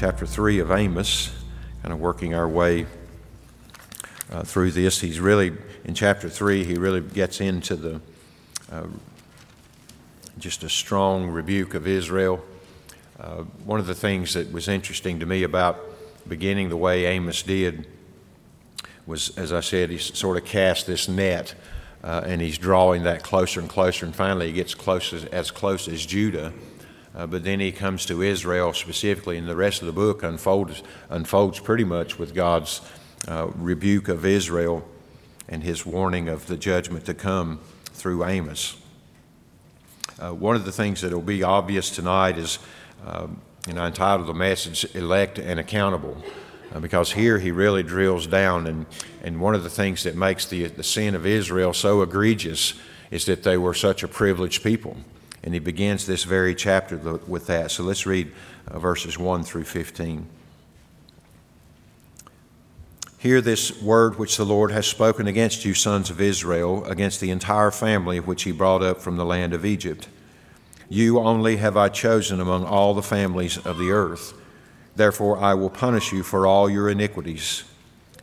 chapter 0.00 0.24
3 0.24 0.60
of 0.60 0.70
Amos, 0.70 1.30
kind 1.82 1.92
of 1.92 2.00
working 2.00 2.34
our 2.34 2.48
way 2.48 2.86
uh, 4.32 4.42
through 4.42 4.70
this. 4.70 4.98
He's 4.98 5.20
really, 5.20 5.52
in 5.84 5.92
chapter 5.92 6.30
3, 6.30 6.64
he 6.64 6.76
really 6.76 7.02
gets 7.02 7.38
into 7.38 7.76
the 7.76 8.00
uh, 8.72 8.86
just 10.38 10.64
a 10.64 10.70
strong 10.70 11.28
rebuke 11.28 11.74
of 11.74 11.86
Israel. 11.86 12.42
Uh, 13.20 13.42
one 13.66 13.78
of 13.78 13.86
the 13.86 13.94
things 13.94 14.32
that 14.32 14.50
was 14.50 14.68
interesting 14.68 15.20
to 15.20 15.26
me 15.26 15.42
about 15.42 15.78
beginning 16.26 16.70
the 16.70 16.78
way 16.78 17.04
Amos 17.04 17.42
did 17.42 17.86
was, 19.04 19.36
as 19.36 19.52
I 19.52 19.60
said, 19.60 19.90
he 19.90 19.98
sort 19.98 20.38
of 20.38 20.46
cast 20.46 20.86
this 20.86 21.08
net 21.08 21.54
uh, 22.02 22.22
and 22.24 22.40
he's 22.40 22.56
drawing 22.56 23.02
that 23.02 23.22
closer 23.22 23.60
and 23.60 23.68
closer, 23.68 24.06
and 24.06 24.16
finally 24.16 24.46
he 24.46 24.54
gets 24.54 24.74
close 24.74 25.12
as, 25.12 25.26
as 25.26 25.50
close 25.50 25.88
as 25.88 26.06
Judah. 26.06 26.54
Uh, 27.14 27.26
but 27.26 27.42
then 27.42 27.60
he 27.60 27.72
comes 27.72 28.06
to 28.06 28.22
Israel 28.22 28.72
specifically, 28.72 29.36
and 29.36 29.48
the 29.48 29.56
rest 29.56 29.82
of 29.82 29.86
the 29.86 29.92
book 29.92 30.22
unfolds, 30.22 30.82
unfolds 31.08 31.58
pretty 31.58 31.84
much 31.84 32.18
with 32.18 32.34
God's 32.34 32.80
uh, 33.26 33.48
rebuke 33.56 34.08
of 34.08 34.24
Israel 34.24 34.86
and 35.48 35.62
his 35.62 35.84
warning 35.84 36.28
of 36.28 36.46
the 36.46 36.56
judgment 36.56 37.04
to 37.06 37.14
come 37.14 37.58
through 37.86 38.24
Amos. 38.24 38.76
Uh, 40.18 40.32
one 40.32 40.54
of 40.54 40.64
the 40.64 40.72
things 40.72 41.00
that 41.00 41.12
will 41.12 41.20
be 41.20 41.42
obvious 41.42 41.90
tonight 41.90 42.38
is, 42.38 42.58
uh, 43.04 43.26
you 43.66 43.72
know, 43.72 43.86
entitled 43.86 44.28
the 44.28 44.34
message 44.34 44.86
"Elect 44.94 45.38
and 45.38 45.58
Accountable." 45.58 46.22
Uh, 46.72 46.78
because 46.78 47.12
here 47.12 47.38
he 47.38 47.50
really 47.50 47.82
drills 47.82 48.26
down. 48.26 48.66
And, 48.66 48.86
and 49.24 49.40
one 49.40 49.54
of 49.56 49.64
the 49.64 49.70
things 49.70 50.04
that 50.04 50.14
makes 50.14 50.46
the, 50.46 50.66
the 50.66 50.84
sin 50.84 51.14
of 51.14 51.26
Israel 51.26 51.72
so 51.72 52.02
egregious 52.02 52.74
is 53.10 53.24
that 53.24 53.42
they 53.42 53.56
were 53.56 53.74
such 53.74 54.04
a 54.04 54.08
privileged 54.08 54.62
people. 54.62 54.96
And 55.42 55.54
he 55.54 55.60
begins 55.60 56.06
this 56.06 56.24
very 56.24 56.54
chapter 56.54 56.96
with 57.26 57.46
that. 57.46 57.70
So 57.70 57.82
let's 57.82 58.06
read 58.06 58.32
uh, 58.68 58.78
verses 58.78 59.18
1 59.18 59.42
through 59.44 59.64
15. 59.64 60.26
Hear 63.18 63.40
this 63.40 63.80
word 63.82 64.18
which 64.18 64.36
the 64.36 64.44
Lord 64.44 64.70
has 64.70 64.86
spoken 64.86 65.26
against 65.26 65.64
you, 65.64 65.74
sons 65.74 66.10
of 66.10 66.20
Israel, 66.20 66.84
against 66.84 67.20
the 67.20 67.30
entire 67.30 67.70
family 67.70 68.20
which 68.20 68.44
he 68.44 68.52
brought 68.52 68.82
up 68.82 69.00
from 69.00 69.16
the 69.16 69.26
land 69.26 69.52
of 69.52 69.64
Egypt. 69.64 70.08
You 70.88 71.20
only 71.20 71.56
have 71.56 71.76
I 71.76 71.88
chosen 71.88 72.40
among 72.40 72.64
all 72.64 72.94
the 72.94 73.02
families 73.02 73.58
of 73.58 73.78
the 73.78 73.90
earth 73.90 74.34
Therefore, 74.96 75.38
I 75.38 75.54
will 75.54 75.70
punish 75.70 76.12
you 76.12 76.22
for 76.22 76.46
all 76.46 76.68
your 76.68 76.88
iniquities. 76.88 77.64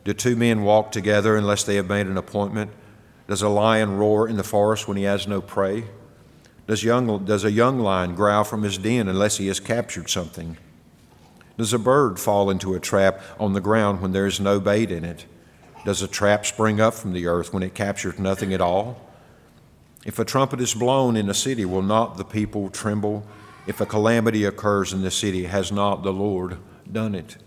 Do 0.04 0.14
two 0.14 0.36
men 0.36 0.62
walk 0.62 0.92
together 0.92 1.36
unless 1.36 1.64
they 1.64 1.76
have 1.76 1.90
made 1.90 2.08
an 2.08 2.18
appointment? 2.18 2.72
Does 3.28 3.42
a 3.42 3.50
lion 3.50 3.98
roar 3.98 4.28
in 4.28 4.38
the 4.38 4.44
forest 4.44 4.88
when 4.88 4.96
he 4.96 5.04
has 5.04 5.28
no 5.28 5.42
prey? 5.42 5.86
Does, 6.68 6.84
young, 6.84 7.26
does 7.26 7.46
a 7.46 7.52
young 7.52 7.80
lion 7.80 8.14
growl 8.14 8.44
from 8.44 8.64
his 8.64 8.78
den 8.78 9.08
unless 9.08 9.38
he 9.38 9.48
has 9.48 9.60
captured 9.60 10.10
something? 10.10 10.58
Does 11.58 11.74
a 11.74 11.80
bird 11.80 12.20
fall 12.20 12.50
into 12.50 12.76
a 12.76 12.80
trap 12.80 13.22
on 13.40 13.54
the 13.54 13.62
ground 13.62 14.02
when 14.02 14.12
there 14.12 14.28
is 14.28 14.40
no 14.40 14.60
bait 14.60 14.92
in 14.92 15.04
it? 15.06 15.26
Does 15.86 16.02
a 16.02 16.08
trap 16.08 16.46
spring 16.46 16.82
up 16.82 16.94
from 16.94 17.14
the 17.14 17.26
earth 17.26 17.54
when 17.54 17.64
it 17.64 17.74
captures 17.74 18.20
nothing 18.20 18.54
at 18.54 18.62
all? 18.62 19.02
If 20.06 20.20
a 20.20 20.26
trumpet 20.26 20.62
is 20.62 20.74
blown 20.74 21.16
in 21.16 21.30
a 21.30 21.34
city, 21.34 21.66
will 21.66 21.82
not 21.82 22.18
the 22.18 22.26
people 22.26 22.70
tremble? 22.70 23.26
If 23.66 23.82
a 23.82 23.86
calamity 23.86 24.44
occurs 24.44 24.94
in 24.94 25.02
the 25.02 25.12
city, 25.12 25.46
has 25.46 25.72
not 25.72 26.04
the 26.04 26.14
Lord 26.14 26.58
done 26.92 27.16
it? 27.16 27.38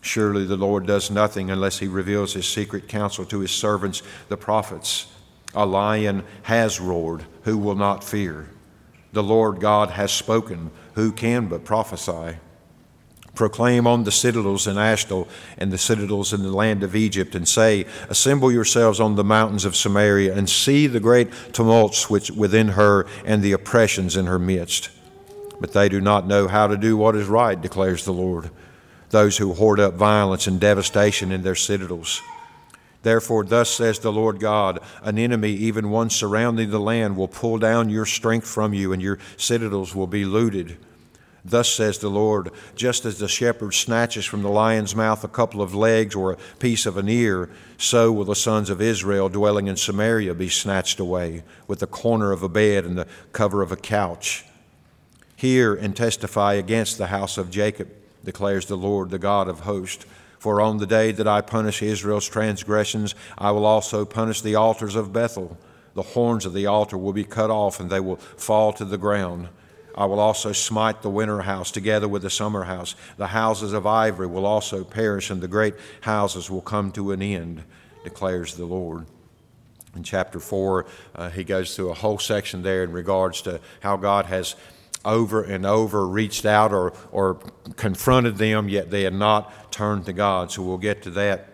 Surely 0.00 0.44
the 0.44 0.56
Lord 0.56 0.86
does 0.86 1.10
nothing 1.10 1.50
unless 1.50 1.78
he 1.78 1.88
reveals 1.88 2.34
his 2.34 2.46
secret 2.46 2.88
counsel 2.88 3.24
to 3.26 3.40
his 3.40 3.50
servants, 3.50 4.02
the 4.28 4.36
prophets. 4.36 5.06
A 5.56 5.66
lion 5.66 6.22
has 6.42 6.80
roared, 6.80 7.24
who 7.42 7.58
will 7.58 7.74
not 7.74 8.04
fear? 8.04 8.48
The 9.12 9.22
Lord 9.22 9.60
God 9.60 9.90
has 9.90 10.12
spoken, 10.12 10.70
who 10.94 11.10
can 11.10 11.48
but 11.48 11.64
prophesy? 11.64 12.36
Proclaim 13.34 13.86
on 13.86 14.04
the 14.04 14.12
citadels 14.12 14.66
in 14.66 14.78
Ashdod 14.78 15.26
and 15.58 15.72
the 15.72 15.78
citadels 15.78 16.32
in 16.32 16.42
the 16.42 16.54
land 16.54 16.82
of 16.82 16.94
Egypt, 16.94 17.34
and 17.34 17.48
say, 17.48 17.86
Assemble 18.08 18.52
yourselves 18.52 19.00
on 19.00 19.16
the 19.16 19.24
mountains 19.24 19.64
of 19.64 19.74
Samaria, 19.76 20.34
and 20.34 20.48
see 20.48 20.86
the 20.86 21.00
great 21.00 21.30
tumults 21.52 22.08
which 22.08 22.30
within 22.30 22.68
her 22.68 23.06
and 23.24 23.42
the 23.42 23.52
oppressions 23.52 24.16
in 24.16 24.26
her 24.26 24.38
midst 24.38 24.90
but 25.60 25.72
they 25.72 25.88
do 25.88 26.00
not 26.00 26.26
know 26.26 26.48
how 26.48 26.66
to 26.66 26.76
do 26.76 26.96
what 26.96 27.16
is 27.16 27.26
right, 27.26 27.60
declares 27.60 28.04
the 28.04 28.12
Lord. 28.12 28.50
Those 29.10 29.38
who 29.38 29.54
hoard 29.54 29.80
up 29.80 29.94
violence 29.94 30.46
and 30.46 30.60
devastation 30.60 31.32
in 31.32 31.42
their 31.42 31.54
citadels. 31.54 32.20
Therefore, 33.06 33.44
thus 33.44 33.70
says 33.70 34.00
the 34.00 34.10
Lord 34.10 34.40
God 34.40 34.80
an 35.00 35.16
enemy, 35.16 35.52
even 35.52 35.90
one 35.90 36.10
surrounding 36.10 36.70
the 36.70 36.80
land, 36.80 37.16
will 37.16 37.28
pull 37.28 37.56
down 37.56 37.88
your 37.88 38.04
strength 38.04 38.48
from 38.48 38.74
you, 38.74 38.92
and 38.92 39.00
your 39.00 39.20
citadels 39.36 39.94
will 39.94 40.08
be 40.08 40.24
looted. 40.24 40.76
Thus 41.44 41.68
says 41.68 41.98
the 41.98 42.08
Lord 42.08 42.50
just 42.74 43.04
as 43.04 43.20
the 43.20 43.28
shepherd 43.28 43.74
snatches 43.74 44.24
from 44.24 44.42
the 44.42 44.48
lion's 44.48 44.96
mouth 44.96 45.22
a 45.22 45.28
couple 45.28 45.62
of 45.62 45.72
legs 45.72 46.16
or 46.16 46.32
a 46.32 46.36
piece 46.58 46.84
of 46.84 46.96
an 46.96 47.08
ear, 47.08 47.48
so 47.78 48.10
will 48.10 48.24
the 48.24 48.34
sons 48.34 48.70
of 48.70 48.80
Israel 48.80 49.28
dwelling 49.28 49.68
in 49.68 49.76
Samaria 49.76 50.34
be 50.34 50.48
snatched 50.48 50.98
away, 50.98 51.44
with 51.68 51.78
the 51.78 51.86
corner 51.86 52.32
of 52.32 52.42
a 52.42 52.48
bed 52.48 52.84
and 52.84 52.98
the 52.98 53.06
cover 53.30 53.62
of 53.62 53.70
a 53.70 53.76
couch. 53.76 54.44
Hear 55.36 55.76
and 55.76 55.94
testify 55.94 56.54
against 56.54 56.98
the 56.98 57.06
house 57.06 57.38
of 57.38 57.52
Jacob, 57.52 57.88
declares 58.24 58.66
the 58.66 58.76
Lord, 58.76 59.10
the 59.10 59.20
God 59.20 59.46
of 59.46 59.60
hosts. 59.60 60.06
For 60.38 60.60
on 60.60 60.78
the 60.78 60.86
day 60.86 61.12
that 61.12 61.26
I 61.26 61.40
punish 61.40 61.82
Israel's 61.82 62.28
transgressions, 62.28 63.14
I 63.38 63.50
will 63.50 63.64
also 63.64 64.04
punish 64.04 64.40
the 64.40 64.54
altars 64.54 64.94
of 64.94 65.12
Bethel. 65.12 65.56
The 65.94 66.02
horns 66.02 66.44
of 66.44 66.52
the 66.52 66.66
altar 66.66 66.98
will 66.98 67.12
be 67.12 67.24
cut 67.24 67.50
off, 67.50 67.80
and 67.80 67.88
they 67.88 68.00
will 68.00 68.16
fall 68.16 68.72
to 68.74 68.84
the 68.84 68.98
ground. 68.98 69.48
I 69.96 70.04
will 70.04 70.20
also 70.20 70.52
smite 70.52 71.00
the 71.00 71.08
winter 71.08 71.40
house 71.40 71.70
together 71.70 72.06
with 72.06 72.22
the 72.22 72.30
summer 72.30 72.64
house. 72.64 72.94
The 73.16 73.28
houses 73.28 73.72
of 73.72 73.86
ivory 73.86 74.26
will 74.26 74.44
also 74.44 74.84
perish, 74.84 75.30
and 75.30 75.40
the 75.40 75.48
great 75.48 75.74
houses 76.02 76.50
will 76.50 76.60
come 76.60 76.92
to 76.92 77.12
an 77.12 77.22
end, 77.22 77.64
declares 78.04 78.54
the 78.54 78.66
Lord. 78.66 79.06
In 79.94 80.02
chapter 80.02 80.38
4, 80.38 80.84
uh, 81.14 81.30
he 81.30 81.42
goes 81.44 81.74
through 81.74 81.90
a 81.90 81.94
whole 81.94 82.18
section 82.18 82.62
there 82.62 82.84
in 82.84 82.92
regards 82.92 83.40
to 83.42 83.58
how 83.80 83.96
God 83.96 84.26
has 84.26 84.54
over 85.06 85.42
and 85.42 85.64
over 85.64 86.06
reached 86.06 86.44
out 86.44 86.72
or, 86.72 86.92
or 87.12 87.34
confronted 87.76 88.36
them, 88.36 88.68
yet 88.68 88.90
they 88.90 89.04
had 89.04 89.14
not 89.14 89.72
turned 89.72 90.04
to 90.06 90.12
God. 90.12 90.50
So 90.50 90.62
we'll 90.62 90.76
get 90.76 91.02
to 91.04 91.10
that 91.10 91.48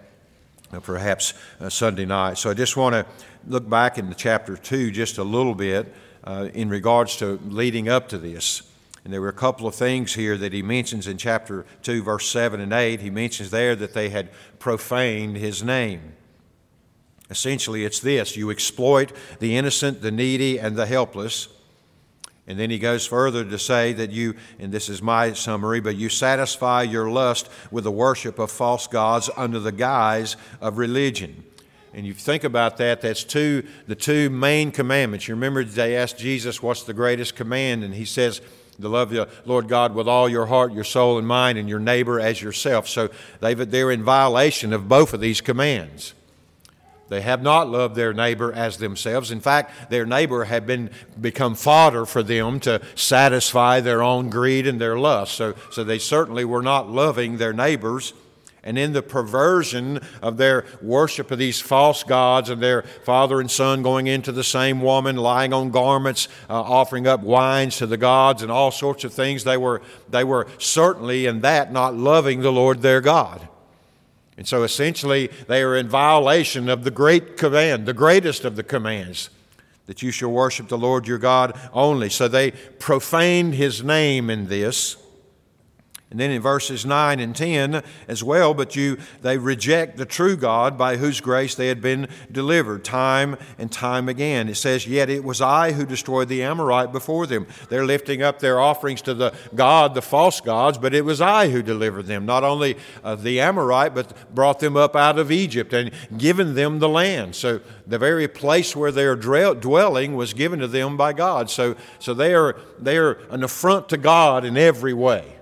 uh, 0.73 0.81
perhaps 0.81 1.35
uh, 1.61 1.69
Sunday 1.69 2.07
night. 2.07 2.39
So 2.39 2.51
I 2.51 2.55
just 2.55 2.77
want 2.77 2.95
to 2.95 3.07
look 3.47 3.69
back 3.69 3.99
into 3.99 4.15
chapter 4.15 4.57
2 4.57 4.91
just 4.91 5.19
a 5.19 5.25
little 5.25 5.55
bit 5.55 5.95
uh, 6.25 6.49
in 6.55 6.69
regards 6.69 7.17
to 7.19 7.39
leading 7.45 7.89
up 7.89 8.09
to 8.09 8.19
this. 8.19 8.63
And 9.05 9.13
there 9.13 9.21
were 9.21 9.29
a 9.29 9.35
couple 9.35 9.67
of 9.67 9.75
things 9.75 10.15
here 10.15 10.37
that 10.39 10.53
he 10.53 10.63
mentions 10.63 11.07
in 11.07 11.19
chapter 11.19 11.67
2, 11.83 12.05
verse 12.05 12.29
7 12.29 12.61
and 12.61 12.73
8. 12.73 13.01
He 13.01 13.11
mentions 13.11 13.51
there 13.51 13.75
that 13.77 13.95
they 13.95 14.11
had 14.11 14.31
profaned 14.59 15.37
his 15.37 15.63
name. 15.63 16.15
Essentially, 17.29 17.85
it's 17.85 17.99
this 17.99 18.37
you 18.37 18.51
exploit 18.51 19.13
the 19.41 19.57
innocent, 19.57 20.03
the 20.03 20.11
needy, 20.11 20.59
and 20.59 20.77
the 20.77 20.87
helpless 20.87 21.49
and 22.47 22.59
then 22.59 22.71
he 22.71 22.79
goes 22.79 23.07
further 23.07 23.45
to 23.45 23.59
say 23.59 23.93
that 23.93 24.11
you, 24.11 24.35
and 24.59 24.73
this 24.73 24.89
is 24.89 25.01
my 25.01 25.33
summary, 25.33 25.81
but 25.81 25.95
you 25.95 26.09
satisfy 26.09 26.83
your 26.83 27.09
lust 27.09 27.49
with 27.71 27.85
the 27.85 27.91
worship 27.91 28.39
of 28.39 28.51
false 28.51 28.87
gods 28.89 29.31
under 29.37 29.61
the 29.61 29.73
guise 29.73 30.37
of 30.61 30.77
religion. 30.77 31.45
And 31.95 32.05
you 32.07 32.15
think 32.15 32.43
about 32.43 32.79
that, 32.79 33.03
that's 33.03 33.23
two, 33.23 33.65
the 33.87 33.95
two 33.95 34.29
main 34.31 34.73
commandments. 34.73 35.29
You 35.29 35.35
remember 35.35 35.63
they 35.63 35.97
asked 35.97 36.19
Jesus, 36.19 36.63
What's 36.63 36.83
the 36.83 36.95
greatest 36.95 37.37
command? 37.37 37.85
And 37.85 37.95
he 37.95 38.07
says, 38.07 38.41
to 38.81 38.89
love 38.89 39.11
the 39.11 39.29
Lord 39.45 39.69
God 39.69 39.95
with 39.95 40.09
all 40.09 40.29
your 40.29 40.47
heart, 40.47 40.73
your 40.73 40.83
soul, 40.83 41.19
and 41.19 41.27
mind, 41.27 41.59
and 41.59 41.69
your 41.69 41.79
neighbor 41.79 42.19
as 42.19 42.41
yourself. 42.41 42.89
So 42.89 43.11
they're 43.41 43.91
in 43.91 44.03
violation 44.03 44.73
of 44.73 44.89
both 44.89 45.13
of 45.13 45.21
these 45.21 45.41
commands. 45.41 46.15
They 47.09 47.21
have 47.21 47.43
not 47.43 47.69
loved 47.69 47.95
their 47.95 48.15
neighbor 48.15 48.53
as 48.53 48.79
themselves. 48.79 49.31
In 49.31 49.41
fact, 49.41 49.91
their 49.91 50.07
neighbor 50.07 50.45
had 50.45 50.67
been 50.67 50.91
become 51.21 51.55
fodder 51.55 52.07
for 52.07 52.23
them 52.23 52.59
to 52.61 52.81
satisfy 52.95 53.81
their 53.81 54.03
own 54.03 54.31
greed 54.31 54.67
and 54.67 54.81
their 54.81 54.99
lust. 54.99 55.35
So, 55.35 55.55
so 55.71 55.85
they 55.85 55.99
certainly 55.99 56.45
were 56.45 56.63
not 56.63 56.89
loving 56.89 57.37
their 57.37 57.53
neighbors. 57.53 58.15
And 58.65 58.79
in 58.79 58.93
the 58.93 59.03
perversion 59.03 60.01
of 60.23 60.37
their 60.37 60.65
worship 60.81 61.33
of 61.33 61.39
these 61.39 61.61
false 61.61 62.05
gods 62.05 62.49
and 62.49 62.63
their 62.63 62.83
father 62.83 63.41
and 63.41 63.51
son 63.51 63.83
going 63.83 64.07
into 64.07 64.31
the 64.31 64.45
same 64.45 64.81
woman, 64.81 65.17
lying 65.17 65.53
on 65.53 65.71
garments, 65.71 66.29
uh, 66.49 66.63
offering 66.63 67.09
up 67.09 67.23
wines 67.23 67.79
to 67.79 67.87
the 67.87 67.97
gods, 67.97 68.41
and 68.41 68.53
all 68.53 68.71
sorts 68.71 69.03
of 69.03 69.13
things, 69.13 69.43
they 69.43 69.57
were, 69.57 69.83
they 70.09 70.23
were 70.23 70.47
certainly 70.59 71.27
in 71.27 71.41
that 71.41 71.73
not 71.73 71.97
loving 71.97 72.41
the 72.41 72.53
Lord 72.53 72.83
their 72.83 73.01
God. 73.01 73.49
And 74.37 74.49
so 74.49 74.63
essentially, 74.63 75.29
they 75.47 75.63
are 75.63 75.77
in 75.77 75.89
violation 75.89 76.69
of 76.69 76.85
the 76.85 76.91
great 76.91 77.37
command, 77.37 77.87
the 77.87 77.93
greatest 77.93 78.45
of 78.45 78.57
the 78.57 78.63
commands, 78.63 79.31
that 79.87 80.03
you 80.03 80.11
shall 80.11 80.31
worship 80.31 80.69
the 80.69 80.79
Lord 80.79 81.07
your 81.07 81.19
God 81.19 81.59
only. 81.73 82.09
So 82.09 82.29
they 82.29 82.53
profaned 82.53 83.55
his 83.55 83.83
name 83.83 84.31
in 84.31 84.49
this. 84.49 84.97
And 86.13 86.21
then 86.21 86.31
in 86.31 86.43
verses 86.43 86.85
9 86.85 87.21
and 87.21 87.35
10 87.35 87.83
as 88.07 88.23
well, 88.23 88.53
but 88.53 88.77
you 88.77 88.99
they 89.23 89.39
reject 89.39 89.97
the 89.97 90.05
true 90.05 90.37
God 90.37 90.77
by 90.77 90.99
whose 90.99 91.23
grace 91.23 91.55
they 91.55 91.69
had 91.69 91.81
been 91.81 92.07
delivered 92.31 92.85
time 92.85 93.39
and 93.57 93.73
time 93.73 94.11
again. 94.11 94.51
It 94.51 94.57
says, 94.57 94.87
Yet 94.87 95.09
it 95.09 95.25
was 95.25 95.41
I 95.41 95.73
who 95.73 95.87
destroyed 95.87 96.29
the 96.29 96.43
Amorite 96.43 96.93
before 96.93 97.27
them. 97.27 97.47
They're 97.71 97.87
lifting 97.87 98.23
up 98.23 98.41
their 98.41 98.61
offerings 98.61 99.01
to 99.03 99.15
the 99.15 99.33
God, 99.55 99.95
the 99.95 100.03
false 100.03 100.43
gods, 100.43 100.77
but 100.77 100.93
it 100.93 101.07
was 101.07 101.23
I 101.23 101.49
who 101.49 101.63
delivered 101.63 102.05
them, 102.05 102.27
not 102.27 102.45
only 102.45 102.77
uh, 103.03 103.15
the 103.15 103.41
Amorite, 103.41 103.95
but 103.95 104.35
brought 104.35 104.61
them 104.61 104.77
up 104.77 104.95
out 104.95 105.19
of 105.19 105.33
Egypt 105.33 105.73
and 105.73 105.93
given 106.19 106.55
them 106.55 106.79
the 106.79 106.91
land. 106.91 107.35
So 107.35 107.61
the 107.87 107.99
very 107.99 108.29
place 108.29 108.77
where 108.77 108.93
they're 108.93 109.17
dwelling 109.17 110.15
was 110.15 110.35
given 110.35 110.59
to 110.59 110.69
them 110.69 110.99
by 110.99 111.15
God. 111.15 111.49
So, 111.49 111.75
so 111.99 112.13
they, 112.13 112.35
are, 112.35 112.61
they 112.79 112.99
are 112.99 113.13
an 113.31 113.43
affront 113.43 113.89
to 113.89 113.97
God 113.97 114.45
in 114.45 114.59
every 114.59 114.93
way. 114.93 115.39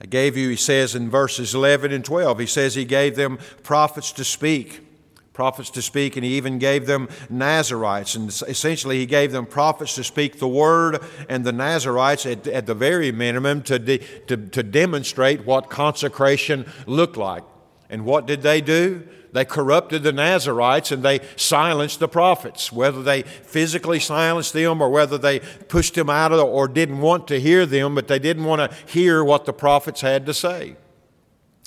I 0.00 0.06
gave 0.06 0.36
you, 0.36 0.48
he 0.48 0.56
says 0.56 0.94
in 0.94 1.10
verses 1.10 1.54
11 1.54 1.92
and 1.92 2.04
12, 2.04 2.38
he 2.38 2.46
says 2.46 2.74
he 2.74 2.84
gave 2.84 3.16
them 3.16 3.38
prophets 3.62 4.12
to 4.12 4.24
speak. 4.24 4.84
Prophets 5.32 5.70
to 5.70 5.82
speak, 5.82 6.16
and 6.16 6.24
he 6.24 6.36
even 6.36 6.58
gave 6.58 6.86
them 6.86 7.08
Nazarites. 7.30 8.16
And 8.16 8.28
essentially, 8.28 8.98
he 8.98 9.06
gave 9.06 9.30
them 9.30 9.46
prophets 9.46 9.94
to 9.94 10.02
speak 10.02 10.40
the 10.40 10.48
word 10.48 11.00
and 11.28 11.44
the 11.44 11.52
Nazarites 11.52 12.26
at, 12.26 12.46
at 12.48 12.66
the 12.66 12.74
very 12.74 13.12
minimum 13.12 13.62
to, 13.62 13.78
de, 13.78 13.98
to, 14.26 14.36
to 14.36 14.62
demonstrate 14.64 15.44
what 15.44 15.70
consecration 15.70 16.66
looked 16.86 17.16
like. 17.16 17.44
And 17.88 18.04
what 18.04 18.26
did 18.26 18.42
they 18.42 18.60
do? 18.60 19.06
They 19.32 19.44
corrupted 19.44 20.02
the 20.02 20.12
Nazarites 20.12 20.90
and 20.90 21.02
they 21.02 21.20
silenced 21.36 22.00
the 22.00 22.08
prophets. 22.08 22.72
Whether 22.72 23.02
they 23.02 23.22
physically 23.22 24.00
silenced 24.00 24.52
them 24.52 24.80
or 24.80 24.88
whether 24.88 25.18
they 25.18 25.40
pushed 25.40 25.94
them 25.94 26.08
out 26.08 26.32
of 26.32 26.38
the, 26.38 26.46
or 26.46 26.68
didn't 26.68 27.00
want 27.00 27.28
to 27.28 27.40
hear 27.40 27.66
them, 27.66 27.94
but 27.94 28.08
they 28.08 28.18
didn't 28.18 28.44
want 28.44 28.70
to 28.70 28.76
hear 28.90 29.22
what 29.22 29.44
the 29.44 29.52
prophets 29.52 30.00
had 30.00 30.26
to 30.26 30.34
say. 30.34 30.76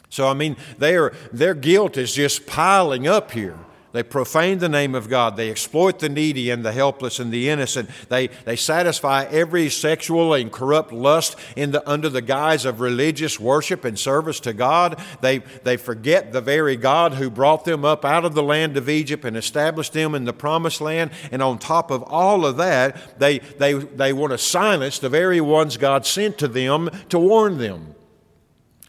So, 0.10 0.28
I 0.28 0.34
mean, 0.34 0.58
their, 0.78 1.14
their 1.32 1.54
guilt 1.54 1.98
is 1.98 2.14
just 2.14 2.46
piling 2.46 3.08
up 3.08 3.32
here. 3.32 3.58
They 3.92 4.04
profane 4.04 4.60
the 4.60 4.70
name 4.70 4.96
of 4.96 5.10
God. 5.10 5.36
They 5.36 5.50
exploit 5.50 6.00
the 6.00 6.08
needy 6.08 6.50
and 6.50 6.64
the 6.64 6.72
helpless 6.72 7.20
and 7.20 7.32
the 7.32 7.50
innocent. 7.50 7.90
They, 8.08 8.28
they 8.46 8.56
satisfy 8.56 9.26
every 9.26 9.70
sexual 9.70 10.34
and 10.34 10.52
corrupt 10.52 10.94
lust 10.94 11.36
in 11.56 11.72
the, 11.72 11.90
under 11.90 12.08
the 12.08 12.22
guise 12.22 12.64
of 12.64 12.80
religious 12.80 13.40
worship 13.40 13.84
and 13.84 14.00
service 14.00 14.40
to 14.42 14.54
God. 14.54 15.00
They, 15.20 15.40
they 15.64 15.76
forget 15.76 16.32
the 16.32 16.42
very 16.42 16.78
God 16.78 17.14
who 17.16 17.30
brought 17.30 17.66
them 17.66 17.84
up 17.84 18.06
out 18.06 18.24
of 18.24 18.34
the 18.34 18.44
land 18.44 18.78
of 18.78 18.88
Egypt 18.88 19.26
and 19.26 19.36
established 19.36 19.94
them 19.94 20.16
in 20.16 20.24
the 20.24 20.34
promised 20.34 20.80
land. 20.80 21.12
And 21.32 21.42
on 21.42 21.60
top 21.60 21.92
of 21.92 22.04
all 22.04 22.46
of 22.46 22.58
that, 22.58 23.20
they, 23.20 23.40
they, 23.40 23.74
they 23.74 24.14
want 24.14 24.32
to 24.32 24.38
silence 24.38 25.00
the 25.00 25.10
very 25.10 25.42
ones 25.42 25.76
God 25.76 26.06
sent 26.06 26.38
to 26.38 26.48
them 26.48 26.90
to 27.10 27.20
warn 27.20 27.58
them. 27.58 27.96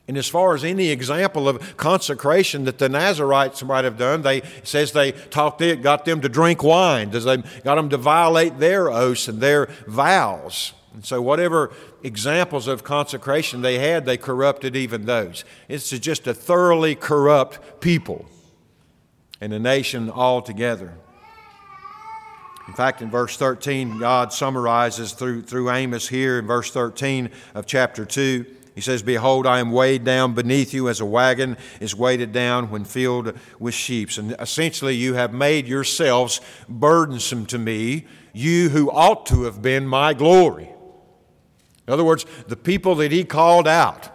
And 0.09 0.19
as 0.19 0.29
far 0.29 0.55
as 0.55 0.65
any 0.65 0.89
example 0.89 1.49
of 1.49 1.77
consecration 1.77 2.65
that 2.65 2.79
the 2.79 2.89
Nazarites 2.89 3.63
might 3.63 3.85
have 3.85 3.97
done, 3.97 4.23
they 4.23 4.43
says 4.65 4.93
they 4.93 5.13
talked 5.13 5.61
it, 5.61 5.81
got 5.81 6.05
them 6.05 6.21
to 6.23 6.29
drink 6.29 6.63
wine, 6.63 7.11
does 7.11 7.25
they 7.25 7.37
got 7.63 7.77
them 7.77 7.89
to 7.91 7.97
violate 7.97 8.59
their 8.59 8.91
oaths 8.91 9.29
and 9.29 9.41
their 9.41 9.67
vows. 9.87 10.73
And 10.93 11.05
so 11.05 11.23
whatever 11.23 11.73
examples 12.03 12.67
of 12.67 12.85
consecration 12.85 13.63
they 13.63 13.79
had, 13.79 14.05
they 14.05 14.17
corrupted 14.17 14.77
even 14.77 15.07
those. 15.07 15.45
It's 15.69 15.89
just 15.91 16.27
a 16.27 16.35
thoroughly 16.35 16.95
corrupt 16.95 17.81
people 17.81 18.27
and 19.41 19.53
a 19.53 19.59
nation 19.59 20.11
altogether. 20.11 20.93
In 22.69 22.75
fact, 22.75 23.03
in 23.03 23.11
verse 23.11 23.37
13, 23.37 23.99
God 23.99 24.33
summarizes 24.33 25.13
through, 25.13 25.43
through 25.43 25.71
Amos 25.71 26.09
here 26.09 26.39
in 26.39 26.47
verse 26.47 26.71
13 26.71 27.31
of 27.55 27.67
chapter 27.67 28.05
2. 28.05 28.47
He 28.75 28.81
says, 28.81 29.03
Behold, 29.03 29.47
I 29.47 29.61
am 29.61 29.71
weighed 29.71 30.05
down 30.05 30.35
beneath 30.35 30.73
you 30.73 30.89
as 30.89 31.01
a 31.01 31.07
wagon 31.07 31.57
is 31.81 31.95
weighted 31.95 32.33
down 32.33 32.71
when 32.71 32.85
filled 32.85 33.37
with 33.59 33.75
sheep. 33.75 34.17
And 34.17 34.35
essentially, 34.39 34.95
you 34.95 35.15
have 35.15 35.33
made 35.33 35.67
yourselves 35.67 36.41
burdensome 36.69 37.47
to 37.47 37.59
me, 37.59 38.07
you 38.33 38.71
who 38.71 38.91
ought 38.91 39.27
to 39.27 39.43
have 39.43 39.61
been 39.61 39.87
my 39.87 40.15
glory. 40.15 40.71
In 41.87 41.93
other 41.93 42.05
words, 42.05 42.25
the 42.49 42.57
people 42.57 42.95
that 42.97 43.13
he 43.13 43.25
called 43.25 43.69
out, 43.69 44.09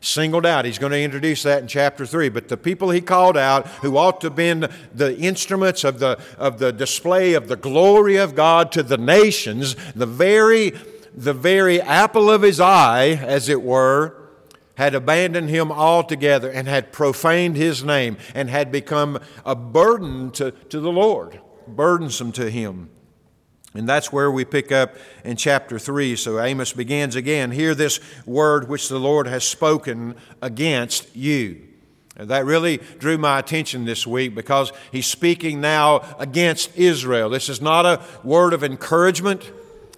singled 0.00 0.46
out. 0.46 0.64
He's 0.64 0.78
going 0.78 0.92
to 0.92 1.00
introduce 1.00 1.42
that 1.42 1.62
in 1.62 1.68
chapter 1.68 2.06
3. 2.06 2.28
But 2.28 2.48
the 2.48 2.56
people 2.56 2.90
he 2.90 3.00
called 3.00 3.36
out, 3.36 3.66
who 3.66 3.96
ought 3.96 4.20
to 4.20 4.28
have 4.28 4.36
been 4.36 4.68
the 4.94 5.16
instruments 5.18 5.82
of 5.82 5.98
the, 5.98 6.20
of 6.38 6.58
the 6.58 6.72
display 6.72 7.34
of 7.34 7.48
the 7.48 7.56
glory 7.56 8.16
of 8.16 8.34
God 8.34 8.70
to 8.72 8.82
the 8.82 8.98
nations, 8.98 9.74
the 9.94 10.06
very 10.06 10.74
the 11.16 11.32
very 11.32 11.80
apple 11.80 12.30
of 12.30 12.42
his 12.42 12.60
eye, 12.60 13.08
as 13.08 13.48
it 13.48 13.62
were, 13.62 14.26
had 14.76 14.94
abandoned 14.94 15.48
him 15.48 15.72
altogether 15.72 16.50
and 16.50 16.68
had 16.68 16.92
profaned 16.92 17.56
his 17.56 17.82
name 17.82 18.18
and 18.34 18.50
had 18.50 18.70
become 18.70 19.18
a 19.44 19.54
burden 19.54 20.30
to, 20.32 20.50
to 20.50 20.80
the 20.80 20.92
Lord, 20.92 21.40
burdensome 21.66 22.32
to 22.32 22.50
him. 22.50 22.90
And 23.74 23.88
that's 23.88 24.12
where 24.12 24.30
we 24.30 24.44
pick 24.44 24.72
up 24.72 24.96
in 25.24 25.36
chapter 25.36 25.78
3. 25.78 26.16
So 26.16 26.40
Amos 26.40 26.72
begins 26.72 27.16
again 27.16 27.50
Hear 27.50 27.74
this 27.74 28.00
word 28.24 28.68
which 28.68 28.88
the 28.88 28.98
Lord 28.98 29.26
has 29.26 29.44
spoken 29.44 30.14
against 30.40 31.14
you. 31.16 31.62
And 32.18 32.30
that 32.30 32.46
really 32.46 32.78
drew 32.98 33.18
my 33.18 33.38
attention 33.38 33.84
this 33.84 34.06
week 34.06 34.34
because 34.34 34.72
he's 34.90 35.06
speaking 35.06 35.60
now 35.60 36.16
against 36.18 36.76
Israel. 36.76 37.28
This 37.28 37.50
is 37.50 37.60
not 37.60 37.84
a 37.84 38.02
word 38.24 38.54
of 38.54 38.64
encouragement. 38.64 39.50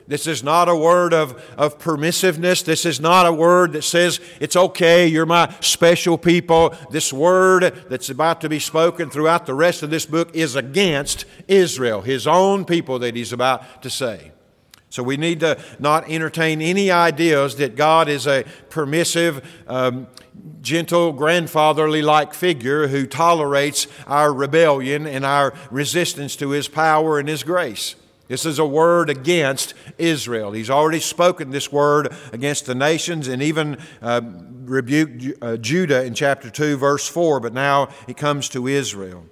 This 0.08 0.26
is 0.26 0.42
not 0.42 0.70
a 0.70 0.74
word 0.74 1.12
of, 1.12 1.38
of 1.58 1.78
permissiveness. 1.78 2.64
This 2.64 2.86
is 2.86 2.98
not 2.98 3.26
a 3.26 3.32
word 3.32 3.74
that 3.74 3.84
says, 3.84 4.20
it's 4.40 4.56
okay, 4.56 5.06
you're 5.06 5.26
my 5.26 5.54
special 5.60 6.16
people. 6.16 6.74
This 6.90 7.12
word 7.12 7.84
that's 7.90 8.08
about 8.08 8.40
to 8.40 8.48
be 8.48 8.58
spoken 8.58 9.10
throughout 9.10 9.44
the 9.44 9.52
rest 9.52 9.82
of 9.82 9.90
this 9.90 10.06
book 10.06 10.34
is 10.34 10.56
against 10.56 11.26
Israel, 11.46 12.00
his 12.00 12.26
own 12.26 12.64
people 12.64 12.98
that 13.00 13.16
he's 13.16 13.34
about 13.34 13.82
to 13.82 13.90
say. 13.90 14.32
So 14.88 15.02
we 15.02 15.18
need 15.18 15.40
to 15.40 15.62
not 15.78 16.08
entertain 16.08 16.62
any 16.62 16.90
ideas 16.90 17.56
that 17.56 17.76
God 17.76 18.08
is 18.08 18.26
a 18.26 18.44
permissive, 18.70 19.46
um, 19.66 20.06
gentle, 20.62 21.12
grandfatherly 21.12 22.00
like 22.00 22.32
figure 22.32 22.88
who 22.88 23.06
tolerates 23.06 23.86
our 24.06 24.32
rebellion 24.32 25.06
and 25.06 25.26
our 25.26 25.52
resistance 25.70 26.34
to 26.36 26.48
his 26.50 26.66
power 26.66 27.18
and 27.18 27.28
his 27.28 27.42
grace. 27.42 27.94
This 28.28 28.44
is 28.44 28.58
a 28.58 28.66
word 28.66 29.08
against 29.08 29.72
Israel. 29.96 30.52
He's 30.52 30.68
already 30.68 31.00
spoken 31.00 31.50
this 31.50 31.72
word 31.72 32.14
against 32.32 32.66
the 32.66 32.74
nations 32.74 33.26
and 33.26 33.42
even 33.42 33.78
uh, 34.02 34.20
rebuked 34.64 35.42
uh, 35.42 35.56
Judah 35.56 36.04
in 36.04 36.12
chapter 36.12 36.50
2, 36.50 36.76
verse 36.76 37.08
4, 37.08 37.40
but 37.40 37.54
now 37.54 37.88
he 38.06 38.12
comes 38.12 38.50
to 38.50 38.68
Israel. 38.68 39.24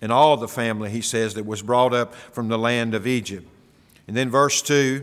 And 0.00 0.12
all 0.12 0.36
the 0.36 0.48
family, 0.48 0.90
he 0.90 1.00
says, 1.00 1.34
that 1.34 1.46
was 1.46 1.62
brought 1.62 1.92
up 1.92 2.14
from 2.14 2.48
the 2.48 2.58
land 2.58 2.94
of 2.94 3.06
Egypt. 3.06 3.48
And 4.06 4.16
then 4.16 4.30
verse 4.30 4.62
2, 4.62 5.02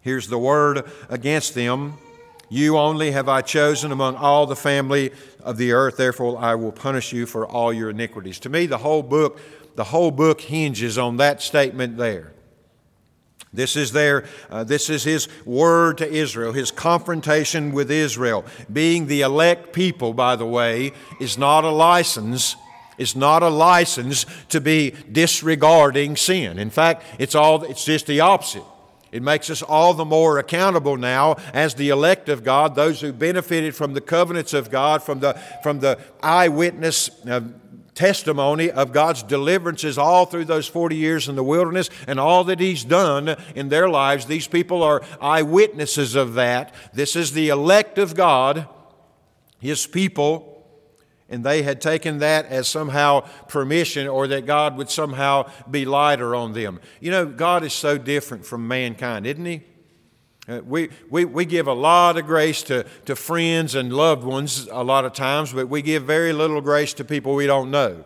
here's 0.00 0.28
the 0.28 0.38
word 0.38 0.90
against 1.08 1.54
them. 1.54 1.98
You 2.48 2.76
only 2.76 3.12
have 3.12 3.28
I 3.28 3.40
chosen 3.40 3.92
among 3.92 4.16
all 4.16 4.46
the 4.46 4.56
family 4.56 5.12
of 5.40 5.58
the 5.58 5.72
earth, 5.72 5.96
therefore 5.96 6.38
I 6.38 6.54
will 6.54 6.72
punish 6.72 7.12
you 7.12 7.24
for 7.24 7.46
all 7.46 7.72
your 7.72 7.90
iniquities. 7.90 8.40
To 8.40 8.48
me, 8.48 8.66
the 8.66 8.78
whole 8.78 9.02
book 9.02 9.40
the 9.74 9.84
whole 9.84 10.10
book 10.10 10.40
hinges 10.40 10.98
on 10.98 11.16
that 11.16 11.42
statement 11.42 11.96
there. 11.96 12.32
This 13.54 13.76
is 13.76 13.92
their, 13.92 14.24
uh, 14.50 14.64
this 14.64 14.88
is 14.88 15.04
his 15.04 15.28
word 15.44 15.98
to 15.98 16.10
Israel, 16.10 16.52
his 16.52 16.70
confrontation 16.70 17.72
with 17.72 17.90
Israel. 17.90 18.46
Being 18.72 19.06
the 19.06 19.20
elect 19.20 19.74
people, 19.74 20.14
by 20.14 20.36
the 20.36 20.46
way, 20.46 20.92
is 21.20 21.36
not 21.36 21.64
a 21.64 21.70
license. 21.70 22.56
It's 22.96 23.14
not 23.14 23.42
a 23.42 23.48
license 23.48 24.24
to 24.48 24.60
be 24.60 24.94
disregarding 25.10 26.16
sin. 26.16 26.58
In 26.58 26.70
fact, 26.70 27.04
it's 27.18 27.34
all, 27.34 27.64
it's 27.64 27.84
just 27.84 28.06
the 28.06 28.20
opposite. 28.20 28.64
It 29.10 29.22
makes 29.22 29.50
us 29.50 29.60
all 29.60 29.92
the 29.92 30.06
more 30.06 30.38
accountable 30.38 30.96
now 30.96 31.36
as 31.52 31.74
the 31.74 31.90
elect 31.90 32.30
of 32.30 32.42
God, 32.42 32.74
those 32.74 33.02
who 33.02 33.12
benefited 33.12 33.76
from 33.76 33.92
the 33.92 34.00
covenants 34.00 34.54
of 34.54 34.70
God, 34.70 35.02
from 35.02 35.20
the, 35.20 35.34
from 35.62 35.80
the 35.80 35.98
eyewitness 36.22 37.10
uh, 37.26 37.42
testimony 37.94 38.70
of 38.70 38.92
God's 38.92 39.22
deliverances 39.22 39.98
all 39.98 40.26
through 40.26 40.46
those 40.46 40.66
40 40.66 40.96
years 40.96 41.28
in 41.28 41.36
the 41.36 41.44
wilderness 41.44 41.90
and 42.06 42.18
all 42.18 42.44
that 42.44 42.60
He's 42.60 42.84
done 42.84 43.36
in 43.54 43.68
their 43.68 43.88
lives. 43.88 44.26
These 44.26 44.48
people 44.48 44.82
are 44.82 45.02
eyewitnesses 45.20 46.14
of 46.14 46.34
that. 46.34 46.74
This 46.92 47.16
is 47.16 47.32
the 47.32 47.48
elect 47.48 47.98
of 47.98 48.14
God, 48.14 48.68
His 49.58 49.86
people. 49.86 50.48
And 51.28 51.44
they 51.44 51.62
had 51.62 51.80
taken 51.80 52.18
that 52.18 52.44
as 52.46 52.68
somehow 52.68 53.20
permission 53.48 54.06
or 54.06 54.26
that 54.26 54.44
God 54.44 54.76
would 54.76 54.90
somehow 54.90 55.50
be 55.70 55.86
lighter 55.86 56.34
on 56.34 56.52
them. 56.52 56.78
You 57.00 57.10
know, 57.10 57.24
God 57.24 57.64
is 57.64 57.72
so 57.72 57.96
different 57.96 58.44
from 58.44 58.68
mankind, 58.68 59.26
isn't 59.26 59.44
He? 59.44 59.62
Uh, 60.48 60.60
we, 60.64 60.88
we, 61.08 61.24
we 61.24 61.44
give 61.44 61.68
a 61.68 61.72
lot 61.72 62.16
of 62.16 62.26
grace 62.26 62.62
to, 62.64 62.84
to 63.04 63.14
friends 63.14 63.76
and 63.76 63.92
loved 63.92 64.24
ones 64.24 64.68
a 64.72 64.82
lot 64.82 65.04
of 65.04 65.12
times, 65.12 65.52
but 65.52 65.68
we 65.68 65.82
give 65.82 66.02
very 66.02 66.32
little 66.32 66.60
grace 66.60 66.92
to 66.94 67.04
people 67.04 67.34
we 67.34 67.46
don't 67.46 67.70
know. 67.70 68.04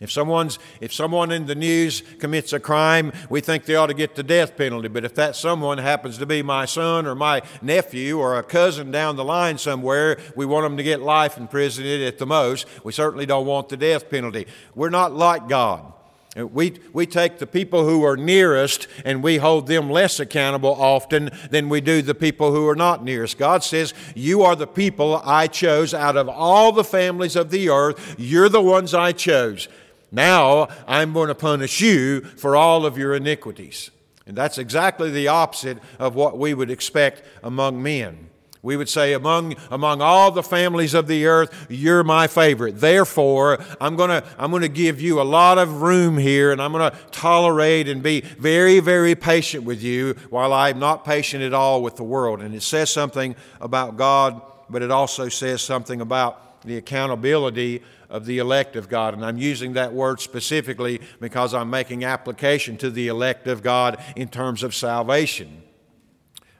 If 0.00 0.10
someone's 0.10 0.58
if 0.80 0.92
someone 0.92 1.30
in 1.30 1.46
the 1.46 1.54
news 1.54 2.02
commits 2.18 2.52
a 2.52 2.58
crime, 2.58 3.12
we 3.30 3.40
think 3.40 3.64
they 3.64 3.76
ought 3.76 3.86
to 3.86 3.94
get 3.94 4.16
the 4.16 4.24
death 4.24 4.56
penalty. 4.56 4.88
But 4.88 5.04
if 5.04 5.14
that 5.14 5.36
someone 5.36 5.78
happens 5.78 6.18
to 6.18 6.26
be 6.26 6.42
my 6.42 6.64
son 6.64 7.06
or 7.06 7.14
my 7.14 7.42
nephew 7.62 8.18
or 8.18 8.36
a 8.36 8.42
cousin 8.42 8.90
down 8.90 9.14
the 9.14 9.24
line 9.24 9.56
somewhere, 9.56 10.18
we 10.34 10.46
want 10.46 10.64
them 10.64 10.76
to 10.78 10.82
get 10.82 11.00
life 11.00 11.36
in 11.36 11.46
prison 11.46 11.86
at 11.86 12.18
the 12.18 12.26
most. 12.26 12.66
We 12.82 12.90
certainly 12.90 13.24
don't 13.24 13.46
want 13.46 13.68
the 13.68 13.76
death 13.76 14.10
penalty. 14.10 14.46
We're 14.74 14.90
not 14.90 15.12
like 15.12 15.48
God. 15.48 15.92
We, 16.36 16.74
we 16.92 17.06
take 17.06 17.38
the 17.38 17.46
people 17.46 17.84
who 17.84 18.04
are 18.04 18.16
nearest 18.16 18.88
and 19.04 19.22
we 19.22 19.36
hold 19.36 19.68
them 19.68 19.88
less 19.88 20.18
accountable 20.18 20.74
often 20.74 21.30
than 21.50 21.68
we 21.68 21.80
do 21.80 22.02
the 22.02 22.14
people 22.14 22.50
who 22.52 22.68
are 22.68 22.74
not 22.74 23.04
nearest. 23.04 23.38
God 23.38 23.62
says, 23.62 23.94
You 24.16 24.42
are 24.42 24.56
the 24.56 24.66
people 24.66 25.22
I 25.24 25.46
chose 25.46 25.94
out 25.94 26.16
of 26.16 26.28
all 26.28 26.72
the 26.72 26.82
families 26.82 27.36
of 27.36 27.50
the 27.50 27.68
earth. 27.68 28.16
You're 28.18 28.48
the 28.48 28.60
ones 28.60 28.94
I 28.94 29.12
chose. 29.12 29.68
Now 30.10 30.68
I'm 30.88 31.12
going 31.12 31.28
to 31.28 31.36
punish 31.36 31.80
you 31.80 32.20
for 32.20 32.56
all 32.56 32.84
of 32.84 32.98
your 32.98 33.14
iniquities. 33.14 33.92
And 34.26 34.36
that's 34.36 34.58
exactly 34.58 35.10
the 35.10 35.28
opposite 35.28 35.78
of 36.00 36.16
what 36.16 36.38
we 36.38 36.52
would 36.52 36.70
expect 36.70 37.22
among 37.42 37.80
men. 37.80 38.30
We 38.64 38.78
would 38.78 38.88
say, 38.88 39.12
among, 39.12 39.56
among 39.70 40.00
all 40.00 40.30
the 40.30 40.42
families 40.42 40.94
of 40.94 41.06
the 41.06 41.26
earth, 41.26 41.66
you're 41.68 42.02
my 42.02 42.26
favorite. 42.26 42.80
Therefore, 42.80 43.62
I'm 43.78 43.94
going 43.94 44.08
to 44.08 44.24
I'm 44.38 44.52
to 44.52 44.68
give 44.68 45.02
you 45.02 45.20
a 45.20 45.22
lot 45.22 45.58
of 45.58 45.82
room 45.82 46.16
here, 46.16 46.50
and 46.50 46.62
I'm 46.62 46.72
going 46.72 46.90
to 46.90 46.96
tolerate 47.10 47.88
and 47.88 48.02
be 48.02 48.22
very, 48.22 48.80
very 48.80 49.14
patient 49.14 49.64
with 49.64 49.82
you 49.82 50.14
while 50.30 50.54
I'm 50.54 50.78
not 50.78 51.04
patient 51.04 51.42
at 51.42 51.52
all 51.52 51.82
with 51.82 51.96
the 51.96 52.04
world. 52.04 52.40
And 52.40 52.54
it 52.54 52.62
says 52.62 52.88
something 52.88 53.36
about 53.60 53.98
God, 53.98 54.40
but 54.70 54.80
it 54.80 54.90
also 54.90 55.28
says 55.28 55.60
something 55.60 56.00
about 56.00 56.62
the 56.62 56.78
accountability 56.78 57.82
of 58.08 58.24
the 58.24 58.38
elect 58.38 58.76
of 58.76 58.88
God. 58.88 59.12
And 59.12 59.26
I'm 59.26 59.36
using 59.36 59.74
that 59.74 59.92
word 59.92 60.20
specifically 60.20 61.02
because 61.20 61.52
I'm 61.52 61.68
making 61.68 62.04
application 62.04 62.78
to 62.78 62.88
the 62.88 63.08
elect 63.08 63.46
of 63.46 63.62
God 63.62 64.02
in 64.16 64.28
terms 64.28 64.62
of 64.62 64.74
salvation. 64.74 65.63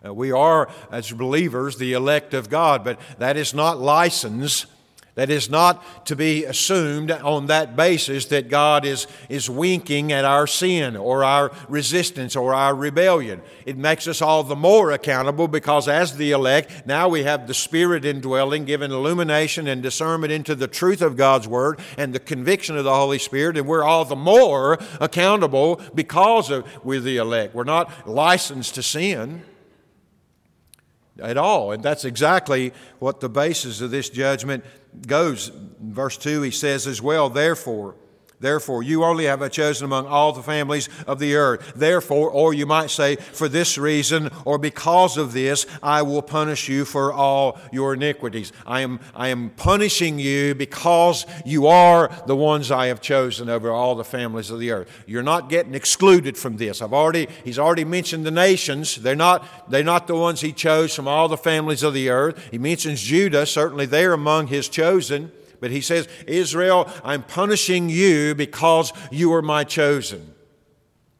Uh, 0.04 0.12
we 0.12 0.32
are, 0.32 0.68
as 0.90 1.10
believers, 1.12 1.76
the 1.76 1.92
elect 1.92 2.34
of 2.34 2.50
God, 2.50 2.84
but 2.84 2.98
that 3.18 3.36
is 3.36 3.54
not 3.54 3.80
license. 3.80 4.66
That 5.14 5.30
is 5.30 5.48
not 5.48 6.06
to 6.06 6.16
be 6.16 6.44
assumed 6.44 7.12
on 7.12 7.46
that 7.46 7.76
basis 7.76 8.26
that 8.26 8.48
God 8.48 8.84
is, 8.84 9.06
is 9.28 9.48
winking 9.48 10.10
at 10.10 10.24
our 10.24 10.48
sin 10.48 10.96
or 10.96 11.22
our 11.22 11.52
resistance 11.68 12.34
or 12.34 12.52
our 12.52 12.74
rebellion. 12.74 13.40
It 13.64 13.76
makes 13.76 14.08
us 14.08 14.20
all 14.20 14.42
the 14.42 14.56
more 14.56 14.90
accountable 14.90 15.46
because, 15.46 15.86
as 15.86 16.16
the 16.16 16.32
elect, 16.32 16.84
now 16.84 17.08
we 17.08 17.22
have 17.22 17.46
the 17.46 17.54
Spirit 17.54 18.04
indwelling, 18.04 18.64
given 18.64 18.90
illumination 18.90 19.68
and 19.68 19.84
discernment 19.84 20.32
into 20.32 20.56
the 20.56 20.66
truth 20.66 21.00
of 21.00 21.16
God's 21.16 21.46
Word 21.46 21.78
and 21.96 22.12
the 22.12 22.18
conviction 22.18 22.76
of 22.76 22.82
the 22.82 22.94
Holy 22.94 23.20
Spirit, 23.20 23.56
and 23.56 23.68
we're 23.68 23.84
all 23.84 24.04
the 24.04 24.16
more 24.16 24.80
accountable 25.00 25.80
because 25.94 26.50
of, 26.50 26.66
we're 26.84 26.98
the 26.98 27.18
elect. 27.18 27.54
We're 27.54 27.62
not 27.62 28.08
licensed 28.08 28.74
to 28.74 28.82
sin 28.82 29.44
at 31.20 31.36
all. 31.36 31.72
And 31.72 31.82
that's 31.82 32.04
exactly 32.04 32.72
what 32.98 33.20
the 33.20 33.28
basis 33.28 33.80
of 33.80 33.90
this 33.90 34.10
judgment 34.10 34.64
goes. 35.06 35.50
Verse 35.80 36.16
2, 36.16 36.42
he 36.42 36.50
says 36.50 36.86
as 36.86 37.00
well, 37.00 37.28
therefore, 37.30 37.96
Therefore, 38.40 38.82
you 38.82 39.04
only 39.04 39.24
have 39.24 39.42
a 39.42 39.48
chosen 39.48 39.84
among 39.84 40.06
all 40.06 40.32
the 40.32 40.42
families 40.42 40.88
of 41.06 41.18
the 41.18 41.36
earth. 41.36 41.72
Therefore, 41.74 42.30
or 42.30 42.52
you 42.52 42.66
might 42.66 42.90
say, 42.90 43.16
for 43.16 43.48
this 43.48 43.78
reason 43.78 44.30
or 44.44 44.58
because 44.58 45.16
of 45.16 45.32
this, 45.32 45.66
I 45.82 46.02
will 46.02 46.22
punish 46.22 46.68
you 46.68 46.84
for 46.84 47.12
all 47.12 47.58
your 47.72 47.94
iniquities. 47.94 48.52
I 48.66 48.80
am, 48.80 49.00
I 49.14 49.28
am 49.28 49.50
punishing 49.50 50.18
you 50.18 50.54
because 50.54 51.26
you 51.44 51.66
are 51.68 52.10
the 52.26 52.36
ones 52.36 52.70
I 52.70 52.86
have 52.86 53.00
chosen 53.00 53.48
over 53.48 53.70
all 53.70 53.94
the 53.94 54.04
families 54.04 54.50
of 54.50 54.58
the 54.58 54.72
earth. 54.72 54.90
You're 55.06 55.22
not 55.22 55.48
getting 55.48 55.74
excluded 55.74 56.36
from 56.36 56.56
this. 56.56 56.82
I've 56.82 56.92
already, 56.92 57.28
he's 57.44 57.58
already 57.58 57.84
mentioned 57.84 58.26
the 58.26 58.30
nations. 58.30 58.96
They're 58.96 59.16
not, 59.16 59.70
they're 59.70 59.84
not 59.84 60.06
the 60.06 60.16
ones 60.16 60.40
he 60.40 60.52
chose 60.52 60.94
from 60.94 61.08
all 61.08 61.28
the 61.28 61.36
families 61.36 61.82
of 61.82 61.94
the 61.94 62.10
earth. 62.10 62.48
He 62.50 62.58
mentions 62.58 63.00
Judah. 63.00 63.46
Certainly 63.46 63.86
they're 63.86 64.12
among 64.12 64.48
his 64.48 64.68
chosen. 64.68 65.32
But 65.60 65.70
he 65.70 65.80
says, 65.80 66.08
Israel, 66.26 66.90
I'm 67.02 67.22
punishing 67.22 67.88
you 67.88 68.34
because 68.34 68.92
you 69.10 69.32
are 69.34 69.42
my 69.42 69.64
chosen. 69.64 70.34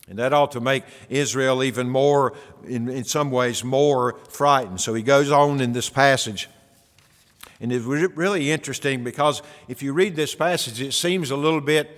And 0.08 0.18
that 0.18 0.32
ought 0.32 0.52
to 0.52 0.60
make 0.60 0.84
Israel 1.08 1.62
even 1.62 1.88
more, 1.88 2.34
in, 2.66 2.88
in 2.88 3.04
some 3.04 3.30
ways, 3.30 3.64
more 3.64 4.18
frightened. 4.28 4.80
So 4.80 4.92
he 4.92 5.02
goes 5.02 5.30
on 5.30 5.60
in 5.60 5.72
this 5.72 5.88
passage. 5.88 6.48
And 7.60 7.72
it's 7.72 7.84
really 7.84 8.50
interesting 8.50 9.02
because 9.02 9.40
if 9.68 9.82
you 9.82 9.94
read 9.94 10.16
this 10.16 10.34
passage, 10.34 10.80
it 10.82 10.92
seems 10.92 11.30
a 11.30 11.36
little 11.36 11.62
bit 11.62 11.90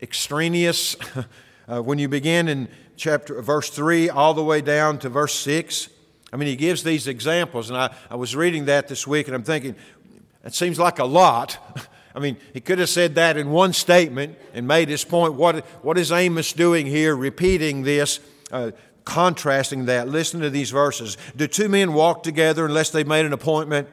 extraneous. 0.00 0.96
uh, 1.68 1.82
when 1.82 1.98
you 1.98 2.08
begin 2.08 2.48
in 2.48 2.68
chapter 2.96 3.40
verse 3.42 3.68
3 3.68 4.08
all 4.08 4.32
the 4.32 4.44
way 4.44 4.62
down 4.62 4.98
to 5.00 5.10
verse 5.10 5.34
6, 5.34 5.90
I 6.32 6.36
mean, 6.36 6.48
he 6.48 6.56
gives 6.56 6.82
these 6.82 7.06
examples. 7.06 7.68
And 7.68 7.76
I, 7.76 7.94
I 8.10 8.16
was 8.16 8.34
reading 8.34 8.64
that 8.66 8.88
this 8.88 9.06
week 9.06 9.26
and 9.26 9.36
I'm 9.36 9.42
thinking, 9.42 9.76
it 10.44 10.54
seems 10.54 10.78
like 10.78 10.98
a 10.98 11.04
lot. 11.04 11.58
I 12.14 12.18
mean, 12.18 12.36
he 12.52 12.60
could 12.60 12.78
have 12.78 12.88
said 12.88 13.14
that 13.14 13.36
in 13.36 13.50
one 13.50 13.72
statement 13.72 14.36
and 14.52 14.66
made 14.66 14.88
his 14.88 15.04
point. 15.04 15.34
What, 15.34 15.64
what 15.82 15.96
is 15.96 16.12
Amos 16.12 16.52
doing 16.52 16.86
here, 16.86 17.16
repeating 17.16 17.82
this, 17.82 18.20
uh, 18.50 18.72
contrasting 19.04 19.86
that? 19.86 20.08
Listen 20.08 20.40
to 20.40 20.50
these 20.50 20.70
verses. 20.70 21.16
Do 21.36 21.46
two 21.46 21.68
men 21.68 21.94
walk 21.94 22.22
together 22.22 22.66
unless 22.66 22.90
they've 22.90 23.06
made 23.06 23.24
an 23.24 23.32
appointment? 23.32 23.88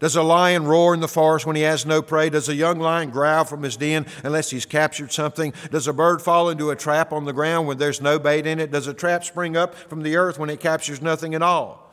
Does 0.00 0.16
a 0.16 0.22
lion 0.22 0.66
roar 0.66 0.92
in 0.92 1.00
the 1.00 1.08
forest 1.08 1.46
when 1.46 1.56
he 1.56 1.62
has 1.62 1.86
no 1.86 2.02
prey? 2.02 2.28
Does 2.28 2.48
a 2.48 2.54
young 2.54 2.78
lion 2.78 3.10
growl 3.10 3.44
from 3.44 3.62
his 3.62 3.76
den 3.76 4.06
unless 4.22 4.50
he's 4.50 4.66
captured 4.66 5.12
something? 5.12 5.54
Does 5.70 5.86
a 5.86 5.92
bird 5.92 6.20
fall 6.20 6.50
into 6.50 6.70
a 6.70 6.76
trap 6.76 7.12
on 7.12 7.24
the 7.24 7.32
ground 7.32 7.68
when 7.68 7.78
there's 7.78 8.00
no 8.00 8.18
bait 8.18 8.46
in 8.46 8.58
it? 8.58 8.70
Does 8.70 8.86
a 8.86 8.94
trap 8.94 9.24
spring 9.24 9.56
up 9.56 9.74
from 9.74 10.02
the 10.02 10.16
earth 10.16 10.38
when 10.38 10.50
it 10.50 10.60
captures 10.60 11.00
nothing 11.00 11.34
at 11.34 11.42
all? 11.42 11.83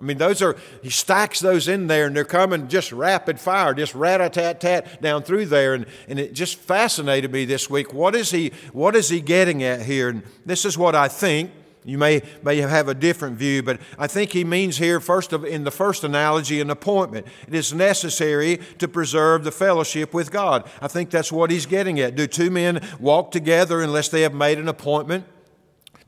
I 0.00 0.04
mean, 0.04 0.18
those 0.18 0.40
are, 0.42 0.56
he 0.80 0.90
stacks 0.90 1.40
those 1.40 1.66
in 1.66 1.88
there 1.88 2.06
and 2.06 2.14
they're 2.14 2.24
coming 2.24 2.68
just 2.68 2.92
rapid 2.92 3.40
fire, 3.40 3.74
just 3.74 3.96
rat 3.96 4.20
a 4.20 4.30
tat 4.30 4.60
tat 4.60 5.02
down 5.02 5.24
through 5.24 5.46
there. 5.46 5.74
And, 5.74 5.86
and 6.06 6.20
it 6.20 6.34
just 6.34 6.56
fascinated 6.56 7.32
me 7.32 7.44
this 7.44 7.68
week. 7.68 7.92
What 7.92 8.14
is, 8.14 8.30
he, 8.30 8.52
what 8.72 8.94
is 8.94 9.08
he 9.08 9.20
getting 9.20 9.64
at 9.64 9.82
here? 9.82 10.08
And 10.08 10.22
this 10.46 10.64
is 10.64 10.78
what 10.78 10.94
I 10.94 11.08
think. 11.08 11.50
You 11.84 11.96
may, 11.96 12.22
may 12.42 12.58
have 12.58 12.88
a 12.88 12.94
different 12.94 13.38
view, 13.38 13.62
but 13.62 13.80
I 13.98 14.08
think 14.08 14.32
he 14.32 14.44
means 14.44 14.76
here, 14.76 15.00
first 15.00 15.32
of, 15.32 15.44
in 15.44 15.64
the 15.64 15.70
first 15.70 16.04
analogy, 16.04 16.60
an 16.60 16.70
appointment. 16.70 17.26
It 17.46 17.54
is 17.54 17.72
necessary 17.72 18.60
to 18.78 18.86
preserve 18.86 19.42
the 19.42 19.52
fellowship 19.52 20.12
with 20.12 20.30
God. 20.30 20.68
I 20.82 20.88
think 20.88 21.08
that's 21.08 21.32
what 21.32 21.50
he's 21.50 21.64
getting 21.64 21.98
at. 21.98 22.14
Do 22.14 22.26
two 22.26 22.50
men 22.50 22.86
walk 23.00 23.30
together 23.30 23.80
unless 23.80 24.10
they 24.10 24.20
have 24.20 24.34
made 24.34 24.58
an 24.58 24.68
appointment? 24.68 25.24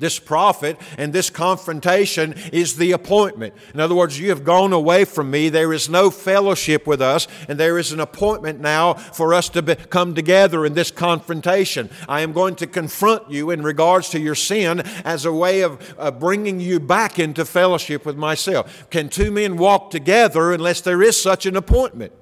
This 0.01 0.19
prophet 0.19 0.79
and 0.97 1.13
this 1.13 1.29
confrontation 1.29 2.35
is 2.55 2.77
the 2.77 2.93
appointment. 2.93 3.53
In 3.75 3.81
other 3.81 3.95
words, 3.95 4.19
you 4.19 4.31
have 4.31 4.45
gone 4.45 4.73
away 4.73 5.05
from 5.05 5.31
me. 5.31 5.51
There 5.51 5.75
is 5.75 5.91
no 5.91 6.11
fellowship 6.11 6.87
with 6.87 7.03
us, 7.03 7.29
and 7.49 7.61
there 7.61 7.79
is 7.79 7.93
an 7.93 8.01
appointment 8.01 8.61
now 8.61 8.95
for 8.95 9.35
us 9.35 9.51
to 9.51 9.61
be, 9.61 9.75
come 9.75 10.15
together 10.15 10.65
in 10.65 10.73
this 10.73 10.91
confrontation. 10.91 11.91
I 12.09 12.23
am 12.23 12.33
going 12.33 12.57
to 12.57 12.67
confront 12.67 13.31
you 13.31 13.51
in 13.51 13.63
regards 13.63 14.09
to 14.11 14.19
your 14.19 14.35
sin 14.35 14.81
as 15.05 15.27
a 15.27 15.33
way 15.33 15.61
of 15.61 15.95
uh, 15.99 16.11
bringing 16.11 16.61
you 16.61 16.81
back 16.81 17.19
into 17.19 17.45
fellowship 17.45 18.07
with 18.07 18.17
myself. 18.17 18.89
Can 18.89 19.11
two 19.11 19.31
men 19.31 19.59
walk 19.59 19.91
together 19.91 20.53
unless 20.55 20.81
there 20.81 21.03
is 21.03 21.21
such 21.21 21.45
an 21.45 21.57
appointment? 21.57 22.15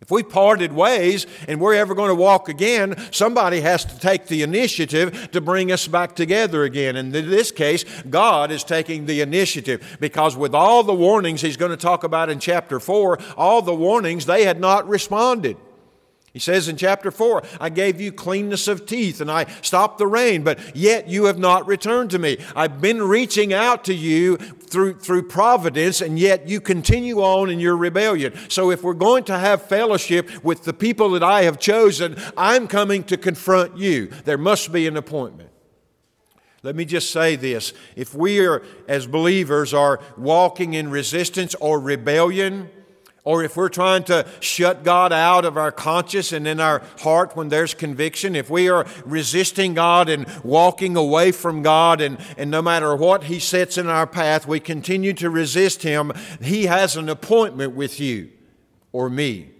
If 0.00 0.10
we 0.10 0.22
parted 0.22 0.72
ways 0.72 1.26
and 1.48 1.60
we're 1.60 1.74
ever 1.74 1.94
going 1.94 2.10
to 2.10 2.14
walk 2.14 2.48
again, 2.48 2.94
somebody 3.10 3.60
has 3.60 3.86
to 3.86 3.98
take 3.98 4.26
the 4.26 4.42
initiative 4.42 5.30
to 5.30 5.40
bring 5.40 5.72
us 5.72 5.88
back 5.88 6.14
together 6.14 6.64
again. 6.64 6.96
And 6.96 7.14
in 7.16 7.30
this 7.30 7.50
case, 7.50 7.84
God 8.10 8.50
is 8.50 8.64
taking 8.64 9.06
the 9.06 9.22
initiative 9.22 9.96
because 10.00 10.36
with 10.36 10.54
all 10.54 10.82
the 10.82 10.94
warnings 10.94 11.40
he's 11.40 11.56
going 11.56 11.70
to 11.70 11.76
talk 11.76 12.04
about 12.04 12.28
in 12.28 12.38
chapter 12.38 12.78
4, 12.78 13.18
all 13.36 13.62
the 13.62 13.74
warnings, 13.74 14.26
they 14.26 14.44
had 14.44 14.60
not 14.60 14.86
responded. 14.86 15.56
He 16.34 16.40
says 16.40 16.66
in 16.66 16.76
chapter 16.76 17.12
4, 17.12 17.44
I 17.60 17.68
gave 17.68 18.00
you 18.00 18.10
cleanness 18.10 18.66
of 18.66 18.86
teeth 18.86 19.20
and 19.20 19.30
I 19.30 19.46
stopped 19.62 19.98
the 19.98 20.08
rain, 20.08 20.42
but 20.42 20.58
yet 20.74 21.08
you 21.08 21.26
have 21.26 21.38
not 21.38 21.68
returned 21.68 22.10
to 22.10 22.18
me. 22.18 22.38
I've 22.56 22.80
been 22.80 23.00
reaching 23.00 23.52
out 23.52 23.84
to 23.84 23.94
you 23.94 24.36
through, 24.38 24.98
through 24.98 25.28
providence, 25.28 26.00
and 26.00 26.18
yet 26.18 26.48
you 26.48 26.60
continue 26.60 27.20
on 27.20 27.50
in 27.50 27.60
your 27.60 27.76
rebellion. 27.76 28.34
So 28.48 28.72
if 28.72 28.82
we're 28.82 28.94
going 28.94 29.22
to 29.24 29.38
have 29.38 29.62
fellowship 29.62 30.42
with 30.42 30.64
the 30.64 30.72
people 30.72 31.10
that 31.10 31.22
I 31.22 31.44
have 31.44 31.60
chosen, 31.60 32.16
I'm 32.36 32.66
coming 32.66 33.04
to 33.04 33.16
confront 33.16 33.78
you. 33.78 34.08
There 34.24 34.36
must 34.36 34.72
be 34.72 34.88
an 34.88 34.96
appointment. 34.96 35.50
Let 36.64 36.74
me 36.74 36.84
just 36.84 37.12
say 37.12 37.36
this. 37.36 37.72
If 37.94 38.12
we 38.12 38.44
are, 38.44 38.64
as 38.88 39.06
believers, 39.06 39.72
are 39.72 40.00
walking 40.16 40.74
in 40.74 40.90
resistance 40.90 41.54
or 41.54 41.78
rebellion, 41.78 42.70
or 43.24 43.42
if 43.42 43.56
we're 43.56 43.70
trying 43.70 44.04
to 44.04 44.26
shut 44.40 44.84
God 44.84 45.10
out 45.10 45.46
of 45.46 45.56
our 45.56 45.72
conscience 45.72 46.30
and 46.30 46.46
in 46.46 46.60
our 46.60 46.82
heart 47.00 47.34
when 47.34 47.48
there's 47.48 47.72
conviction, 47.72 48.36
if 48.36 48.50
we 48.50 48.68
are 48.68 48.86
resisting 49.06 49.72
God 49.72 50.10
and 50.10 50.26
walking 50.44 50.94
away 50.94 51.32
from 51.32 51.62
God, 51.62 52.02
and, 52.02 52.18
and 52.36 52.50
no 52.50 52.60
matter 52.60 52.94
what 52.94 53.24
He 53.24 53.38
sets 53.38 53.78
in 53.78 53.86
our 53.86 54.06
path, 54.06 54.46
we 54.46 54.60
continue 54.60 55.14
to 55.14 55.30
resist 55.30 55.82
Him, 55.82 56.12
He 56.42 56.66
has 56.66 56.96
an 56.96 57.08
appointment 57.08 57.74
with 57.74 57.98
you 57.98 58.30
or 58.92 59.08
me. 59.08 59.53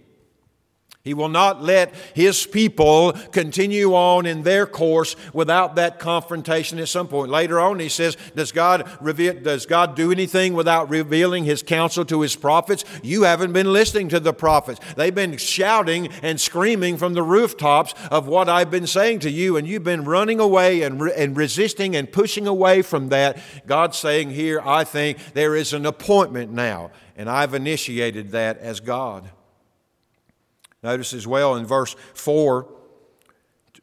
He 1.05 1.13
will 1.13 1.29
not 1.29 1.61
let 1.61 1.93
his 2.15 2.47
people 2.47 3.13
continue 3.31 3.93
on 3.93 4.25
in 4.25 4.41
their 4.41 4.65
course 4.65 5.15
without 5.33 5.75
that 5.75 5.99
confrontation 5.99 6.79
at 6.79 6.87
some 6.89 7.07
point. 7.07 7.29
Later 7.29 7.59
on, 7.59 7.77
he 7.77 7.89
says, 7.89 8.17
Does 8.35 8.51
God, 8.51 8.89
reveal, 8.99 9.35
does 9.35 9.67
God 9.67 9.95
do 9.95 10.11
anything 10.11 10.55
without 10.55 10.89
revealing 10.89 11.43
his 11.43 11.61
counsel 11.61 12.05
to 12.05 12.21
his 12.21 12.35
prophets? 12.35 12.83
You 13.03 13.21
haven't 13.21 13.53
been 13.53 13.71
listening 13.71 14.09
to 14.09 14.19
the 14.19 14.33
prophets. 14.33 14.81
They've 14.95 15.13
been 15.13 15.37
shouting 15.37 16.07
and 16.23 16.41
screaming 16.41 16.97
from 16.97 17.13
the 17.13 17.21
rooftops 17.21 17.93
of 18.09 18.27
what 18.27 18.49
I've 18.49 18.71
been 18.71 18.87
saying 18.87 19.19
to 19.19 19.29
you, 19.29 19.57
and 19.57 19.67
you've 19.67 19.83
been 19.83 20.05
running 20.05 20.39
away 20.39 20.81
and, 20.81 20.99
re- 20.99 21.13
and 21.15 21.37
resisting 21.37 21.95
and 21.95 22.11
pushing 22.11 22.47
away 22.47 22.81
from 22.81 23.09
that. 23.09 23.37
God's 23.67 23.99
saying 23.99 24.31
here, 24.31 24.59
I 24.65 24.83
think 24.83 25.19
there 25.35 25.55
is 25.55 25.71
an 25.71 25.85
appointment 25.85 26.51
now, 26.51 26.89
and 27.15 27.29
I've 27.29 27.53
initiated 27.53 28.31
that 28.31 28.57
as 28.57 28.79
God. 28.79 29.29
Notice 30.85 31.15
as 31.15 31.25
well 31.25 31.55
in 31.55 31.65
verse 31.65 31.95
4, 32.13 32.67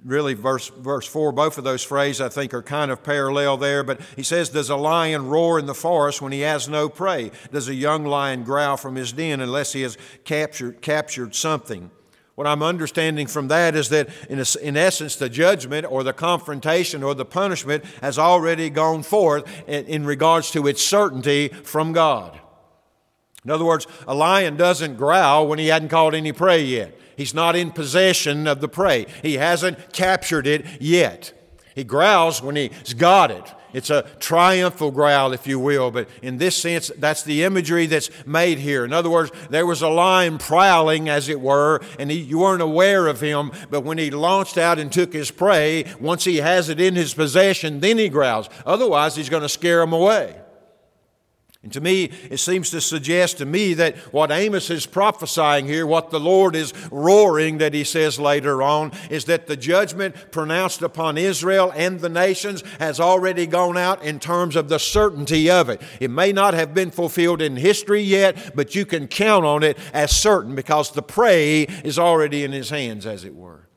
really 0.04 0.34
verse, 0.34 0.68
verse 0.68 1.04
4, 1.04 1.32
both 1.32 1.58
of 1.58 1.64
those 1.64 1.82
phrases 1.82 2.20
I 2.20 2.28
think 2.28 2.54
are 2.54 2.62
kind 2.62 2.92
of 2.92 3.02
parallel 3.02 3.56
there, 3.56 3.82
but 3.82 4.00
he 4.14 4.22
says, 4.22 4.50
Does 4.50 4.70
a 4.70 4.76
lion 4.76 5.26
roar 5.26 5.58
in 5.58 5.66
the 5.66 5.74
forest 5.74 6.22
when 6.22 6.30
he 6.30 6.42
has 6.42 6.68
no 6.68 6.88
prey? 6.88 7.32
Does 7.50 7.68
a 7.68 7.74
young 7.74 8.04
lion 8.04 8.44
growl 8.44 8.76
from 8.76 8.94
his 8.94 9.12
den 9.12 9.40
unless 9.40 9.72
he 9.72 9.82
has 9.82 9.98
captured, 10.22 10.80
captured 10.80 11.34
something? 11.34 11.90
What 12.36 12.46
I'm 12.46 12.62
understanding 12.62 13.26
from 13.26 13.48
that 13.48 13.74
is 13.74 13.88
that, 13.88 14.08
in, 14.30 14.38
a, 14.38 14.44
in 14.62 14.76
essence, 14.76 15.16
the 15.16 15.28
judgment 15.28 15.84
or 15.90 16.04
the 16.04 16.12
confrontation 16.12 17.02
or 17.02 17.16
the 17.16 17.24
punishment 17.24 17.84
has 18.00 18.16
already 18.16 18.70
gone 18.70 19.02
forth 19.02 19.44
in, 19.66 19.86
in 19.86 20.06
regards 20.06 20.52
to 20.52 20.68
its 20.68 20.84
certainty 20.84 21.48
from 21.48 21.92
God. 21.92 22.38
In 23.44 23.50
other 23.50 23.64
words, 23.64 23.86
a 24.06 24.14
lion 24.14 24.56
doesn't 24.56 24.96
growl 24.96 25.48
when 25.48 25.58
he 25.58 25.68
hadn't 25.68 25.88
caught 25.88 26.14
any 26.14 26.32
prey 26.32 26.62
yet. 26.62 26.96
He's 27.16 27.34
not 27.34 27.56
in 27.56 27.70
possession 27.70 28.46
of 28.46 28.60
the 28.60 28.68
prey. 28.68 29.06
He 29.22 29.34
hasn't 29.34 29.92
captured 29.92 30.46
it 30.46 30.64
yet. 30.80 31.32
He 31.74 31.84
growls 31.84 32.42
when 32.42 32.56
he's 32.56 32.94
got 32.94 33.30
it. 33.30 33.52
It's 33.72 33.90
a 33.90 34.02
triumphal 34.20 34.90
growl, 34.90 35.32
if 35.32 35.46
you 35.46 35.58
will, 35.58 35.90
but 35.90 36.08
in 36.20 36.36
this 36.36 36.54
sense, 36.54 36.90
that's 36.98 37.22
the 37.22 37.42
imagery 37.42 37.86
that's 37.86 38.10
made 38.26 38.58
here. 38.58 38.84
In 38.84 38.92
other 38.92 39.08
words, 39.08 39.32
there 39.48 39.64
was 39.64 39.80
a 39.80 39.88
lion 39.88 40.36
prowling, 40.36 41.08
as 41.08 41.30
it 41.30 41.40
were, 41.40 41.80
and 41.98 42.10
he, 42.10 42.18
you 42.18 42.40
weren't 42.40 42.60
aware 42.60 43.06
of 43.06 43.20
him, 43.20 43.50
but 43.70 43.80
when 43.80 43.96
he 43.96 44.10
launched 44.10 44.58
out 44.58 44.78
and 44.78 44.92
took 44.92 45.14
his 45.14 45.30
prey, 45.30 45.86
once 45.98 46.24
he 46.24 46.36
has 46.38 46.68
it 46.68 46.80
in 46.80 46.94
his 46.94 47.14
possession, 47.14 47.80
then 47.80 47.96
he 47.96 48.10
growls. 48.10 48.50
Otherwise, 48.66 49.16
he's 49.16 49.30
going 49.30 49.42
to 49.42 49.48
scare 49.48 49.80
him 49.80 49.94
away. 49.94 50.36
And 51.62 51.72
to 51.74 51.80
me, 51.80 52.10
it 52.28 52.38
seems 52.38 52.70
to 52.70 52.80
suggest 52.80 53.38
to 53.38 53.46
me 53.46 53.74
that 53.74 53.96
what 54.12 54.32
Amos 54.32 54.68
is 54.68 54.84
prophesying 54.84 55.66
here, 55.66 55.86
what 55.86 56.10
the 56.10 56.18
Lord 56.18 56.56
is 56.56 56.72
roaring 56.90 57.58
that 57.58 57.72
he 57.72 57.84
says 57.84 58.18
later 58.18 58.64
on, 58.64 58.90
is 59.10 59.26
that 59.26 59.46
the 59.46 59.56
judgment 59.56 60.32
pronounced 60.32 60.82
upon 60.82 61.16
Israel 61.16 61.72
and 61.76 62.00
the 62.00 62.08
nations 62.08 62.64
has 62.80 62.98
already 62.98 63.46
gone 63.46 63.78
out 63.78 64.02
in 64.02 64.18
terms 64.18 64.56
of 64.56 64.68
the 64.68 64.80
certainty 64.80 65.48
of 65.48 65.68
it. 65.68 65.80
It 66.00 66.10
may 66.10 66.32
not 66.32 66.54
have 66.54 66.74
been 66.74 66.90
fulfilled 66.90 67.40
in 67.40 67.54
history 67.54 68.02
yet, 68.02 68.56
but 68.56 68.74
you 68.74 68.84
can 68.84 69.06
count 69.06 69.44
on 69.44 69.62
it 69.62 69.78
as 69.92 70.10
certain 70.10 70.56
because 70.56 70.90
the 70.90 71.02
prey 71.02 71.62
is 71.84 71.96
already 71.96 72.42
in 72.42 72.50
his 72.50 72.70
hands, 72.70 73.06
as 73.06 73.24
it 73.24 73.36
were. 73.36 73.68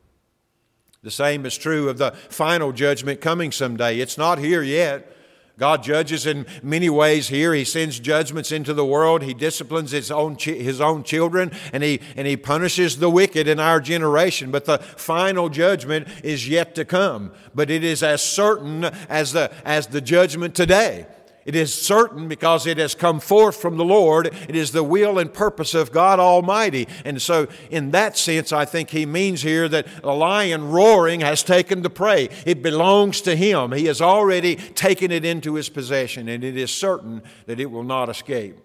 The 1.04 1.12
same 1.12 1.46
is 1.46 1.56
true 1.56 1.88
of 1.88 2.00
the 2.00 2.14
final 2.30 2.72
judgment 2.72 3.22
coming 3.22 3.52
someday. 3.52 4.00
It's 4.00 4.18
not 4.18 4.40
here 4.40 4.64
yet. 4.64 5.15
God 5.58 5.84
judges 5.84 6.26
in 6.26 6.46
many 6.62 6.90
ways 6.90 7.30
here. 7.30 7.54
He 7.54 7.64
sends 7.64 8.00
judgments 8.00 8.52
into 8.52 8.74
the 8.74 8.86
world. 8.86 9.22
He 9.22 9.34
disciplines 9.34 9.92
his 9.92 10.12
own, 10.12 10.36
his 10.36 10.82
own 10.82 11.04
children, 11.04 11.52
and 11.72 11.82
he, 11.82 12.02
and 12.18 12.28
he 12.28 12.36
punishes 12.36 12.98
the 12.98 13.10
wicked 13.10 13.48
in 13.48 13.60
our 13.60 13.80
generation. 13.80 14.52
But 14.52 14.66
the 14.66 14.80
final 14.80 15.48
judgment 15.48 16.10
is 16.24 16.50
yet 16.50 16.76
to 16.76 16.84
come. 16.84 17.32
But 17.54 17.70
it 17.70 17.86
is 17.86 18.04
as 18.04 18.22
certain 18.22 18.84
as 18.84 19.32
the, 19.32 19.50
as 19.64 19.88
the 19.88 20.02
judgment 20.02 20.56
today. 20.56 21.08
It 21.46 21.56
is 21.56 21.72
certain 21.72 22.28
because 22.28 22.66
it 22.66 22.80
has 22.80 22.96
come 22.96 23.20
forth 23.20 23.56
from 23.56 23.78
the 23.78 23.86
Lord. 23.86 24.28
It 24.50 24.56
is 24.56 24.72
the 24.72 24.84
will 24.84 25.20
and 25.20 25.32
purpose 25.32 25.76
of 25.76 25.92
God 25.92 26.20
Almighty. 26.20 26.88
And 27.06 27.22
so, 27.22 27.48
in 27.70 27.92
that 27.92 28.18
sense, 28.18 28.52
I 28.52 28.66
think 28.66 28.90
he 28.90 29.06
means 29.06 29.44
here 29.44 29.70
that 29.70 29.88
a 30.04 30.12
lion 30.12 30.72
roaring 30.72 31.22
has 31.22 31.44
taken 31.44 31.84
the 31.84 31.90
prey. 31.92 32.30
It 32.48 32.64
belongs 32.64 33.22
to 33.22 33.36
him. 33.36 33.74
He 33.74 33.86
has 33.86 34.02
already 34.02 34.56
taken 34.56 35.12
it 35.12 35.24
into 35.24 35.54
his 35.54 35.70
possession, 35.70 36.28
and 36.28 36.44
it 36.44 36.58
is 36.58 36.74
certain 36.74 37.22
that 37.46 37.60
it 37.60 37.70
will 37.70 37.84
not 37.84 38.10
escape. 38.10 38.58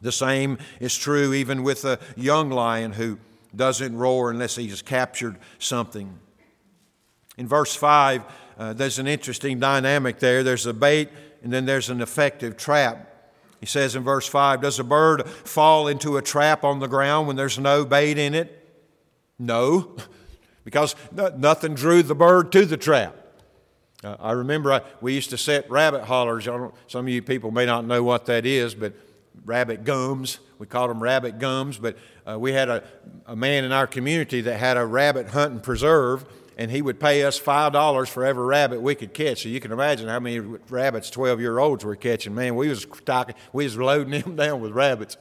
The 0.00 0.12
same 0.12 0.58
is 0.78 0.96
true 0.96 1.32
even 1.32 1.64
with 1.64 1.84
a 1.84 1.98
young 2.14 2.50
lion 2.50 2.92
who 2.92 3.18
doesn't 3.54 3.96
roar 3.96 4.30
unless 4.30 4.54
he 4.54 4.68
has 4.68 4.80
captured 4.80 5.38
something. 5.58 6.20
In 7.36 7.48
verse 7.48 7.74
5, 7.74 8.22
uh, 8.58 8.72
there's 8.74 8.98
an 8.98 9.06
interesting 9.06 9.58
dynamic 9.58 10.20
there. 10.20 10.42
There's 10.42 10.66
a 10.66 10.72
bait 10.72 11.10
and 11.46 11.52
then 11.52 11.64
there's 11.64 11.90
an 11.90 12.00
effective 12.00 12.56
trap. 12.56 13.08
He 13.60 13.66
says 13.66 13.94
in 13.94 14.02
verse 14.02 14.26
5 14.26 14.62
Does 14.62 14.80
a 14.80 14.84
bird 14.84 15.28
fall 15.28 15.86
into 15.86 16.16
a 16.16 16.22
trap 16.22 16.64
on 16.64 16.80
the 16.80 16.88
ground 16.88 17.28
when 17.28 17.36
there's 17.36 17.56
no 17.56 17.84
bait 17.84 18.18
in 18.18 18.34
it? 18.34 18.68
No, 19.38 19.94
because 20.64 20.96
nothing 21.12 21.76
drew 21.76 22.02
the 22.02 22.16
bird 22.16 22.50
to 22.50 22.66
the 22.66 22.76
trap. 22.76 23.14
Uh, 24.02 24.16
I 24.18 24.32
remember 24.32 24.72
I, 24.72 24.80
we 25.00 25.14
used 25.14 25.30
to 25.30 25.38
set 25.38 25.70
rabbit 25.70 26.02
hollers. 26.02 26.46
some 26.88 27.06
of 27.06 27.08
you 27.08 27.22
people 27.22 27.52
may 27.52 27.64
not 27.64 27.84
know 27.84 28.02
what 28.02 28.26
that 28.26 28.44
is, 28.44 28.74
but 28.74 28.94
rabbit 29.44 29.84
gums. 29.84 30.40
We 30.58 30.66
called 30.66 30.90
them 30.90 31.00
rabbit 31.00 31.38
gums. 31.38 31.78
But 31.78 31.96
uh, 32.28 32.40
we 32.40 32.54
had 32.54 32.68
a, 32.68 32.82
a 33.24 33.36
man 33.36 33.62
in 33.62 33.70
our 33.70 33.86
community 33.86 34.40
that 34.40 34.58
had 34.58 34.76
a 34.76 34.84
rabbit 34.84 35.28
hunting 35.28 35.60
preserve 35.60 36.24
and 36.56 36.70
he 36.70 36.82
would 36.82 36.98
pay 36.98 37.22
us 37.24 37.38
five 37.38 37.72
dollars 37.72 38.08
for 38.08 38.24
every 38.24 38.44
rabbit 38.44 38.80
we 38.80 38.94
could 38.94 39.12
catch. 39.12 39.42
So 39.42 39.48
you 39.48 39.60
can 39.60 39.72
imagine 39.72 40.08
how 40.08 40.20
many 40.20 40.40
rabbits 40.40 41.10
twelve 41.10 41.40
year 41.40 41.58
olds 41.58 41.84
were 41.84 41.96
catching. 41.96 42.34
Man, 42.34 42.56
we 42.56 42.68
was 42.68 42.86
talking, 43.04 43.34
we 43.52 43.64
was 43.64 43.76
loading 43.76 44.20
them 44.22 44.36
down 44.36 44.60
with 44.60 44.72
rabbits. 44.72 45.16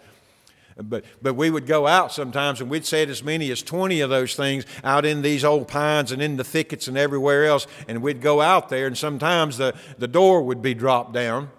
But, 0.77 1.05
but 1.21 1.35
we 1.35 1.49
would 1.49 1.67
go 1.67 1.87
out 1.87 2.11
sometimes 2.11 2.59
and 2.59 2.69
we'd 2.69 2.85
set 2.85 3.07
as 3.09 3.23
many 3.23 3.49
as 3.49 3.61
20 3.61 4.01
of 4.01 4.09
those 4.09 4.35
things 4.35 4.65
out 4.83 5.05
in 5.05 5.21
these 5.21 5.45
old 5.45 5.69
pines 5.69 6.11
and 6.11 6.21
in 6.21 6.35
the 6.35 6.43
thickets 6.43 6.89
and 6.89 6.97
everywhere 6.97 7.45
else. 7.45 7.65
And 7.87 8.01
we'd 8.01 8.21
go 8.21 8.41
out 8.41 8.67
there, 8.67 8.85
and 8.85 8.97
sometimes 8.97 9.57
the, 9.57 9.73
the 9.97 10.07
door 10.07 10.41
would 10.41 10.61
be 10.61 10.73
dropped 10.73 11.13
down, 11.13 11.49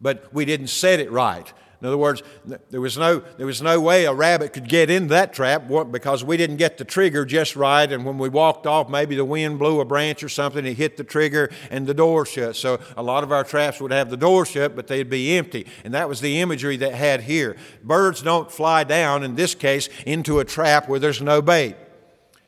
but 0.00 0.32
we 0.32 0.46
didn't 0.46 0.68
set 0.68 1.00
it 1.00 1.10
right. 1.10 1.52
In 1.80 1.86
other 1.86 1.96
words, 1.96 2.22
there 2.70 2.80
was 2.80 2.98
no, 2.98 3.20
there 3.38 3.46
was 3.46 3.62
no 3.62 3.80
way 3.80 4.04
a 4.04 4.12
rabbit 4.12 4.52
could 4.52 4.68
get 4.68 4.90
into 4.90 5.08
that 5.10 5.32
trap 5.32 5.64
because 5.90 6.22
we 6.22 6.36
didn't 6.36 6.56
get 6.56 6.76
the 6.76 6.84
trigger 6.84 7.24
just 7.24 7.56
right. 7.56 7.90
And 7.90 8.04
when 8.04 8.18
we 8.18 8.28
walked 8.28 8.66
off, 8.66 8.90
maybe 8.90 9.16
the 9.16 9.24
wind 9.24 9.58
blew 9.58 9.80
a 9.80 9.84
branch 9.86 10.22
or 10.22 10.28
something, 10.28 10.66
it 10.66 10.74
hit 10.74 10.98
the 10.98 11.04
trigger 11.04 11.50
and 11.70 11.86
the 11.86 11.94
door 11.94 12.26
shut. 12.26 12.56
So 12.56 12.80
a 12.96 13.02
lot 13.02 13.24
of 13.24 13.32
our 13.32 13.44
traps 13.44 13.80
would 13.80 13.92
have 13.92 14.10
the 14.10 14.18
door 14.18 14.44
shut, 14.44 14.76
but 14.76 14.88
they'd 14.88 15.08
be 15.08 15.38
empty. 15.38 15.66
And 15.82 15.94
that 15.94 16.08
was 16.08 16.20
the 16.20 16.40
imagery 16.40 16.76
that 16.78 16.94
had 16.94 17.22
here. 17.22 17.56
Birds 17.82 18.20
don't 18.20 18.52
fly 18.52 18.84
down, 18.84 19.22
in 19.22 19.34
this 19.34 19.54
case, 19.54 19.88
into 20.04 20.38
a 20.38 20.44
trap 20.44 20.86
where 20.86 20.98
there's 20.98 21.22
no 21.22 21.40
bait. 21.40 21.76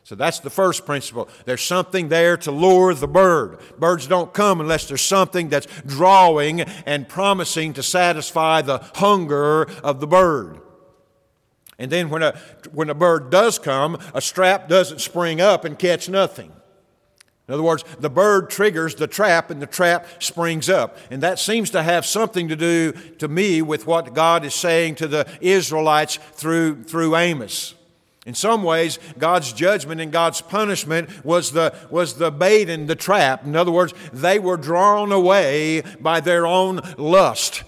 So 0.04 0.16
that's 0.16 0.40
the 0.40 0.50
first 0.50 0.84
principle. 0.84 1.28
There's 1.44 1.62
something 1.62 2.08
there 2.08 2.36
to 2.38 2.50
lure 2.50 2.92
the 2.92 3.06
bird. 3.06 3.60
Birds 3.78 4.06
don't 4.06 4.32
come 4.32 4.60
unless 4.60 4.88
there's 4.88 5.02
something 5.02 5.48
that's 5.48 5.68
drawing 5.86 6.62
and 6.62 7.08
promising 7.08 7.72
to 7.74 7.82
satisfy 7.82 8.62
the 8.62 8.78
hunger 8.96 9.62
of 9.82 10.00
the 10.00 10.08
bird. 10.08 10.60
And 11.78 11.90
then 11.90 12.10
when 12.10 12.22
a, 12.22 12.36
when 12.72 12.90
a 12.90 12.94
bird 12.94 13.30
does 13.30 13.58
come, 13.58 13.98
a 14.12 14.20
strap 14.20 14.68
doesn't 14.68 15.00
spring 15.00 15.40
up 15.40 15.64
and 15.64 15.78
catch 15.78 16.08
nothing. 16.08 16.52
In 17.48 17.54
other 17.54 17.62
words, 17.62 17.84
the 17.98 18.10
bird 18.10 18.50
triggers 18.50 18.94
the 18.94 19.06
trap 19.06 19.50
and 19.50 19.60
the 19.60 19.66
trap 19.66 20.06
springs 20.22 20.68
up. 20.68 20.96
And 21.10 21.22
that 21.22 21.38
seems 21.38 21.70
to 21.70 21.82
have 21.82 22.06
something 22.06 22.48
to 22.48 22.56
do 22.56 22.92
to 23.18 23.28
me 23.28 23.62
with 23.62 23.86
what 23.86 24.14
God 24.14 24.44
is 24.44 24.54
saying 24.54 24.96
to 24.96 25.08
the 25.08 25.28
Israelites 25.40 26.16
through, 26.34 26.84
through 26.84 27.16
Amos. 27.16 27.74
In 28.24 28.35
some 28.35 28.62
ways, 28.62 29.00
God's 29.18 29.52
judgment 29.52 30.00
and 30.00 30.12
God's 30.12 30.40
punishment 30.40 31.24
was 31.24 31.50
the, 31.50 31.74
was 31.90 32.14
the 32.14 32.30
bait 32.30 32.70
and 32.70 32.87
the 32.87 32.94
trap. 32.94 33.44
In 33.44 33.56
other 33.56 33.72
words, 33.72 33.94
they 34.12 34.38
were 34.38 34.56
drawn 34.56 35.11
away 35.11 35.82
by 36.00 36.20
their 36.20 36.46
own 36.46 36.80
lust. 36.96 37.64